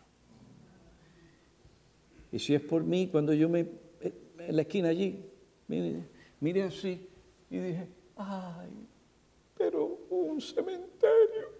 Y 2.33 2.39
si 2.39 2.53
es 2.53 2.61
por 2.61 2.83
mí, 2.83 3.07
cuando 3.07 3.31
yo 3.33 3.47
me 3.47 3.82
en 4.47 4.56
la 4.56 4.62
esquina 4.62 4.89
allí, 4.89 5.23
mire, 5.67 6.03
mire 6.39 6.63
así 6.63 7.08
y 7.49 7.58
dije, 7.58 7.88
ay, 8.15 8.88
pero 9.58 9.99
un 10.10 10.41
cementerio. 10.41 11.53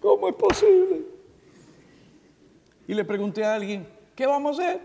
¿Cómo 0.00 0.28
es 0.28 0.34
posible? 0.34 1.04
Y 2.86 2.94
le 2.94 3.04
pregunté 3.04 3.44
a 3.44 3.54
alguien, 3.54 3.86
¿qué 4.14 4.26
vamos 4.26 4.58
a 4.58 4.62
hacer? 4.62 4.80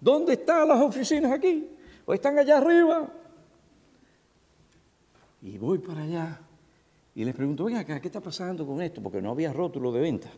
¿Dónde 0.00 0.34
están 0.34 0.68
las 0.68 0.80
oficinas 0.80 1.32
aquí? 1.32 1.68
¿O 2.04 2.14
están 2.14 2.38
allá 2.38 2.58
arriba? 2.58 3.12
Y 5.42 5.58
voy 5.58 5.78
para 5.78 6.02
allá 6.02 6.40
y 7.14 7.24
les 7.24 7.34
pregunto, 7.34 7.64
venga 7.64 7.80
acá, 7.80 8.00
¿qué 8.00 8.08
está 8.08 8.20
pasando 8.20 8.66
con 8.66 8.82
esto? 8.82 9.02
Porque 9.02 9.22
no 9.22 9.30
había 9.30 9.52
rótulo 9.52 9.92
de 9.92 10.00
venta. 10.00 10.30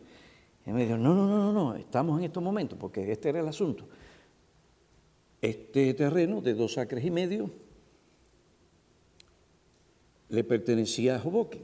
Y 0.67 0.71
me 0.73 0.83
dijo, 0.83 0.97
no, 0.97 1.15
no, 1.15 1.25
no, 1.25 1.37
no, 1.37 1.53
no, 1.53 1.75
estamos 1.75 2.19
en 2.19 2.25
estos 2.25 2.43
momentos, 2.43 2.77
porque 2.77 3.09
este 3.09 3.29
era 3.29 3.39
el 3.39 3.47
asunto. 3.47 3.85
Este 5.41 5.93
terreno 5.93 6.41
de 6.41 6.53
dos 6.53 6.77
acres 6.77 7.05
y 7.05 7.09
medio 7.09 7.49
le 10.27 10.43
pertenecía 10.43 11.15
a 11.15 11.23
Hoboken. 11.23 11.61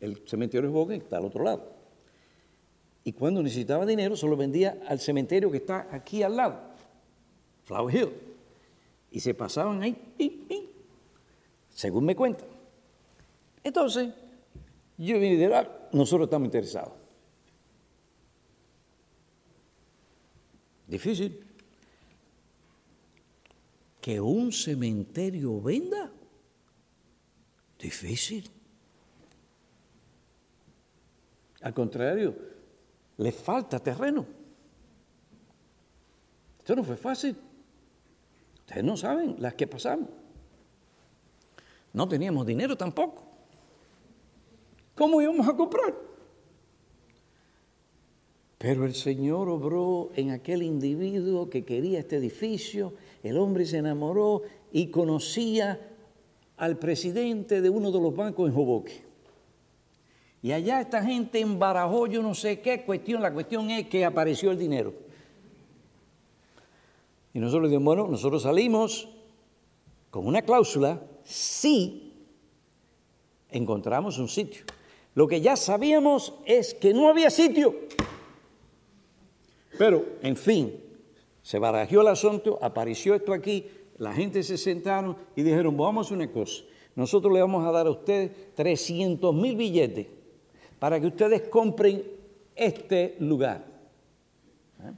El 0.00 0.26
cementerio 0.26 0.70
de 0.70 0.74
Hoboken 0.74 1.02
está 1.02 1.18
al 1.18 1.26
otro 1.26 1.44
lado. 1.44 1.70
Y 3.04 3.12
cuando 3.12 3.42
necesitaba 3.42 3.84
dinero, 3.84 4.16
solo 4.16 4.38
vendía 4.38 4.80
al 4.88 5.00
cementerio 5.00 5.50
que 5.50 5.58
está 5.58 5.88
aquí 5.90 6.22
al 6.22 6.36
lado, 6.36 6.60
Flower 7.64 7.94
Hill. 7.94 8.08
Y 9.10 9.20
se 9.20 9.34
pasaban 9.34 9.82
ahí, 9.82 9.98
según 11.68 12.06
me 12.06 12.16
cuentan. 12.16 12.48
Entonces, 13.62 14.14
yo 14.96 15.20
vine 15.20 15.36
de 15.36 15.54
ah, 15.54 15.88
nosotros 15.92 16.26
estamos 16.26 16.46
interesados. 16.46 17.03
Difícil. 20.94 21.44
Que 24.00 24.20
un 24.20 24.52
cementerio 24.52 25.60
venda. 25.60 26.12
Difícil. 27.76 28.48
Al 31.62 31.74
contrario, 31.74 32.36
le 33.16 33.32
falta 33.32 33.80
terreno. 33.80 34.24
Esto 36.60 36.76
no 36.76 36.84
fue 36.84 36.96
fácil. 36.96 37.36
Ustedes 38.60 38.84
no 38.84 38.96
saben 38.96 39.34
las 39.40 39.54
que 39.54 39.66
pasamos. 39.66 40.10
No 41.92 42.06
teníamos 42.06 42.46
dinero 42.46 42.76
tampoco. 42.76 43.24
¿Cómo 44.94 45.20
íbamos 45.20 45.48
a 45.48 45.56
comprar? 45.56 45.92
Pero 48.64 48.86
el 48.86 48.94
Señor 48.94 49.50
obró 49.50 50.10
en 50.16 50.30
aquel 50.30 50.62
individuo 50.62 51.50
que 51.50 51.66
quería 51.66 51.98
este 51.98 52.16
edificio, 52.16 52.94
el 53.22 53.36
hombre 53.36 53.66
se 53.66 53.76
enamoró 53.76 54.40
y 54.72 54.86
conocía 54.86 55.78
al 56.56 56.78
presidente 56.78 57.60
de 57.60 57.68
uno 57.68 57.92
de 57.92 58.00
los 58.00 58.16
bancos 58.16 58.48
en 58.48 58.56
Hoboken. 58.56 59.02
Y 60.40 60.52
allá 60.52 60.80
esta 60.80 61.04
gente 61.04 61.40
embarajó 61.40 62.06
yo 62.06 62.22
no 62.22 62.34
sé 62.34 62.60
qué 62.60 62.86
cuestión, 62.86 63.20
la 63.20 63.34
cuestión 63.34 63.68
es 63.68 63.86
que 63.88 64.02
apareció 64.02 64.50
el 64.50 64.58
dinero. 64.58 64.94
Y 67.34 67.40
nosotros 67.40 67.68
dijimos, 67.68 67.84
bueno, 67.84 68.08
nosotros 68.08 68.44
salimos 68.44 69.10
con 70.10 70.26
una 70.26 70.40
cláusula 70.40 71.02
si 71.22 72.14
encontramos 73.50 74.16
un 74.16 74.28
sitio. 74.30 74.64
Lo 75.14 75.28
que 75.28 75.42
ya 75.42 75.54
sabíamos 75.54 76.32
es 76.46 76.72
que 76.72 76.94
no 76.94 77.10
había 77.10 77.28
sitio. 77.28 77.74
Pero, 79.78 80.04
en 80.22 80.36
fin, 80.36 80.80
se 81.42 81.58
barajeó 81.58 82.00
el 82.00 82.08
asunto, 82.08 82.58
apareció 82.62 83.14
esto 83.14 83.32
aquí, 83.32 83.66
la 83.98 84.12
gente 84.12 84.42
se 84.42 84.56
sentaron 84.56 85.16
y 85.36 85.42
dijeron, 85.42 85.76
vamos 85.76 86.10
a 86.10 86.14
una 86.14 86.30
cosa, 86.30 86.64
nosotros 86.96 87.32
le 87.32 87.40
vamos 87.40 87.66
a 87.66 87.70
dar 87.70 87.86
a 87.86 87.90
ustedes 87.90 88.54
300 88.54 89.34
mil 89.34 89.56
billetes 89.56 90.06
para 90.78 91.00
que 91.00 91.06
ustedes 91.06 91.42
compren 91.42 92.02
este 92.54 93.16
lugar. 93.20 93.64
¿Eh? 94.80 94.92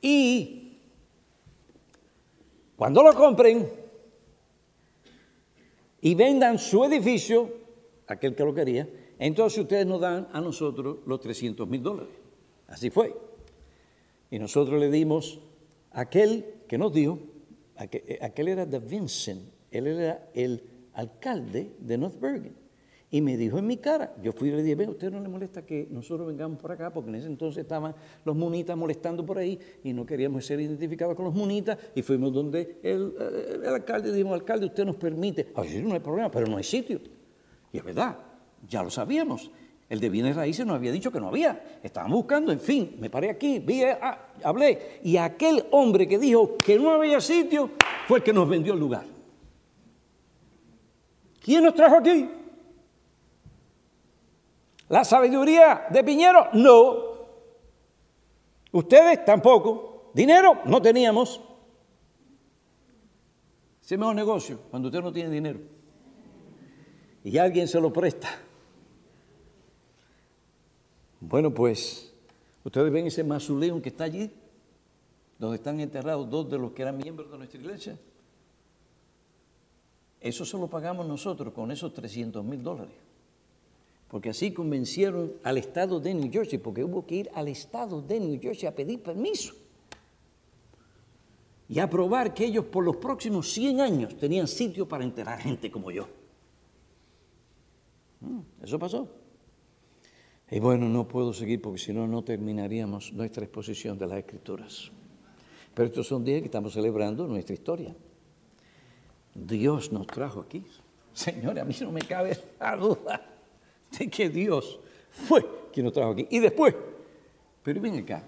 Y 0.00 0.78
cuando 2.76 3.02
lo 3.02 3.12
compren 3.14 3.68
y 6.00 6.14
vendan 6.14 6.58
su 6.58 6.84
edificio, 6.84 7.52
aquel 8.06 8.34
que 8.34 8.44
lo 8.44 8.54
quería, 8.54 8.88
entonces 9.18 9.58
ustedes 9.58 9.86
nos 9.86 10.00
dan 10.00 10.28
a 10.32 10.40
nosotros 10.40 10.98
los 11.06 11.20
300 11.20 11.66
mil 11.66 11.82
dólares. 11.82 12.14
Así 12.68 12.90
fue. 12.90 13.27
Y 14.30 14.38
nosotros 14.38 14.80
le 14.80 14.90
dimos 14.90 15.40
aquel 15.90 16.44
que 16.68 16.78
nos 16.78 16.92
dijo, 16.92 17.18
eh, 17.78 18.18
aquel, 18.20 18.48
era 18.48 18.66
de 18.66 18.78
Vincent, 18.78 19.42
él 19.70 19.86
era 19.86 20.28
el 20.34 20.62
alcalde 20.94 21.72
de 21.78 21.98
North 21.98 22.20
Bergen. 22.20 22.54
Y 23.10 23.22
me 23.22 23.38
dijo 23.38 23.58
en 23.58 23.66
mi 23.66 23.78
cara, 23.78 24.14
yo 24.22 24.32
fui 24.32 24.48
y 24.48 24.52
le 24.52 24.62
dije, 24.62 24.74
ve, 24.74 24.86
usted 24.86 25.10
no 25.10 25.18
le 25.20 25.28
molesta 25.28 25.64
que 25.64 25.88
nosotros 25.90 26.28
vengamos 26.28 26.58
por 26.58 26.72
acá, 26.72 26.92
porque 26.92 27.08
en 27.08 27.16
ese 27.16 27.26
entonces 27.26 27.62
estaban 27.62 27.94
los 28.22 28.36
munitas 28.36 28.76
molestando 28.76 29.24
por 29.24 29.38
ahí 29.38 29.58
y 29.82 29.94
no 29.94 30.04
queríamos 30.04 30.44
ser 30.44 30.60
identificados 30.60 31.16
con 31.16 31.24
los 31.24 31.34
munitas 31.34 31.78
y 31.94 32.02
fuimos 32.02 32.34
donde 32.34 32.78
el, 32.82 33.14
eh, 33.18 33.60
el 33.64 33.74
alcalde, 33.74 34.12
dijimos, 34.12 34.34
alcalde, 34.34 34.66
usted 34.66 34.84
nos 34.84 34.96
permite, 34.96 35.52
ay, 35.54 35.82
no 35.82 35.94
hay 35.94 36.00
problema, 36.00 36.30
pero 36.30 36.46
no 36.46 36.58
hay 36.58 36.64
sitio. 36.64 37.00
Y 37.72 37.78
es 37.78 37.84
verdad, 37.84 38.18
ya 38.68 38.82
lo 38.82 38.90
sabíamos. 38.90 39.50
El 39.88 40.00
de 40.00 40.10
bienes 40.10 40.36
raíces 40.36 40.66
nos 40.66 40.76
había 40.76 40.92
dicho 40.92 41.10
que 41.10 41.20
no 41.20 41.28
había. 41.28 41.80
Estaban 41.82 42.10
buscando, 42.10 42.52
en 42.52 42.60
fin, 42.60 42.96
me 42.98 43.08
paré 43.08 43.30
aquí, 43.30 43.58
vi, 43.58 43.84
ah, 43.84 44.28
hablé. 44.44 45.00
Y 45.02 45.16
aquel 45.16 45.66
hombre 45.70 46.06
que 46.06 46.18
dijo 46.18 46.58
que 46.58 46.78
no 46.78 46.90
había 46.90 47.20
sitio 47.20 47.70
fue 48.06 48.18
el 48.18 48.24
que 48.24 48.32
nos 48.32 48.48
vendió 48.48 48.74
el 48.74 48.80
lugar. 48.80 49.04
¿Quién 51.40 51.64
nos 51.64 51.74
trajo 51.74 51.96
aquí? 51.96 52.28
¿La 54.88 55.04
sabiduría 55.04 55.86
de 55.90 56.04
Piñero? 56.04 56.48
No. 56.52 56.96
Ustedes 58.72 59.24
tampoco. 59.24 60.10
Dinero 60.12 60.60
no 60.66 60.82
teníamos. 60.82 61.40
Es 63.82 63.92
el 63.92 63.98
mejor 63.98 64.14
negocio 64.14 64.60
cuando 64.70 64.88
usted 64.88 65.00
no 65.00 65.12
tiene 65.12 65.30
dinero 65.30 65.60
y 67.24 67.38
alguien 67.38 67.68
se 67.68 67.80
lo 67.80 67.92
presta. 67.92 68.28
Bueno, 71.20 71.52
pues 71.52 72.12
ustedes 72.64 72.92
ven 72.92 73.06
ese 73.06 73.24
mausoleo 73.24 73.82
que 73.82 73.88
está 73.88 74.04
allí, 74.04 74.30
donde 75.38 75.56
están 75.56 75.80
enterrados 75.80 76.28
dos 76.30 76.50
de 76.50 76.58
los 76.58 76.72
que 76.72 76.82
eran 76.82 76.96
miembros 76.96 77.30
de 77.30 77.38
nuestra 77.38 77.60
iglesia. 77.60 77.98
Eso 80.20 80.44
se 80.44 80.58
lo 80.58 80.68
pagamos 80.68 81.06
nosotros 81.06 81.52
con 81.52 81.70
esos 81.70 81.92
300 81.92 82.44
mil 82.44 82.62
dólares. 82.62 82.94
Porque 84.08 84.30
así 84.30 84.52
convencieron 84.52 85.34
al 85.44 85.58
estado 85.58 86.00
de 86.00 86.14
New 86.14 86.32
Jersey, 86.32 86.58
porque 86.58 86.82
hubo 86.82 87.06
que 87.06 87.16
ir 87.16 87.30
al 87.34 87.48
estado 87.48 88.00
de 88.00 88.18
New 88.18 88.40
Jersey 88.40 88.66
a 88.66 88.74
pedir 88.74 89.02
permiso 89.02 89.54
y 91.68 91.78
a 91.78 91.90
probar 91.90 92.32
que 92.32 92.46
ellos 92.46 92.64
por 92.64 92.82
los 92.82 92.96
próximos 92.96 93.52
100 93.52 93.80
años 93.80 94.16
tenían 94.16 94.48
sitio 94.48 94.88
para 94.88 95.04
enterrar 95.04 95.38
gente 95.38 95.70
como 95.70 95.90
yo. 95.90 96.08
Mm, 98.20 98.40
eso 98.62 98.78
pasó. 98.78 99.17
Y 100.50 100.60
bueno, 100.60 100.88
no 100.88 101.06
puedo 101.06 101.32
seguir 101.32 101.60
porque 101.60 101.78
si 101.78 101.92
no, 101.92 102.06
no 102.06 102.22
terminaríamos 102.22 103.12
nuestra 103.12 103.44
exposición 103.44 103.98
de 103.98 104.06
las 104.06 104.18
Escrituras. 104.18 104.90
Pero 105.74 105.88
estos 105.88 106.06
son 106.06 106.24
días 106.24 106.40
que 106.40 106.46
estamos 106.46 106.72
celebrando 106.72 107.26
nuestra 107.26 107.54
historia. 107.54 107.94
Dios 109.34 109.92
nos 109.92 110.06
trajo 110.06 110.40
aquí. 110.40 110.64
Señores, 111.12 111.62
a 111.62 111.66
mí 111.66 111.74
no 111.80 111.92
me 111.92 112.00
cabe 112.00 112.36
la 112.58 112.76
duda 112.76 113.26
de 113.98 114.08
que 114.08 114.28
Dios 114.28 114.80
fue 115.10 115.44
quien 115.72 115.84
nos 115.84 115.92
trajo 115.92 116.12
aquí. 116.12 116.26
Y 116.30 116.38
después, 116.38 116.74
pero 117.62 117.80
ven 117.80 117.98
acá, 117.98 118.24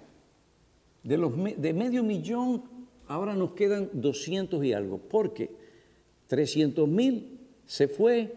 de, 1.03 1.17
los, 1.17 1.33
de 1.35 1.73
medio 1.73 2.03
millón 2.03 2.63
ahora 3.09 3.35
nos 3.35 3.53
quedan 3.53 3.91
200 3.93 4.65
y 4.65 4.73
algo, 4.73 4.99
porque 4.99 5.51
300 6.29 6.89
mil 6.89 7.41
se 7.67 7.89
fue, 7.89 8.37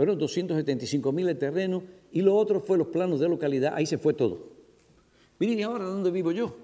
fueron 0.00 0.16
275 0.16 1.12
mil 1.12 1.26
de 1.26 1.34
terreno 1.34 1.82
y 2.10 2.22
lo 2.22 2.34
otro 2.34 2.58
fue 2.58 2.78
los 2.78 2.86
planos 2.86 3.20
de 3.20 3.28
localidad, 3.28 3.74
ahí 3.74 3.84
se 3.84 3.98
fue 3.98 4.14
todo. 4.14 4.48
Miren, 5.38 5.58
¿y 5.58 5.62
ahora 5.62 5.84
dónde 5.84 6.10
vivo 6.10 6.32
yo? 6.32 6.56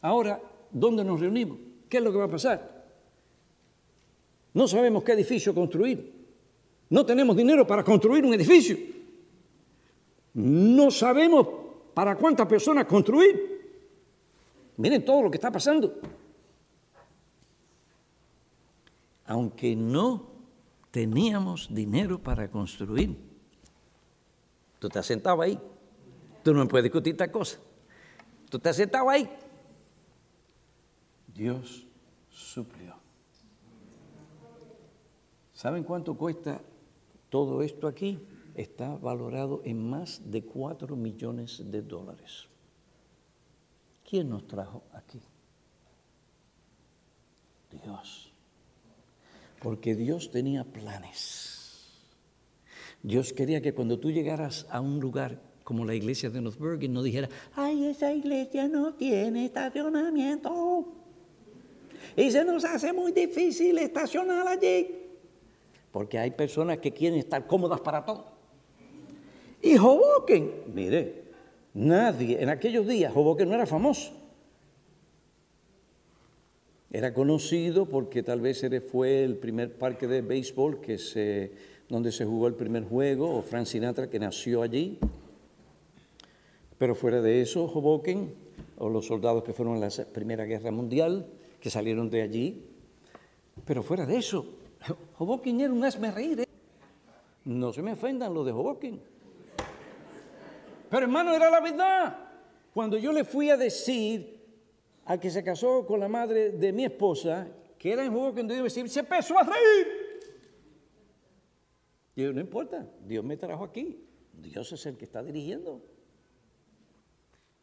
Ahora, 0.00 0.40
¿dónde 0.70 1.02
nos 1.02 1.18
reunimos? 1.18 1.58
¿Qué 1.88 1.96
es 1.96 2.04
lo 2.04 2.12
que 2.12 2.18
va 2.18 2.26
a 2.26 2.30
pasar? 2.30 2.86
No 4.54 4.68
sabemos 4.68 5.02
qué 5.02 5.10
edificio 5.10 5.52
construir. 5.52 6.12
No 6.88 7.04
tenemos 7.04 7.36
dinero 7.36 7.66
para 7.66 7.82
construir 7.82 8.24
un 8.24 8.32
edificio. 8.34 8.76
No 10.34 10.92
sabemos 10.92 11.48
¿Para 11.98 12.14
cuántas 12.14 12.46
personas 12.46 12.84
construir? 12.84 13.90
Miren 14.76 15.04
todo 15.04 15.22
lo 15.22 15.30
que 15.32 15.36
está 15.36 15.50
pasando. 15.50 15.98
Aunque 19.26 19.74
no 19.74 20.37
teníamos 20.90 21.72
dinero 21.72 22.18
para 22.18 22.50
construir, 22.50 23.16
tú 24.78 24.88
te 24.88 24.98
has 24.98 25.06
sentado 25.06 25.42
ahí. 25.42 25.58
Tú 26.42 26.54
no 26.54 26.60
me 26.60 26.66
puedes 26.66 26.84
discutir 26.84 27.12
esta 27.12 27.30
cosa. 27.30 27.58
Tú 28.48 28.58
te 28.58 28.68
has 28.68 28.76
sentado 28.76 29.10
ahí. 29.10 29.28
Dios 31.34 31.86
suplió. 32.30 32.96
¿Saben 35.52 35.82
cuánto 35.84 36.14
cuesta 36.16 36.60
todo 37.28 37.62
esto 37.62 37.86
aquí? 37.86 38.18
Está 38.54 38.96
valorado 38.96 39.60
en 39.64 39.90
más 39.90 40.22
de 40.30 40.42
4 40.44 40.96
millones 40.96 41.70
de 41.70 41.82
dólares. 41.82 42.48
¿Quién 44.08 44.30
nos 44.30 44.46
trajo 44.46 44.82
aquí? 44.92 45.20
Dios. 47.70 48.27
Porque 49.60 49.94
Dios 49.94 50.30
tenía 50.30 50.64
planes. 50.64 51.48
Dios 53.02 53.32
quería 53.32 53.60
que 53.60 53.74
cuando 53.74 53.98
tú 53.98 54.10
llegaras 54.10 54.66
a 54.70 54.80
un 54.80 55.00
lugar 55.00 55.40
como 55.64 55.84
la 55.84 55.94
iglesia 55.94 56.30
de 56.30 56.40
Northburg 56.40 56.88
no 56.88 57.02
dijera, 57.02 57.28
ay, 57.54 57.86
esa 57.86 58.12
iglesia 58.12 58.68
no 58.68 58.94
tiene 58.94 59.44
estacionamiento. 59.44 60.94
Y 62.16 62.30
se 62.30 62.44
nos 62.44 62.64
hace 62.64 62.92
muy 62.92 63.12
difícil 63.12 63.78
estacionar 63.78 64.48
allí. 64.48 64.88
Porque 65.92 66.18
hay 66.18 66.30
personas 66.30 66.78
que 66.78 66.92
quieren 66.92 67.18
estar 67.18 67.46
cómodas 67.46 67.80
para 67.80 68.04
todo. 68.04 68.26
Y 69.60 69.76
Hoboken, 69.76 70.64
mire, 70.72 71.24
nadie, 71.74 72.42
en 72.42 72.48
aquellos 72.48 72.86
días 72.86 73.12
Hoboken 73.14 73.48
no 73.48 73.54
era 73.54 73.66
famoso. 73.66 74.12
Era 76.90 77.12
conocido 77.12 77.86
porque 77.86 78.22
tal 78.22 78.40
vez 78.40 78.64
fue 78.90 79.22
el 79.22 79.36
primer 79.36 79.74
parque 79.74 80.06
de 80.06 80.22
béisbol 80.22 80.80
que 80.80 80.96
se, 80.96 81.52
donde 81.88 82.12
se 82.12 82.24
jugó 82.24 82.46
el 82.46 82.54
primer 82.54 82.84
juego, 82.84 83.36
o 83.36 83.42
Frank 83.42 83.66
Sinatra 83.66 84.08
que 84.08 84.18
nació 84.18 84.62
allí. 84.62 84.98
Pero 86.78 86.94
fuera 86.94 87.20
de 87.20 87.42
eso, 87.42 87.64
Hoboken, 87.64 88.32
o 88.78 88.88
los 88.88 89.06
soldados 89.06 89.44
que 89.44 89.52
fueron 89.52 89.74
en 89.74 89.80
la 89.82 89.90
Primera 90.12 90.44
Guerra 90.44 90.70
Mundial, 90.70 91.26
que 91.60 91.68
salieron 91.68 92.08
de 92.08 92.22
allí, 92.22 92.64
pero 93.66 93.82
fuera 93.82 94.06
de 94.06 94.16
eso, 94.16 94.46
Hoboken 95.18 95.60
era 95.60 95.72
un 95.72 95.84
asme 95.84 96.10
reír. 96.10 96.40
¿eh? 96.40 96.48
No 97.44 97.72
se 97.72 97.82
me 97.82 97.92
ofendan 97.92 98.32
los 98.32 98.46
de 98.46 98.52
Hoboken. 98.52 99.00
Pero 100.88 101.02
hermano, 101.02 101.34
era 101.34 101.50
la 101.50 101.60
verdad. 101.60 102.16
Cuando 102.72 102.96
yo 102.96 103.12
le 103.12 103.24
fui 103.24 103.50
a 103.50 103.58
decir 103.58 104.37
al 105.08 105.18
que 105.18 105.30
se 105.30 105.42
casó 105.42 105.86
con 105.86 106.00
la 106.00 106.08
madre 106.08 106.50
de 106.50 106.70
mi 106.70 106.84
esposa, 106.84 107.48
que 107.78 107.92
era 107.92 108.04
en 108.04 108.14
Hoboken, 108.14 108.46
Dios 108.46 108.70
se 108.74 109.00
empezó 109.00 109.38
a 109.38 109.42
reír. 109.42 109.86
Dios 112.14 112.34
no 112.34 112.42
importa, 112.42 112.86
Dios 113.06 113.24
me 113.24 113.38
trajo 113.38 113.64
aquí. 113.64 114.04
Dios 114.34 114.70
es 114.70 114.84
el 114.84 114.98
que 114.98 115.06
está 115.06 115.22
dirigiendo. 115.22 115.82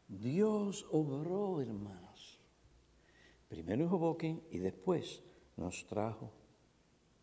Dios 0.08 0.86
obró, 0.90 1.60
hermanos. 1.60 2.40
Primero 3.48 3.84
en 3.84 3.90
Hoboken 3.92 4.42
y 4.50 4.58
después 4.58 5.22
nos 5.56 5.86
trajo 5.86 6.32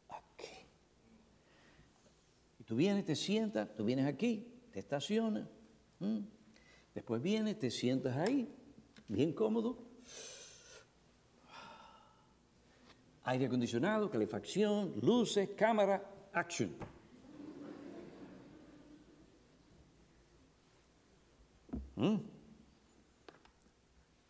aquí. 0.08 0.56
Y 2.60 2.64
tú 2.64 2.78
vienes, 2.78 3.04
te 3.04 3.18
sientas, 3.18 3.76
tú 3.76 3.84
vienes 3.84 4.06
aquí, 4.06 4.48
te 4.72 4.80
estacionas. 4.80 5.50
Después 6.96 7.22
vienes, 7.22 7.60
te 7.60 7.70
sientas 7.70 8.16
ahí, 8.16 8.56
bien 9.10 9.34
cómodo. 9.34 9.92
Aire 13.26 13.46
acondicionado, 13.46 14.10
calefacción, 14.10 14.94
luces, 15.02 15.50
cámara, 15.56 16.30
action. 16.34 16.76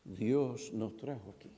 Dios 0.03 0.71
nos 0.73 0.95
trajo 0.95 1.35
aquí. 1.35 1.51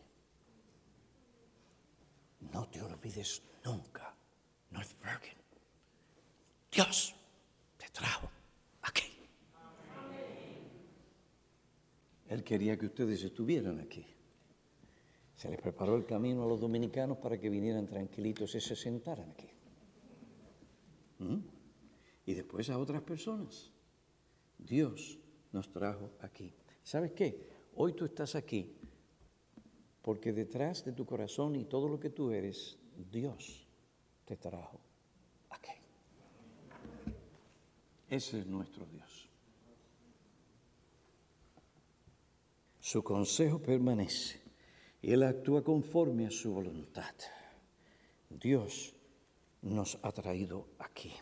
No 2.53 2.69
te 2.69 2.81
olvides 2.81 3.43
nunca, 3.65 4.15
Northbergen. 4.71 5.38
Dios 6.71 7.15
te 7.77 7.89
trajo 7.89 8.29
aquí. 8.81 9.19
Él 12.27 12.43
quería 12.43 12.77
que 12.77 12.86
ustedes 12.86 13.23
estuvieran 13.23 13.79
aquí. 13.81 14.14
Se 15.36 15.49
les 15.49 15.59
preparó 15.59 15.95
el 15.95 16.05
camino 16.05 16.43
a 16.43 16.47
los 16.47 16.61
dominicanos 16.61 17.17
para 17.17 17.39
que 17.39 17.49
vinieran 17.49 17.86
tranquilitos 17.86 18.55
y 18.55 18.61
se 18.61 18.75
sentaran 18.75 19.31
aquí. 19.31 19.49
¿Mm? 21.19 21.39
Y 22.25 22.33
después 22.33 22.69
a 22.69 22.77
otras 22.77 23.01
personas. 23.01 23.71
Dios 24.57 25.19
nos 25.51 25.69
trajo 25.71 26.11
aquí. 26.21 26.53
¿Sabes 26.83 27.11
qué? 27.11 27.49
Hoy 27.75 27.93
tú 27.93 28.05
estás 28.05 28.36
aquí 28.36 28.75
porque 30.01 30.31
detrás 30.31 30.86
de 30.86 30.93
tu 30.93 31.05
corazón 31.05 31.55
y 31.55 31.65
todo 31.65 31.89
lo 31.89 31.99
que 31.99 32.11
tú 32.11 32.31
eres, 32.31 32.77
Dios 33.11 33.67
te 34.23 34.38
trajo 34.38 34.79
aquí. 35.49 35.71
Ese 38.07 38.39
es 38.39 38.45
nuestro 38.45 38.86
Dios. 38.86 39.27
Su 42.79 43.03
consejo 43.03 43.59
permanece 43.59 44.45
Él 45.14 45.22
actúa 45.22 45.64
conforme 45.64 46.26
a 46.26 46.32
su 46.32 46.51
voluntad. 46.51 47.14
Dios 48.28 48.95
nos 49.62 49.99
ha 50.01 50.12
traído 50.12 50.68
aquí. 50.80 51.14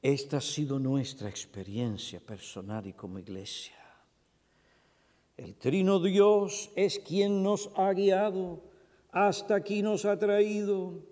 Esta 0.00 0.38
ha 0.38 0.40
sido 0.40 0.78
nuestra 0.78 1.28
experiencia 1.28 2.20
personal 2.20 2.86
y 2.86 2.94
como 2.94 3.18
iglesia. 3.18 3.76
El 5.36 5.54
trino 5.56 6.00
Dios 6.00 6.70
es 6.74 6.98
quien 6.98 7.42
nos 7.42 7.70
ha 7.76 7.92
guiado, 7.92 8.62
hasta 9.10 9.54
aquí 9.54 9.82
nos 9.82 10.06
ha 10.06 10.18
traído. 10.18 11.04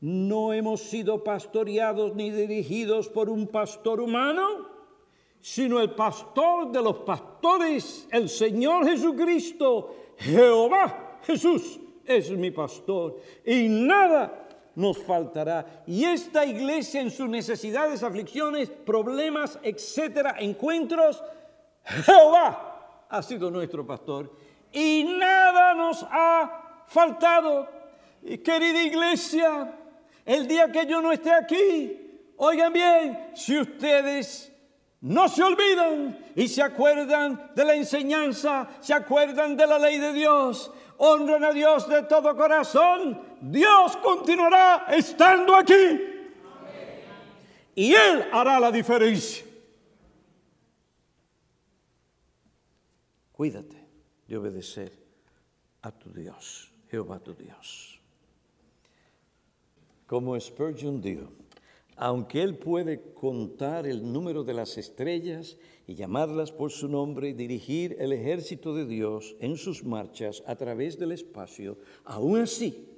No 0.00 0.52
hemos 0.52 0.80
sido 0.82 1.24
pastoreados 1.24 2.14
ni 2.14 2.30
dirigidos 2.30 3.08
por 3.08 3.28
un 3.28 3.48
pastor 3.48 4.00
humano, 4.00 4.71
sino 5.42 5.80
el 5.80 5.90
pastor 5.90 6.70
de 6.70 6.80
los 6.80 6.98
pastores, 6.98 8.06
el 8.12 8.28
Señor 8.28 8.86
Jesucristo, 8.86 9.96
Jehová 10.16 11.18
Jesús 11.24 11.80
es 12.04 12.30
mi 12.30 12.52
pastor 12.52 13.20
y 13.44 13.68
nada 13.68 14.48
nos 14.74 14.98
faltará. 14.98 15.82
Y 15.86 16.04
esta 16.04 16.46
iglesia 16.46 17.00
en 17.00 17.10
sus 17.10 17.28
necesidades, 17.28 18.02
aflicciones, 18.02 18.70
problemas, 18.70 19.58
etcétera, 19.62 20.36
encuentros, 20.38 21.22
Jehová 21.84 23.06
ha 23.08 23.22
sido 23.22 23.50
nuestro 23.50 23.84
pastor 23.84 24.32
y 24.72 25.04
nada 25.04 25.74
nos 25.74 26.04
ha 26.08 26.84
faltado. 26.86 27.68
Querida 28.22 28.82
iglesia, 28.82 29.74
el 30.24 30.46
día 30.46 30.70
que 30.70 30.86
yo 30.86 31.02
no 31.02 31.10
esté 31.10 31.32
aquí, 31.32 32.32
oigan 32.36 32.72
bien, 32.72 33.30
si 33.34 33.58
ustedes 33.58 34.51
no 35.02 35.28
se 35.28 35.42
olvidan 35.42 36.32
y 36.36 36.46
se 36.46 36.62
acuerdan 36.62 37.50
de 37.54 37.64
la 37.64 37.74
enseñanza, 37.74 38.68
se 38.80 38.94
acuerdan 38.94 39.56
de 39.56 39.66
la 39.66 39.78
ley 39.78 39.98
de 39.98 40.12
Dios, 40.12 40.70
honran 40.98 41.44
a 41.44 41.52
Dios 41.52 41.88
de 41.88 42.04
todo 42.04 42.36
corazón, 42.36 43.20
Dios 43.40 43.96
continuará 43.96 44.86
estando 44.90 45.56
aquí. 45.56 46.00
Y 47.74 47.94
Él 47.94 48.28
hará 48.32 48.60
la 48.60 48.70
diferencia. 48.70 49.44
Cuídate 53.32 53.84
de 54.28 54.36
obedecer 54.36 54.92
a 55.82 55.90
tu 55.90 56.12
Dios, 56.12 56.70
Jehová 56.88 57.18
tu 57.18 57.34
Dios. 57.34 57.98
Como 60.06 60.38
Spurgeon 60.38 61.00
dijo, 61.00 61.32
aunque 61.96 62.42
él 62.42 62.56
puede 62.56 63.12
contar 63.14 63.86
el 63.86 64.12
número 64.12 64.44
de 64.44 64.54
las 64.54 64.78
estrellas 64.78 65.58
y 65.86 65.94
llamarlas 65.94 66.52
por 66.52 66.70
su 66.70 66.88
nombre 66.88 67.28
y 67.28 67.32
dirigir 67.32 67.96
el 67.98 68.12
ejército 68.12 68.74
de 68.74 68.86
Dios 68.86 69.36
en 69.40 69.56
sus 69.56 69.84
marchas 69.84 70.42
a 70.46 70.56
través 70.56 70.98
del 70.98 71.12
espacio, 71.12 71.78
aún 72.04 72.38
así, 72.38 72.88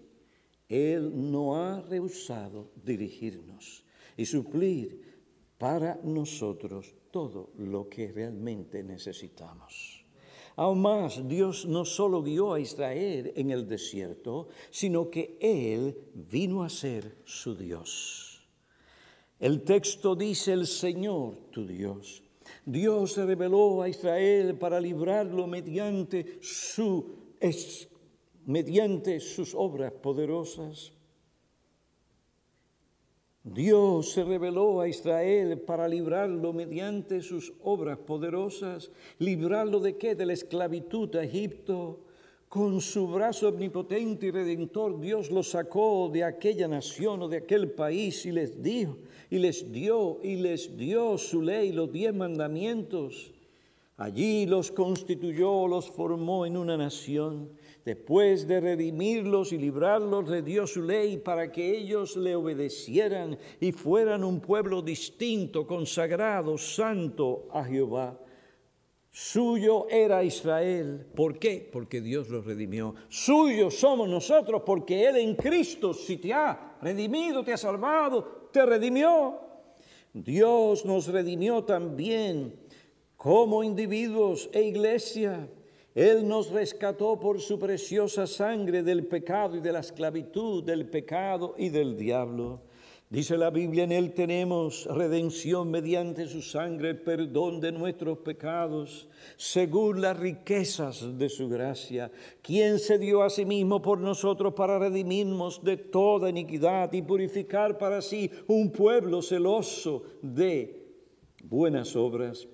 él 0.68 1.12
no 1.30 1.56
ha 1.56 1.82
rehusado 1.82 2.70
dirigirnos 2.84 3.84
y 4.16 4.26
suplir 4.26 5.02
para 5.58 6.00
nosotros 6.02 6.94
todo 7.10 7.50
lo 7.58 7.88
que 7.88 8.10
realmente 8.10 8.82
necesitamos. 8.82 10.04
Aún 10.56 10.82
más, 10.82 11.26
Dios 11.28 11.66
no 11.66 11.84
solo 11.84 12.22
guió 12.22 12.54
a 12.54 12.60
Israel 12.60 13.32
en 13.34 13.50
el 13.50 13.66
desierto, 13.66 14.48
sino 14.70 15.10
que 15.10 15.36
Él 15.40 15.98
vino 16.14 16.62
a 16.62 16.68
ser 16.68 17.16
su 17.24 17.56
Dios. 17.56 18.23
El 19.38 19.62
texto 19.62 20.14
dice, 20.14 20.52
el 20.52 20.66
Señor, 20.66 21.36
tu 21.50 21.66
Dios, 21.66 22.22
Dios 22.64 23.12
se 23.12 23.26
reveló 23.26 23.82
a 23.82 23.88
Israel 23.88 24.56
para 24.56 24.80
librarlo 24.80 25.46
mediante, 25.46 26.40
mediante 28.46 29.20
sus 29.20 29.54
obras 29.54 29.92
poderosas. 29.92 30.92
Dios 33.42 34.12
se 34.12 34.24
reveló 34.24 34.80
a 34.80 34.88
Israel 34.88 35.60
para 35.60 35.86
librarlo 35.86 36.54
mediante 36.54 37.20
sus 37.20 37.52
obras 37.62 37.98
poderosas. 37.98 38.90
¿Librarlo 39.18 39.80
de 39.80 39.98
qué? 39.98 40.14
De 40.14 40.24
la 40.24 40.32
esclavitud 40.32 41.14
a 41.16 41.24
Egipto. 41.24 42.00
Con 42.54 42.80
su 42.80 43.08
brazo 43.08 43.48
omnipotente 43.48 44.26
y 44.26 44.30
redentor 44.30 45.00
Dios 45.00 45.28
lo 45.32 45.42
sacó 45.42 46.08
de 46.08 46.22
aquella 46.22 46.68
nación 46.68 47.22
o 47.22 47.28
de 47.28 47.38
aquel 47.38 47.72
país 47.72 48.24
y 48.26 48.30
les 48.30 48.62
dijo, 48.62 48.96
y 49.28 49.38
les 49.38 49.72
dio, 49.72 50.20
y 50.22 50.36
les 50.36 50.76
dio 50.76 51.18
su 51.18 51.42
ley, 51.42 51.72
los 51.72 51.90
diez 51.90 52.14
mandamientos. 52.14 53.32
Allí 53.96 54.46
los 54.46 54.70
constituyó, 54.70 55.66
los 55.66 55.90
formó 55.90 56.46
en 56.46 56.56
una 56.56 56.76
nación. 56.76 57.50
Después 57.84 58.46
de 58.46 58.60
redimirlos 58.60 59.52
y 59.52 59.58
librarlos, 59.58 60.28
le 60.28 60.42
dio 60.42 60.68
su 60.68 60.84
ley 60.84 61.16
para 61.16 61.50
que 61.50 61.76
ellos 61.76 62.16
le 62.16 62.36
obedecieran 62.36 63.36
y 63.60 63.72
fueran 63.72 64.22
un 64.22 64.38
pueblo 64.38 64.80
distinto, 64.80 65.66
consagrado, 65.66 66.56
santo 66.56 67.48
a 67.50 67.64
Jehová. 67.64 68.16
Suyo 69.16 69.86
era 69.90 70.24
Israel. 70.24 71.06
¿Por 71.14 71.38
qué? 71.38 71.70
Porque 71.72 72.00
Dios 72.00 72.28
lo 72.30 72.42
redimió. 72.42 72.96
Suyo 73.08 73.70
somos 73.70 74.08
nosotros 74.08 74.62
porque 74.66 75.06
Él 75.06 75.18
en 75.18 75.36
Cristo, 75.36 75.94
si 75.94 76.16
te 76.16 76.32
ha 76.32 76.76
redimido, 76.82 77.44
te 77.44 77.52
ha 77.52 77.56
salvado, 77.56 78.48
te 78.50 78.66
redimió. 78.66 79.38
Dios 80.12 80.84
nos 80.84 81.06
redimió 81.06 81.62
también 81.62 82.56
como 83.16 83.62
individuos 83.62 84.50
e 84.52 84.62
iglesia. 84.62 85.48
Él 85.94 86.26
nos 86.26 86.50
rescató 86.50 87.20
por 87.20 87.40
su 87.40 87.56
preciosa 87.56 88.26
sangre 88.26 88.82
del 88.82 89.06
pecado 89.06 89.56
y 89.56 89.60
de 89.60 89.70
la 89.70 89.78
esclavitud, 89.78 90.64
del 90.64 90.90
pecado 90.90 91.54
y 91.56 91.68
del 91.68 91.96
diablo. 91.96 92.62
Dice 93.14 93.38
la 93.38 93.50
Biblia, 93.50 93.84
en 93.84 93.92
Él 93.92 94.12
tenemos 94.12 94.86
redención 94.86 95.70
mediante 95.70 96.26
su 96.26 96.42
sangre, 96.42 96.90
el 96.90 96.98
perdón 96.98 97.60
de 97.60 97.70
nuestros 97.70 98.18
pecados, 98.18 99.06
según 99.36 100.00
las 100.00 100.18
riquezas 100.18 101.16
de 101.16 101.28
su 101.28 101.48
gracia, 101.48 102.10
quien 102.42 102.80
se 102.80 102.98
dio 102.98 103.22
a 103.22 103.30
sí 103.30 103.44
mismo 103.44 103.80
por 103.80 104.00
nosotros 104.00 104.54
para 104.54 104.80
redimirnos 104.80 105.62
de 105.62 105.76
toda 105.76 106.28
iniquidad 106.28 106.92
y 106.92 107.02
purificar 107.02 107.78
para 107.78 108.02
sí 108.02 108.28
un 108.48 108.72
pueblo 108.72 109.22
celoso 109.22 110.02
de 110.20 110.84
buenas 111.44 111.94
obras. 111.94 112.48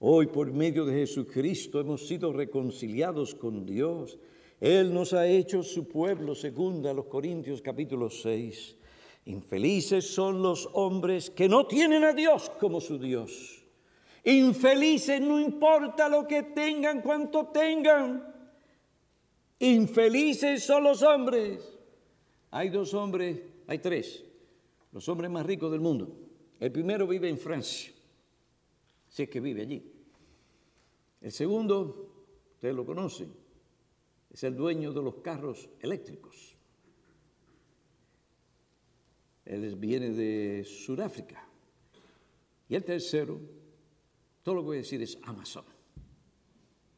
Hoy 0.00 0.26
por 0.26 0.52
medio 0.52 0.84
de 0.84 0.98
Jesucristo 0.98 1.80
hemos 1.80 2.06
sido 2.06 2.30
reconciliados 2.30 3.34
con 3.34 3.64
Dios. 3.64 4.18
Él 4.60 4.92
nos 4.92 5.14
ha 5.14 5.26
hecho 5.26 5.62
su 5.62 5.88
pueblo, 5.88 6.34
según 6.34 6.82
los 6.82 7.06
Corintios 7.06 7.62
capítulo 7.62 8.10
6. 8.10 8.80
Infelices 9.26 10.08
son 10.14 10.40
los 10.40 10.68
hombres 10.72 11.30
que 11.30 11.48
no 11.48 11.66
tienen 11.66 12.04
a 12.04 12.12
Dios 12.12 12.50
como 12.60 12.80
su 12.80 12.96
Dios. 12.96 13.64
Infelices 14.22 15.20
no 15.20 15.40
importa 15.40 16.08
lo 16.08 16.26
que 16.26 16.44
tengan, 16.44 17.02
cuanto 17.02 17.48
tengan. 17.48 18.34
Infelices 19.58 20.64
son 20.64 20.84
los 20.84 21.02
hombres. 21.02 21.76
Hay 22.52 22.68
dos 22.68 22.94
hombres, 22.94 23.40
hay 23.66 23.78
tres, 23.78 24.24
los 24.92 25.08
hombres 25.08 25.30
más 25.30 25.44
ricos 25.44 25.72
del 25.72 25.80
mundo. 25.80 26.16
El 26.60 26.70
primero 26.70 27.06
vive 27.06 27.28
en 27.28 27.38
Francia, 27.38 27.92
si 29.08 29.24
es 29.24 29.28
que 29.28 29.40
vive 29.40 29.62
allí. 29.62 29.92
El 31.20 31.32
segundo, 31.32 32.12
ustedes 32.54 32.74
lo 32.74 32.86
conocen, 32.86 33.34
es 34.30 34.44
el 34.44 34.54
dueño 34.54 34.92
de 34.92 35.02
los 35.02 35.16
carros 35.16 35.68
eléctricos. 35.80 36.55
Él 39.46 39.76
viene 39.76 40.10
de 40.10 40.64
Sudáfrica. 40.64 41.48
Y 42.68 42.74
el 42.74 42.84
tercero, 42.84 43.40
todo 44.42 44.56
lo 44.56 44.60
que 44.62 44.66
voy 44.66 44.76
a 44.78 44.80
decir 44.80 45.00
es 45.00 45.16
Amazon. 45.22 45.64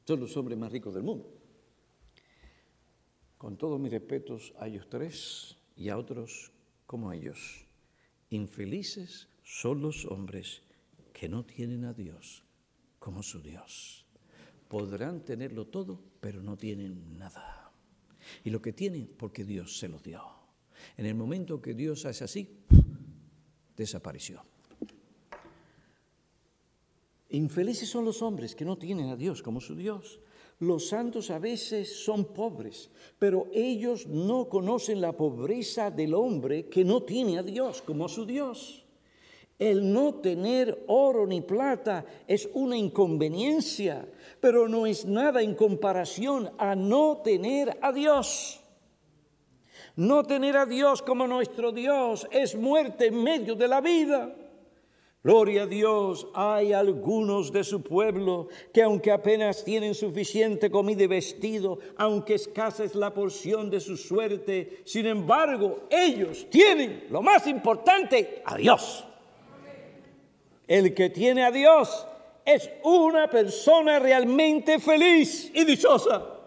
Son 0.06 0.18
los 0.18 0.34
hombres 0.38 0.58
más 0.58 0.72
ricos 0.72 0.94
del 0.94 1.02
mundo. 1.02 1.30
Con 3.36 3.58
todos 3.58 3.78
mis 3.78 3.92
respetos 3.92 4.54
a 4.58 4.66
ellos 4.66 4.88
tres 4.88 5.58
y 5.76 5.90
a 5.90 5.98
otros 5.98 6.50
como 6.86 7.12
ellos. 7.12 7.66
Infelices 8.30 9.28
son 9.44 9.82
los 9.82 10.06
hombres 10.06 10.62
que 11.12 11.28
no 11.28 11.44
tienen 11.44 11.84
a 11.84 11.92
Dios 11.92 12.42
como 12.98 13.22
su 13.22 13.42
Dios. 13.42 14.06
Podrán 14.68 15.24
tenerlo 15.24 15.66
todo, 15.66 16.02
pero 16.20 16.42
no 16.42 16.56
tienen 16.56 17.18
nada. 17.18 17.72
Y 18.44 18.50
lo 18.50 18.62
que 18.62 18.72
tienen, 18.72 19.06
porque 19.18 19.44
Dios 19.44 19.78
se 19.78 19.88
lo 19.88 19.98
dio. 19.98 20.37
En 20.96 21.06
el 21.06 21.14
momento 21.14 21.60
que 21.60 21.74
Dios 21.74 22.04
hace 22.06 22.24
así, 22.24 22.58
desapareció. 23.76 24.42
Infelices 27.30 27.88
son 27.88 28.04
los 28.04 28.22
hombres 28.22 28.54
que 28.54 28.64
no 28.64 28.78
tienen 28.78 29.10
a 29.10 29.16
Dios 29.16 29.42
como 29.42 29.60
su 29.60 29.74
Dios. 29.76 30.20
Los 30.60 30.88
santos 30.88 31.30
a 31.30 31.38
veces 31.38 32.02
son 32.04 32.32
pobres, 32.32 32.90
pero 33.18 33.46
ellos 33.52 34.06
no 34.06 34.48
conocen 34.48 35.00
la 35.00 35.12
pobreza 35.12 35.90
del 35.90 36.14
hombre 36.14 36.66
que 36.68 36.84
no 36.84 37.02
tiene 37.02 37.38
a 37.38 37.42
Dios 37.42 37.82
como 37.82 38.08
su 38.08 38.26
Dios. 38.26 38.84
El 39.58 39.92
no 39.92 40.14
tener 40.14 40.84
oro 40.86 41.26
ni 41.26 41.42
plata 41.42 42.04
es 42.26 42.48
una 42.54 42.76
inconveniencia, 42.76 44.08
pero 44.40 44.68
no 44.68 44.86
es 44.86 45.04
nada 45.04 45.42
en 45.42 45.54
comparación 45.54 46.50
a 46.58 46.74
no 46.74 47.20
tener 47.22 47.76
a 47.82 47.92
Dios. 47.92 48.60
No 49.98 50.22
tener 50.22 50.56
a 50.56 50.64
Dios 50.64 51.02
como 51.02 51.26
nuestro 51.26 51.72
Dios 51.72 52.24
es 52.30 52.54
muerte 52.54 53.06
en 53.06 53.20
medio 53.20 53.56
de 53.56 53.66
la 53.66 53.80
vida. 53.80 54.32
Gloria 55.24 55.64
a 55.64 55.66
Dios, 55.66 56.28
hay 56.34 56.72
algunos 56.72 57.50
de 57.50 57.64
su 57.64 57.82
pueblo 57.82 58.46
que 58.72 58.80
aunque 58.80 59.10
apenas 59.10 59.64
tienen 59.64 59.96
suficiente 59.96 60.70
comida 60.70 61.02
y 61.02 61.08
vestido, 61.08 61.80
aunque 61.96 62.34
escasa 62.34 62.84
es 62.84 62.94
la 62.94 63.12
porción 63.12 63.70
de 63.70 63.80
su 63.80 63.96
suerte, 63.96 64.82
sin 64.84 65.06
embargo, 65.06 65.88
ellos 65.90 66.46
tienen 66.48 67.08
lo 67.10 67.20
más 67.20 67.48
importante, 67.48 68.40
a 68.44 68.56
Dios. 68.56 69.04
El 70.68 70.94
que 70.94 71.10
tiene 71.10 71.42
a 71.42 71.50
Dios 71.50 72.06
es 72.44 72.70
una 72.84 73.28
persona 73.28 73.98
realmente 73.98 74.78
feliz 74.78 75.50
y 75.52 75.64
dichosa. 75.64 76.37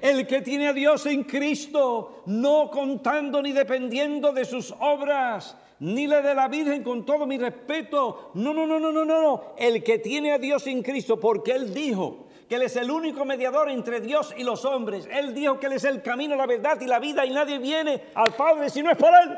El 0.00 0.26
que 0.26 0.42
tiene 0.42 0.68
a 0.68 0.72
Dios 0.72 1.06
en 1.06 1.24
Cristo, 1.24 2.22
no 2.26 2.70
contando 2.70 3.42
ni 3.42 3.52
dependiendo 3.52 4.32
de 4.32 4.44
sus 4.44 4.72
obras, 4.78 5.56
ni 5.80 6.06
la 6.06 6.20
de 6.20 6.34
la 6.34 6.48
Virgen 6.48 6.82
con 6.82 7.04
todo 7.04 7.26
mi 7.26 7.38
respeto. 7.38 8.30
No, 8.34 8.54
no, 8.54 8.66
no, 8.66 8.78
no, 8.78 8.92
no, 8.92 9.04
no. 9.04 9.54
El 9.58 9.82
que 9.82 9.98
tiene 9.98 10.32
a 10.32 10.38
Dios 10.38 10.66
en 10.66 10.82
Cristo, 10.82 11.18
porque 11.18 11.52
Él 11.52 11.74
dijo 11.74 12.28
que 12.48 12.54
Él 12.54 12.62
es 12.62 12.76
el 12.76 12.90
único 12.90 13.24
mediador 13.24 13.70
entre 13.70 14.00
Dios 14.00 14.32
y 14.36 14.44
los 14.44 14.64
hombres. 14.64 15.08
Él 15.10 15.34
dijo 15.34 15.58
que 15.58 15.66
Él 15.66 15.74
es 15.74 15.84
el 15.84 16.02
camino, 16.02 16.36
la 16.36 16.46
verdad 16.46 16.80
y 16.80 16.86
la 16.86 16.98
vida 16.98 17.26
y 17.26 17.30
nadie 17.30 17.58
viene 17.58 18.04
al 18.14 18.32
Padre 18.34 18.70
si 18.70 18.82
no 18.82 18.90
es 18.90 18.96
por 18.96 19.10
Él. 19.10 19.36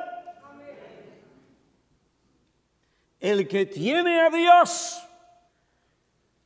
El 3.19 3.49
que 3.49 3.67
tiene 3.67 4.21
a 4.21 4.31
Dios 4.31 5.03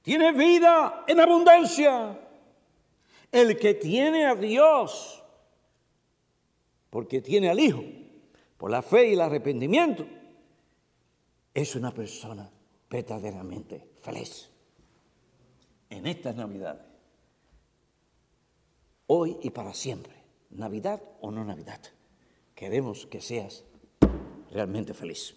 tiene 0.03 0.33
vida 0.33 1.05
en 1.07 1.21
abundancia. 1.21 2.19
El 3.35 3.59
que 3.59 3.75
tiene 3.75 4.27
a 4.27 4.37
Dios, 4.37 5.21
porque 6.89 7.21
tiene 7.21 7.49
al 7.51 7.59
Hijo, 7.59 7.83
por 8.57 8.71
la 8.71 8.81
fe 8.81 9.09
y 9.09 9.15
el 9.15 9.21
arrepentimiento, 9.21 10.07
es 11.53 11.75
una 11.75 11.93
persona 11.93 12.49
verdaderamente 12.89 13.89
feliz. 14.03 14.49
En 15.91 16.07
estas 16.07 16.37
Navidades, 16.37 16.85
hoy 19.09 19.37
y 19.43 19.51
para 19.51 19.75
siempre, 19.75 20.15
Navidad 20.51 21.03
o 21.21 21.33
no 21.33 21.45
Navidad, 21.45 21.81
queremos 22.55 23.05
que 23.05 23.21
seas 23.21 23.65
realmente 24.53 24.95
feliz. 24.95 25.35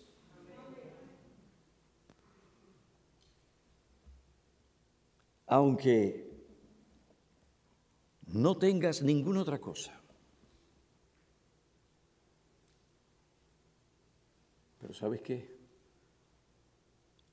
Aunque 5.47 6.26
no 8.27 8.57
tengas 8.57 9.01
ninguna 9.01 9.41
otra 9.41 9.59
cosa. 9.59 9.99
Pero 14.79 14.93
¿sabes 14.93 15.21
qué? 15.21 15.57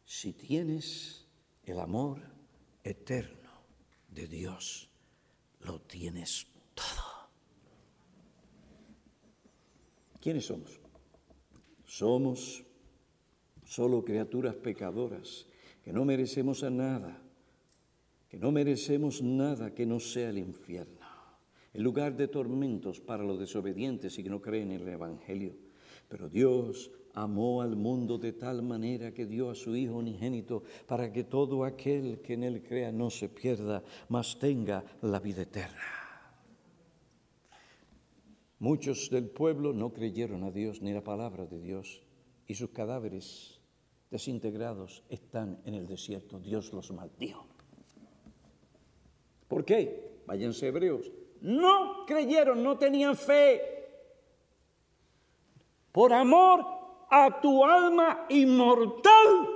Si 0.05 0.33
tienes 0.33 1.27
el 1.65 1.79
amor 1.81 2.21
eterno 2.83 3.51
de 4.09 4.27
Dios, 4.27 4.89
lo 5.61 5.81
tienes 5.81 6.47
todo. 6.75 7.05
¿Quiénes 10.21 10.47
somos? 10.47 10.81
Somos 11.85 12.65
solo 13.67 14.05
criaturas 14.05 14.55
pecadoras 14.55 15.47
que 15.85 15.93
no 15.93 16.05
merecemos 16.05 16.63
a 16.63 16.71
nada, 16.71 17.21
que 18.35 18.41
no 18.41 18.51
merecemos 18.51 19.23
nada 19.23 19.73
que 19.73 19.87
no 19.87 20.01
sea 20.01 20.31
el 20.31 20.39
infierno, 20.39 21.07
el 21.73 21.85
lugar 21.85 22.17
de 22.17 22.27
tormentos 22.27 22.99
para 22.99 23.23
los 23.23 23.39
desobedientes 23.39 24.19
y 24.19 24.25
que 24.25 24.29
no 24.29 24.43
creen 24.43 24.73
en 24.73 24.81
el 24.81 24.89
Evangelio. 24.89 25.55
Pero 26.09 26.29
Dios 26.29 26.91
amó 27.13 27.63
al 27.63 27.77
mundo 27.77 28.19
de 28.19 28.33
tal 28.33 28.61
manera 28.63 29.15
que 29.15 29.27
dio 29.27 29.51
a 29.51 29.55
su 29.55 29.77
Hijo 29.77 29.95
unigénito 29.95 30.65
para 30.89 31.13
que 31.13 31.23
todo 31.23 31.65
aquel 31.65 32.23
que 32.23 32.35
en 32.35 32.43
Él 32.43 32.65
crea 32.65 32.91
no 32.91 33.09
se 33.09 33.29
pierda, 33.29 33.85
mas 34.09 34.37
tenga 34.37 34.85
la 35.03 35.21
vida 35.21 35.43
eterna. 35.43 35.79
Muchos 38.59 39.11
del 39.11 39.29
pueblo 39.29 39.73
no 39.73 39.93
creyeron 39.93 40.43
a 40.43 40.51
Dios 40.51 40.83
ni 40.83 40.93
la 40.93 41.05
palabra 41.05 41.47
de 41.47 41.61
Dios 41.61 42.03
y 42.49 42.55
sus 42.57 42.71
cadáveres 42.71 43.61
desintegrados 44.11 45.05
están 45.09 45.61
en 45.65 45.75
el 45.75 45.87
desierto. 45.87 46.41
Dios 46.41 46.73
los 46.73 46.91
maldijo. 46.91 47.54
¿Por 49.55 49.65
qué? 49.65 50.19
Váyanse 50.27 50.67
hebreos. 50.67 51.13
No 51.41 52.05
creyeron, 52.07 52.61
no 52.61 52.77
tenían 52.77 53.17
fe. 53.17 53.63
Por 55.93 56.13
amor 56.13 56.67
a 57.09 57.41
tu 57.41 57.65
alma 57.65 58.27
inmortal. 58.31 59.49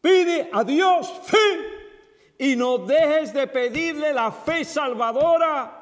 Pide 0.00 0.48
a 0.52 0.62
Dios 0.62 1.10
fe 1.24 2.38
y 2.38 2.54
no 2.54 2.78
dejes 2.78 3.34
de 3.34 3.48
pedirle 3.48 4.12
la 4.12 4.30
fe 4.30 4.64
salvadora 4.64 5.76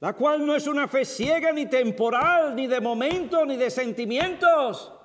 la 0.00 0.14
cual 0.14 0.46
no 0.46 0.54
es 0.54 0.66
una 0.66 0.88
fe 0.88 1.04
ciega 1.04 1.52
ni 1.52 1.66
temporal, 1.66 2.54
ni 2.54 2.66
de 2.66 2.80
momento, 2.80 3.44
ni 3.44 3.56
de 3.56 3.70
sentimientos. 3.70 4.95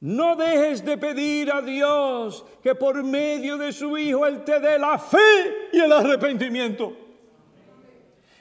No 0.00 0.34
dejes 0.34 0.82
de 0.82 0.96
pedir 0.96 1.52
a 1.52 1.60
Dios 1.60 2.44
que 2.62 2.74
por 2.74 3.04
medio 3.04 3.58
de 3.58 3.70
su 3.70 3.98
Hijo 3.98 4.26
Él 4.26 4.42
te 4.44 4.58
dé 4.58 4.78
la 4.78 4.98
fe 4.98 5.68
y 5.72 5.78
el 5.78 5.92
arrepentimiento. 5.92 6.96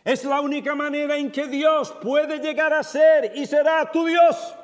Es 0.06 0.24
la 0.24 0.40
única 0.40 0.74
manera 0.74 1.18
en 1.18 1.30
que 1.30 1.48
Dios 1.48 1.92
puede 2.02 2.40
llegar 2.40 2.74
a 2.74 2.82
ser 2.82 3.34
y 3.36 3.46
será 3.46 3.92
tu 3.92 4.06
Dios. 4.06 4.56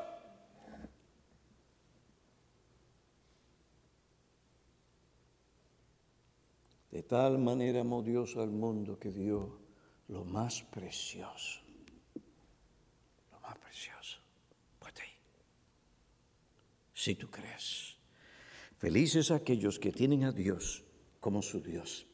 De 6.91 7.03
tal 7.03 7.37
manera 7.37 7.81
amó 7.81 8.01
Dios 8.01 8.37
al 8.37 8.51
mundo 8.51 8.97
que 8.97 9.11
dio 9.11 9.59
lo 10.07 10.23
más 10.23 10.61
precioso. 10.61 11.59
Lo 13.33 13.39
más 13.41 13.57
precioso. 13.57 14.19
Pues 14.79 14.93
Si 17.05 17.13
tú 17.13 17.29
crees. 17.29 17.97
Felices 18.79 19.29
aquellos 19.29 19.77
que 19.77 19.91
tienen 19.91 20.23
a 20.23 20.31
Dios 20.31 20.83
como 21.19 21.43
su 21.43 21.61
Dios. 21.61 22.07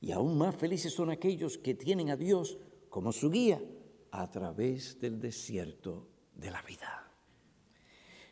Y 0.00 0.10
aún 0.10 0.36
más 0.36 0.56
felices 0.56 0.92
son 0.92 1.08
aquellos 1.08 1.56
que 1.56 1.72
tienen 1.72 2.10
a 2.10 2.16
Dios 2.16 2.58
como 2.88 3.12
su 3.12 3.30
guía 3.30 3.62
a 4.10 4.28
través 4.28 4.98
del 5.00 5.20
desierto 5.20 6.08
de 6.34 6.50
la 6.50 6.62
vida. 6.62 7.08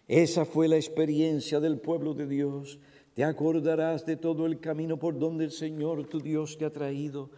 Esa 0.09 0.45
fue 0.45 0.67
la 0.67 0.75
experiencia 0.75 1.61
del 1.61 1.79
pueblo 1.79 2.15
de 2.15 2.27
Dios. 2.27 2.81
Te 3.15 3.23
acordarás 3.23 4.05
de 4.05 4.17
todo 4.17 4.45
el 4.45 4.59
camino 4.59 4.99
por 4.99 5.17
donde 5.17 5.45
el 5.45 5.53
Señor 5.53 6.09
tu 6.09 6.19
Dios 6.19 6.59
te 6.59 6.65
ha 6.65 6.73
traído 6.73 7.31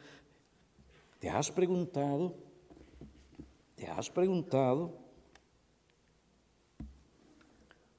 ¿Te 1.19 1.29
has 1.29 1.51
preguntado? 1.51 2.35
¿Te 3.77 3.87
has 3.89 4.09
preguntado 4.09 5.04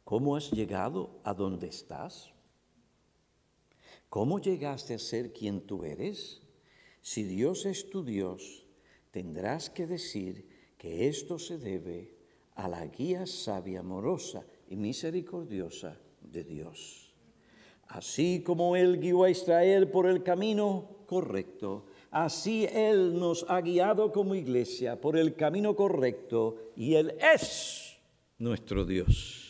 cómo 0.06 0.38
has 0.38 0.50
llegado 0.52 1.20
a 1.26 1.34
donde 1.34 1.68
estás? 1.68 2.32
¿Cómo 4.08 4.40
llegaste 4.40 4.94
a 4.94 5.00
ser 5.00 5.34
quien 5.34 5.60
tú 5.60 5.84
eres? 5.84 6.42
Si 7.02 7.24
Dios 7.24 7.66
es 7.66 7.90
tu 7.90 8.06
Dios, 8.06 8.66
tendrás 9.12 9.70
que 9.70 9.86
decir 9.86 10.48
que 10.78 11.10
esto 11.10 11.38
se 11.38 11.58
debe 11.58 12.16
a 12.56 12.70
la 12.70 12.86
guía 12.86 13.28
sabia, 13.28 13.82
amorosa 13.82 14.46
y 14.70 14.78
misericordiosa 14.78 16.00
de 16.22 16.46
Dios. 16.46 17.14
Así 17.88 18.42
como 18.46 18.78
Él 18.78 19.02
guió 19.02 19.24
a 19.24 19.30
Israel 19.30 19.90
por 19.90 20.08
el 20.08 20.24
camino 20.24 21.04
correcto, 21.06 21.88
Así 22.16 22.66
Él 22.72 23.20
nos 23.20 23.46
ha 23.50 23.60
guiado 23.60 24.14
como 24.14 24.36
iglesia 24.36 25.02
por 25.02 25.18
el 25.18 25.36
camino 25.36 25.76
correcto 25.76 26.72
y 26.74 26.96
Él 26.96 27.14
es 27.20 27.98
nuestro 28.38 28.86
Dios. 28.86 29.45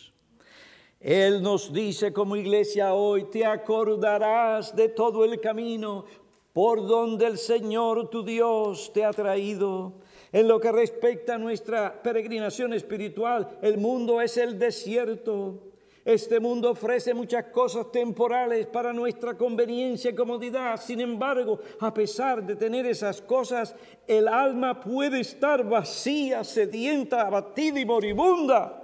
Él 1.06 1.40
nos 1.40 1.72
dice 1.72 2.12
como 2.12 2.34
iglesia 2.34 2.92
hoy, 2.92 3.30
te 3.30 3.46
acordarás 3.46 4.74
de 4.74 4.88
todo 4.88 5.24
el 5.24 5.40
camino 5.40 6.04
por 6.52 6.84
donde 6.84 7.26
el 7.26 7.38
Señor 7.38 8.10
tu 8.10 8.24
Dios 8.24 8.90
te 8.92 9.04
ha 9.04 9.12
traído. 9.12 10.00
En 10.32 10.48
lo 10.48 10.58
que 10.58 10.72
respecta 10.72 11.36
a 11.36 11.38
nuestra 11.38 12.02
peregrinación 12.02 12.72
espiritual, 12.72 13.56
el 13.62 13.78
mundo 13.78 14.20
es 14.20 14.36
el 14.36 14.58
desierto. 14.58 15.60
Este 16.04 16.40
mundo 16.40 16.72
ofrece 16.72 17.14
muchas 17.14 17.44
cosas 17.52 17.92
temporales 17.92 18.66
para 18.66 18.92
nuestra 18.92 19.38
conveniencia 19.38 20.10
y 20.10 20.14
comodidad. 20.16 20.76
Sin 20.76 21.00
embargo, 21.00 21.60
a 21.78 21.94
pesar 21.94 22.44
de 22.44 22.56
tener 22.56 22.84
esas 22.84 23.22
cosas, 23.22 23.76
el 24.08 24.26
alma 24.26 24.80
puede 24.80 25.20
estar 25.20 25.62
vacía, 25.62 26.42
sedienta, 26.42 27.28
abatida 27.28 27.78
y 27.78 27.84
moribunda. 27.84 28.82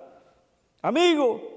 Amigo, 0.82 1.51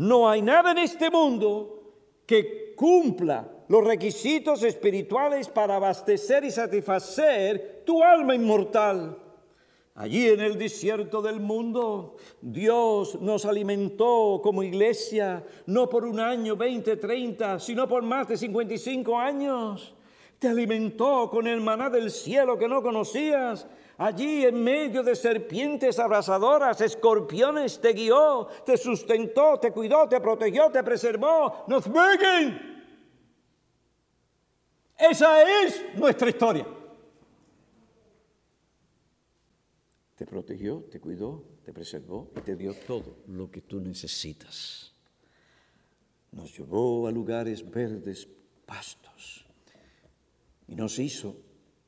no 0.00 0.30
hay 0.30 0.40
nada 0.40 0.70
en 0.70 0.78
este 0.78 1.10
mundo 1.10 1.92
que 2.24 2.72
cumpla 2.74 3.46
los 3.68 3.84
requisitos 3.84 4.62
espirituales 4.62 5.48
para 5.48 5.76
abastecer 5.76 6.42
y 6.44 6.50
satisfacer 6.50 7.82
tu 7.84 8.02
alma 8.02 8.34
inmortal. 8.34 9.18
Allí 9.94 10.26
en 10.26 10.40
el 10.40 10.56
desierto 10.56 11.20
del 11.20 11.40
mundo, 11.40 12.16
Dios 12.40 13.20
nos 13.20 13.44
alimentó 13.44 14.40
como 14.42 14.62
iglesia, 14.62 15.44
no 15.66 15.90
por 15.90 16.06
un 16.06 16.18
año, 16.18 16.56
20, 16.56 16.96
30, 16.96 17.58
sino 17.58 17.86
por 17.86 18.02
más 18.02 18.26
de 18.26 18.38
55 18.38 19.18
años. 19.18 19.94
Te 20.38 20.48
alimentó 20.48 21.28
con 21.28 21.46
el 21.46 21.60
maná 21.60 21.90
del 21.90 22.10
cielo 22.10 22.56
que 22.56 22.68
no 22.68 22.80
conocías. 22.80 23.66
Allí 24.00 24.46
en 24.46 24.64
medio 24.64 25.02
de 25.02 25.14
serpientes 25.14 25.98
abrasadoras, 25.98 26.80
escorpiones, 26.80 27.80
te 27.80 27.92
guió, 27.92 28.48
te 28.64 28.76
sustentó, 28.78 29.60
te 29.60 29.72
cuidó, 29.72 30.08
te 30.08 30.20
protegió, 30.20 30.70
te 30.70 30.82
preservó. 30.82 31.64
Nos 31.68 31.86
vengan. 31.86 32.82
Esa 34.96 35.42
es 35.64 35.84
nuestra 35.96 36.30
historia. 36.30 36.66
te 40.20 40.26
protegió, 40.26 40.84
te 40.90 41.00
cuidó, 41.00 41.42
te 41.64 41.72
preservó 41.72 42.30
y 42.36 42.40
te 42.42 42.54
dio 42.54 42.74
todo 42.74 43.16
lo 43.26 43.50
que 43.50 43.62
tú 43.62 43.80
necesitas. 43.80 44.92
Nos 46.30 46.58
llevó 46.58 47.06
a 47.06 47.10
lugares 47.10 47.64
verdes, 47.70 48.28
pastos, 48.66 49.46
y 50.68 50.74
nos 50.74 50.98
hizo 50.98 51.38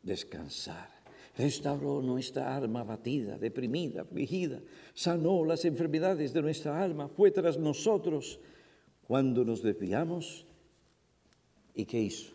descansar. 0.03 0.92
Restauró 1.37 2.03
nuestra 2.03 2.55
alma 2.55 2.81
abatida, 2.81 3.39
deprimida, 3.39 4.03
afligida. 4.03 4.61
Sanó 4.93 5.45
las 5.45 5.65
enfermedades 5.65 6.33
de 6.33 6.43
nuestra 6.43 6.83
alma. 6.83 7.09
Fue 7.09 7.31
tras 7.31 7.59
nosotros 7.59 8.39
cuando 9.07 9.45
nos 9.45 9.63
desviamos. 9.63 10.47
¿Y 11.75 11.87
qué 11.87 12.01
hizo? 12.01 12.35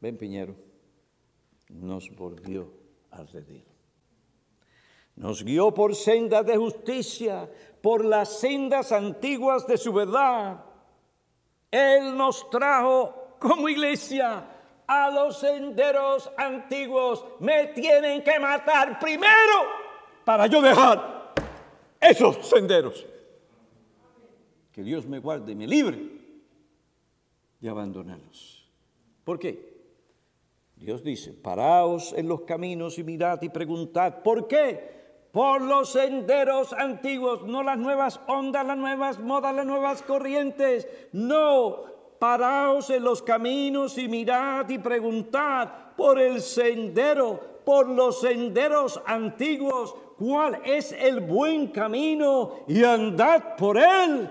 Ven, 0.00 0.16
Piñero. 0.16 0.54
Nos 1.70 2.14
volvió 2.14 2.72
a 3.10 3.24
redil. 3.24 3.64
Nos 5.16 5.42
guió 5.42 5.74
por 5.74 5.96
sendas 5.96 6.46
de 6.46 6.56
justicia, 6.56 7.50
por 7.82 8.04
las 8.04 8.38
sendas 8.38 8.92
antiguas 8.92 9.66
de 9.66 9.76
su 9.76 9.92
verdad. 9.92 10.64
Él 11.72 12.16
nos 12.16 12.48
trajo 12.48 13.36
como 13.40 13.68
iglesia 13.68 14.57
a 14.88 15.10
los 15.10 15.38
senderos 15.38 16.30
antiguos. 16.36 17.24
Me 17.38 17.68
tienen 17.68 18.24
que 18.24 18.40
matar 18.40 18.98
primero 18.98 19.62
para 20.24 20.48
yo 20.48 20.60
dejar 20.60 21.32
esos 22.00 22.48
senderos. 22.48 23.06
Que 24.72 24.82
Dios 24.82 25.06
me 25.06 25.20
guarde 25.20 25.52
y 25.52 25.54
me 25.54 25.68
libre 25.68 25.98
de 27.60 27.68
abandonarlos. 27.68 28.68
¿Por 29.22 29.38
qué? 29.38 29.78
Dios 30.74 31.02
dice, 31.02 31.32
paraos 31.32 32.12
en 32.12 32.28
los 32.28 32.42
caminos 32.42 32.98
y 32.98 33.04
mirad 33.04 33.42
y 33.42 33.48
preguntad, 33.48 34.22
¿por 34.22 34.48
qué? 34.48 34.98
por 35.32 35.60
los 35.60 35.90
senderos 35.90 36.72
antiguos, 36.72 37.44
no 37.44 37.62
las 37.62 37.78
nuevas 37.78 38.20
ondas, 38.26 38.66
las 38.66 38.76
nuevas 38.76 39.18
modas, 39.18 39.54
las 39.54 39.66
nuevas 39.66 40.02
corrientes, 40.02 40.88
no, 41.12 41.84
paraos 42.18 42.90
en 42.90 43.02
los 43.02 43.22
caminos 43.22 43.96
y 43.98 44.08
mirad 44.08 44.68
y 44.68 44.78
preguntad 44.78 45.68
por 45.96 46.18
el 46.18 46.40
sendero, 46.40 47.60
por 47.64 47.88
los 47.88 48.20
senderos 48.20 49.00
antiguos, 49.06 49.94
cuál 50.18 50.60
es 50.64 50.92
el 50.92 51.20
buen 51.20 51.68
camino 51.68 52.64
y 52.66 52.82
andad 52.82 53.56
por 53.56 53.78
él. 53.78 54.28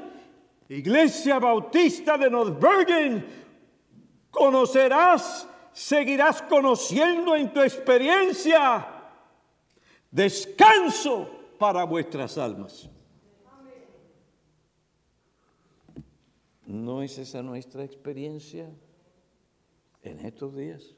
Iglesia 0.69 1.39
Bautista 1.39 2.17
de 2.17 2.29
Northbergen, 2.29 3.25
conocerás, 4.29 5.47
seguirás 5.71 6.41
conociendo 6.41 7.35
en 7.35 7.53
tu 7.53 7.61
experiencia 7.61 8.85
descanso 10.11 11.29
para 11.57 11.83
vuestras 11.83 12.37
almas. 12.37 12.89
¿No 16.67 17.01
es 17.01 17.17
esa 17.17 17.41
nuestra 17.41 17.85
experiencia 17.85 18.69
en 20.01 20.19
estos 20.19 20.53
días? 20.53 20.95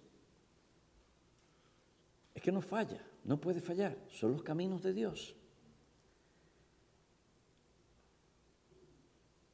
Es 2.33 2.41
que 2.41 2.51
no 2.51 2.59
falla, 2.59 3.05
no 3.23 3.39
puede 3.39 3.61
fallar, 3.61 3.95
son 4.09 4.31
los 4.31 4.41
caminos 4.41 4.81
de 4.81 4.93
Dios. 4.93 5.35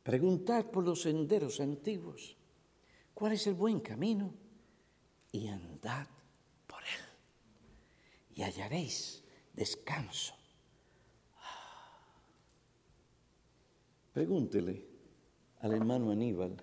Preguntad 0.04 0.72
por 0.72 0.86
los 0.86 1.02
senderos 1.02 1.60
antiguos, 1.60 2.38
¿cuál 3.14 3.34
es 3.34 3.46
el 3.48 3.56
buen 3.56 3.82
camino? 3.82 4.34
Y 5.34 5.50
andad 5.50 6.08
por 6.66 6.82
él 6.82 8.36
y 8.36 8.44
hallaréis 8.44 9.22
descanso. 9.54 10.34
Pregúntele 14.14 14.95
al 15.60 15.74
hermano 15.74 16.12
Aníbal 16.12 16.58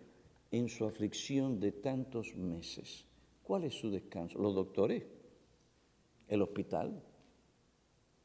en 0.51 0.69
su 0.69 0.85
aflicción 0.85 1.59
de 1.59 1.73
tantos 1.73 2.35
meses. 2.37 3.07
¿Cuál 3.43 3.65
es 3.65 3.75
su 3.75 3.91
descanso? 3.91 4.39
¿Los 4.39 4.55
doctores? 4.55 5.05
¿El 6.29 6.43
hospital? 6.43 7.03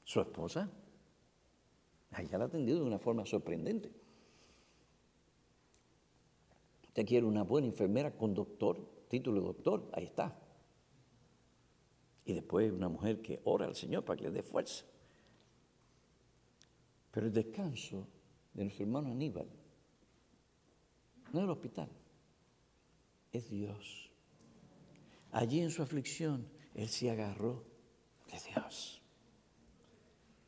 ¿Su 0.03 0.21
esposa? 0.21 0.69
Ella 2.17 2.37
la 2.37 2.45
ha 2.45 2.47
atendido 2.47 2.79
de 2.79 2.85
una 2.85 2.99
forma 2.99 3.25
sorprendente. 3.25 3.91
Usted 6.87 7.05
quiere 7.05 7.25
una 7.25 7.43
buena 7.43 7.67
enfermera 7.67 8.15
con 8.15 8.33
doctor, 8.33 9.05
título 9.07 9.41
de 9.41 9.47
doctor, 9.47 9.89
ahí 9.93 10.05
está. 10.05 10.37
Y 12.25 12.33
después 12.33 12.71
una 12.71 12.89
mujer 12.89 13.21
que 13.21 13.39
ora 13.45 13.65
al 13.65 13.75
Señor 13.75 14.03
para 14.03 14.17
que 14.17 14.23
le 14.25 14.31
dé 14.31 14.43
fuerza. 14.43 14.85
Pero 17.11 17.27
el 17.27 17.33
descanso 17.33 18.07
de 18.53 18.63
nuestro 18.63 18.85
hermano 18.85 19.11
Aníbal 19.11 19.47
no 21.33 21.41
el 21.41 21.49
hospital, 21.49 21.89
es 23.31 23.49
Dios. 23.49 24.11
Allí 25.31 25.61
en 25.61 25.69
su 25.69 25.81
aflicción, 25.81 26.47
Él 26.73 26.87
se 26.89 27.09
agarró 27.09 27.63
de 28.31 28.39
Dios. 28.53 29.01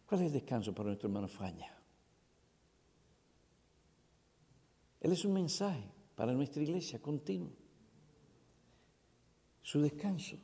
¿Cuál 0.06 0.22
es 0.22 0.28
el 0.28 0.34
descanso 0.34 0.74
para 0.74 0.88
nuestro 0.88 1.08
hermano 1.08 1.28
Faña? 1.28 1.76
Él 5.00 5.12
es 5.12 5.24
un 5.24 5.34
mensaje 5.34 5.84
para 6.16 6.34
nuestra 6.34 6.62
iglesia 6.62 7.02
continuo. 7.02 7.52
Su 9.62 9.82
descanso 9.82 10.38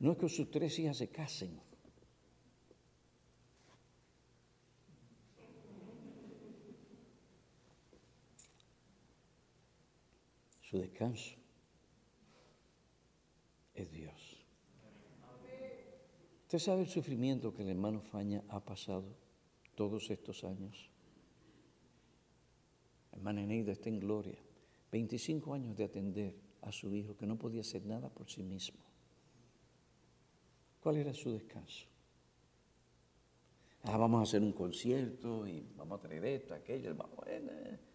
no 0.00 0.12
es 0.12 0.18
que 0.18 0.28
sus 0.28 0.50
tres 0.50 0.78
hijas 0.78 0.98
se 0.98 1.08
casen 1.08 1.60
Su 10.68 10.78
descanso 10.78 11.34
es 13.72 13.90
Dios. 13.90 14.44
¿Usted 16.42 16.58
sabe 16.58 16.82
el 16.82 16.88
sufrimiento 16.88 17.54
que 17.54 17.62
el 17.62 17.70
hermano 17.70 18.02
Faña 18.02 18.44
ha 18.48 18.60
pasado 18.60 19.16
todos 19.74 20.10
estos 20.10 20.44
años? 20.44 20.90
Hermana 23.12 23.44
Eneida 23.44 23.72
está 23.72 23.88
en 23.88 23.98
gloria. 23.98 24.38
25 24.92 25.54
años 25.54 25.74
de 25.74 25.84
atender 25.84 26.34
a 26.60 26.70
su 26.70 26.94
hijo 26.94 27.16
que 27.16 27.26
no 27.26 27.38
podía 27.38 27.62
hacer 27.62 27.86
nada 27.86 28.10
por 28.10 28.28
sí 28.28 28.42
mismo. 28.42 28.80
¿Cuál 30.80 30.98
era 30.98 31.14
su 31.14 31.32
descanso? 31.32 31.86
Ah, 33.84 33.96
vamos 33.96 34.20
a 34.20 34.22
hacer 34.24 34.42
un 34.42 34.52
concierto 34.52 35.46
y 35.46 35.66
vamos 35.76 35.98
a 35.98 36.02
traer 36.02 36.26
esto, 36.26 36.52
aquello, 36.52 36.94
vamos 36.94 37.20
a... 37.20 37.88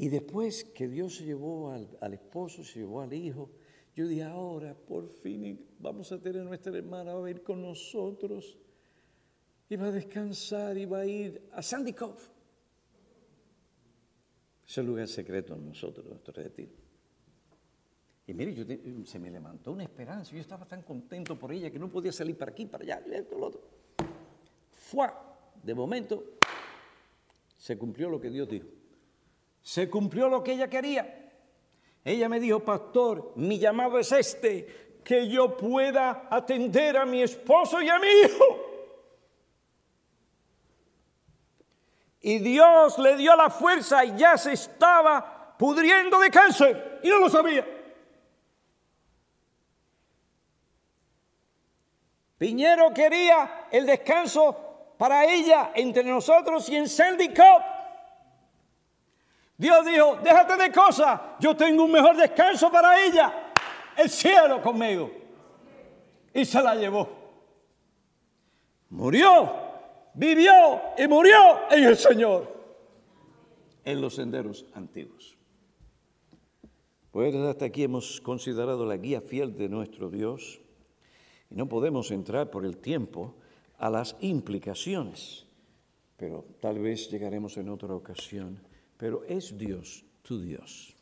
Y 0.00 0.10
después 0.10 0.62
que 0.62 0.86
Dios 0.86 1.16
se 1.16 1.24
llevó 1.24 1.72
al, 1.72 2.14
esposo, 2.14 2.62
se 2.62 2.78
llevó 2.78 3.00
al 3.00 3.12
hijo, 3.12 3.50
yo 3.96 4.06
dije, 4.06 4.22
ahora 4.22 4.72
por 4.72 5.08
fin 5.08 5.66
vamos 5.80 6.12
a 6.12 6.20
tener 6.20 6.42
a 6.42 6.44
nuestra 6.44 6.78
hermana, 6.78 7.14
va 7.14 7.26
a 7.26 7.30
ir 7.30 7.42
con 7.42 7.60
nosotros, 7.60 8.56
y 9.68 9.74
va 9.74 9.86
a 9.86 9.90
descansar, 9.90 10.78
y 10.78 10.84
va 10.84 11.00
a 11.00 11.04
ir 11.06 11.48
a 11.50 11.62
Sandy 11.62 11.94
Cove. 11.94 12.22
Ese 14.68 14.84
lugar 14.84 15.08
secreto 15.08 15.56
en 15.56 15.66
nosotros, 15.66 16.06
nuestro 16.06 16.32
retiro. 16.32 16.70
Y 18.28 18.34
mire, 18.34 18.54
yo 18.54 19.04
se 19.04 19.18
me 19.18 19.32
levantó 19.32 19.72
una 19.72 19.82
esperanza, 19.82 20.30
yo 20.30 20.38
estaba 20.40 20.64
tan 20.64 20.82
contento 20.82 21.36
por 21.36 21.50
ella 21.50 21.72
que 21.72 21.78
no 21.80 21.90
podía 21.90 22.12
salir 22.12 22.38
para 22.38 22.52
aquí, 22.52 22.66
para 22.66 22.84
allá, 22.84 23.02
y 23.04 23.14
esto, 23.14 23.36
lo 23.36 23.46
otro. 23.46 23.62
Fue, 24.74 25.08
de 25.60 25.74
momento, 25.74 26.38
se 27.56 27.76
cumplió 27.76 28.08
lo 28.08 28.20
que 28.20 28.30
Dios 28.30 28.48
dijo. 28.48 28.77
Se 29.68 29.90
cumplió 29.90 30.30
lo 30.30 30.42
que 30.42 30.52
ella 30.52 30.66
quería. 30.70 31.30
Ella 32.02 32.26
me 32.30 32.40
dijo, 32.40 32.60
pastor, 32.60 33.32
mi 33.36 33.58
llamado 33.58 33.98
es 33.98 34.10
este, 34.12 35.00
que 35.04 35.28
yo 35.28 35.58
pueda 35.58 36.26
atender 36.30 36.96
a 36.96 37.04
mi 37.04 37.20
esposo 37.22 37.82
y 37.82 37.90
a 37.90 37.98
mi 37.98 38.06
hijo. 38.08 38.44
Y 42.22 42.38
Dios 42.38 42.98
le 42.98 43.18
dio 43.18 43.36
la 43.36 43.50
fuerza 43.50 44.06
y 44.06 44.16
ya 44.16 44.38
se 44.38 44.54
estaba 44.54 45.54
pudriendo 45.58 46.18
de 46.18 46.30
cáncer 46.30 47.00
y 47.02 47.10
no 47.10 47.18
lo 47.18 47.28
sabía. 47.28 47.66
Piñero 52.38 52.94
quería 52.94 53.66
el 53.70 53.84
descanso 53.84 54.94
para 54.96 55.26
ella 55.26 55.72
entre 55.74 56.04
nosotros 56.04 56.70
y 56.70 56.76
en 56.76 56.88
Sandy 56.88 57.28
Cup. 57.34 57.77
Dios 59.58 59.84
dijo, 59.84 60.18
déjate 60.22 60.56
de 60.56 60.72
cosas, 60.72 61.20
yo 61.40 61.56
tengo 61.56 61.82
un 61.84 61.90
mejor 61.90 62.16
descanso 62.16 62.70
para 62.70 63.04
ella, 63.04 63.52
el 63.96 64.08
cielo 64.08 64.62
conmigo. 64.62 65.10
Y 66.32 66.44
se 66.44 66.62
la 66.62 66.76
llevó. 66.76 67.08
Murió, 68.90 69.52
vivió 70.14 70.52
y 70.96 71.08
murió 71.08 71.36
en 71.72 71.84
el 71.84 71.96
Señor, 71.96 72.54
en 73.84 74.00
los 74.00 74.14
senderos 74.14 74.64
antiguos. 74.74 75.36
Pues 77.10 77.34
hasta 77.34 77.64
aquí 77.64 77.82
hemos 77.82 78.20
considerado 78.20 78.86
la 78.86 78.96
guía 78.96 79.20
fiel 79.20 79.56
de 79.56 79.68
nuestro 79.68 80.08
Dios 80.08 80.60
y 81.50 81.56
no 81.56 81.68
podemos 81.68 82.12
entrar 82.12 82.48
por 82.48 82.64
el 82.64 82.76
tiempo 82.76 83.34
a 83.76 83.90
las 83.90 84.14
implicaciones, 84.20 85.46
pero 86.16 86.44
tal 86.60 86.78
vez 86.78 87.10
llegaremos 87.10 87.56
en 87.56 87.70
otra 87.70 87.92
ocasión 87.92 88.67
pero 88.98 89.24
es 89.24 89.56
Dios, 89.56 90.04
tu 90.22 90.40
Dios. 90.42 90.94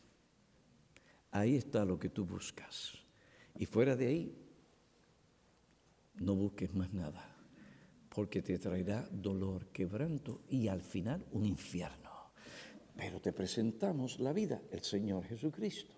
Ahí 1.33 1.57
está 1.57 1.85
lo 1.85 1.99
que 1.99 2.11
tú 2.11 2.25
buscas. 2.25 2.93
Y 3.57 3.67
fuera 3.67 3.97
de 3.97 4.07
ahí, 4.07 4.39
no 6.17 6.35
busques 6.35 6.73
más 6.75 6.93
nada, 6.93 7.35
porque 8.11 8.43
te 8.43 8.59
traerá 8.59 9.09
dolor, 9.11 9.69
quebranto 9.69 10.43
y 10.49 10.69
al 10.69 10.83
final 10.83 11.27
un 11.33 11.47
infierno. 11.47 12.31
Pero 12.95 13.21
te 13.21 13.33
presentamos 13.33 14.21
la 14.21 14.33
vida, 14.33 14.63
el 14.71 14.81
Señor 14.81 15.25
Jesucristo. 15.25 15.95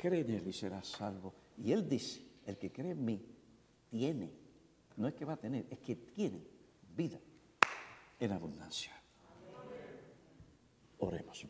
Cree 0.00 0.20
en 0.20 0.30
Él 0.30 0.48
y 0.48 0.52
serás 0.52 0.88
salvo. 0.88 1.34
Y 1.58 1.72
Él 1.72 1.88
dice, 1.88 2.22
el 2.46 2.56
que 2.56 2.72
cree 2.72 2.92
en 2.92 3.04
mí, 3.04 3.20
tiene, 3.90 4.32
no 4.96 5.08
es 5.08 5.14
que 5.14 5.24
va 5.24 5.34
a 5.34 5.40
tener, 5.40 5.66
es 5.70 5.80
que 5.80 5.96
tiene 5.96 6.42
vida 6.96 7.20
en 8.18 8.32
abundancia. 8.32 9.01
Oremos. 11.04 11.46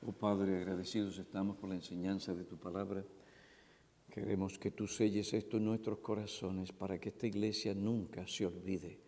Oh 0.00 0.12
Padre, 0.12 0.56
agradecidos 0.56 1.18
estamos 1.18 1.58
por 1.58 1.68
la 1.68 1.74
enseñanza 1.74 2.32
de 2.32 2.44
tu 2.44 2.56
palabra. 2.56 3.04
Queremos 4.08 4.58
que 4.58 4.70
tú 4.70 4.86
selles 4.86 5.34
esto 5.34 5.58
en 5.58 5.66
nuestros 5.66 5.98
corazones 5.98 6.72
para 6.72 6.98
que 6.98 7.10
esta 7.10 7.26
iglesia 7.26 7.74
nunca 7.74 8.26
se 8.26 8.46
olvide 8.46 8.98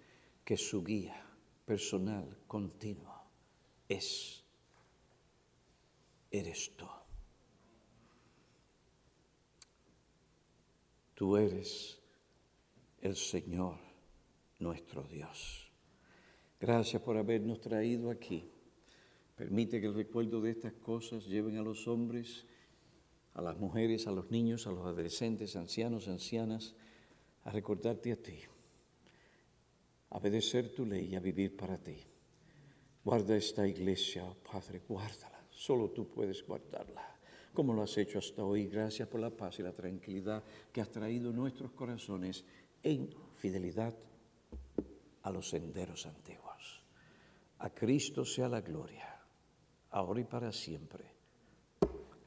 que 0.45 0.59
su 0.59 0.85
guía 0.85 1.25
personal, 1.65 2.43
continuo, 2.47 3.25
es, 3.89 4.45
eres 6.31 6.77
tú. 6.77 6.87
Tú 11.15 11.39
eres 11.39 11.99
el 13.01 13.17
Señor 13.17 13.88
nuestro 14.59 15.03
Dios. 15.05 15.71
Gracias 16.61 17.01
por 17.03 17.17
habernos 17.17 17.61
traído 17.61 18.11
aquí. 18.11 18.51
Permite 19.37 19.81
que 19.81 19.87
el 19.87 19.95
recuerdo 19.95 20.41
de 20.41 20.51
estas 20.51 20.73
cosas 20.73 21.27
lleven 21.27 21.57
a 21.57 21.63
los 21.63 21.87
hombres, 21.87 22.47
a 23.35 23.43
las 23.43 23.57
mujeres, 23.57 24.07
a 24.07 24.13
los 24.13 24.31
niños, 24.31 24.67
a 24.67 24.73
los 24.73 24.85
adolescentes, 24.85 25.55
ancianos, 25.55 26.09
ancianas, 26.09 26.75
a 27.45 27.51
recordarte 27.51 28.13
a 28.13 28.17
ti, 28.17 28.41
a 30.11 30.17
obedecer 30.17 30.75
tu 30.75 30.85
ley 30.85 31.07
y 31.13 31.15
a 31.15 31.21
vivir 31.21 31.57
para 31.57 31.79
ti. 31.79 31.97
Guarda 33.05 33.37
esta 33.37 33.67
iglesia, 33.67 34.25
oh 34.25 34.35
Padre, 34.35 34.83
guárdala. 34.89 35.45
Solo 35.51 35.91
tú 35.91 36.09
puedes 36.09 36.45
guardarla 36.45 37.19
como 37.59 37.75
lo 37.75 37.83
has 37.83 37.99
hecho 37.99 38.21
hasta 38.21 38.45
hoy. 38.45 38.69
Gracias 38.69 39.09
por 39.09 39.19
la 39.19 39.31
paz 39.31 39.59
y 39.59 39.65
la 39.65 39.73
tranquilidad 39.73 40.45
que 40.73 40.81
has 40.81 40.93
traído 40.93 41.33
nuestros 41.33 41.73
corazones 41.73 42.45
en 42.85 43.11
fidelidad 43.35 43.97
a 45.23 45.31
los 45.31 45.49
senderos 45.49 46.07
antiguos. 46.07 46.83
A 47.59 47.71
Cristo 47.71 48.25
sea 48.25 48.49
la 48.49 48.61
gloria, 48.61 49.21
ahora 49.91 50.21
y 50.21 50.25
para 50.25 50.53
siempre. 50.53 51.05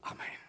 Amén. 0.02 0.41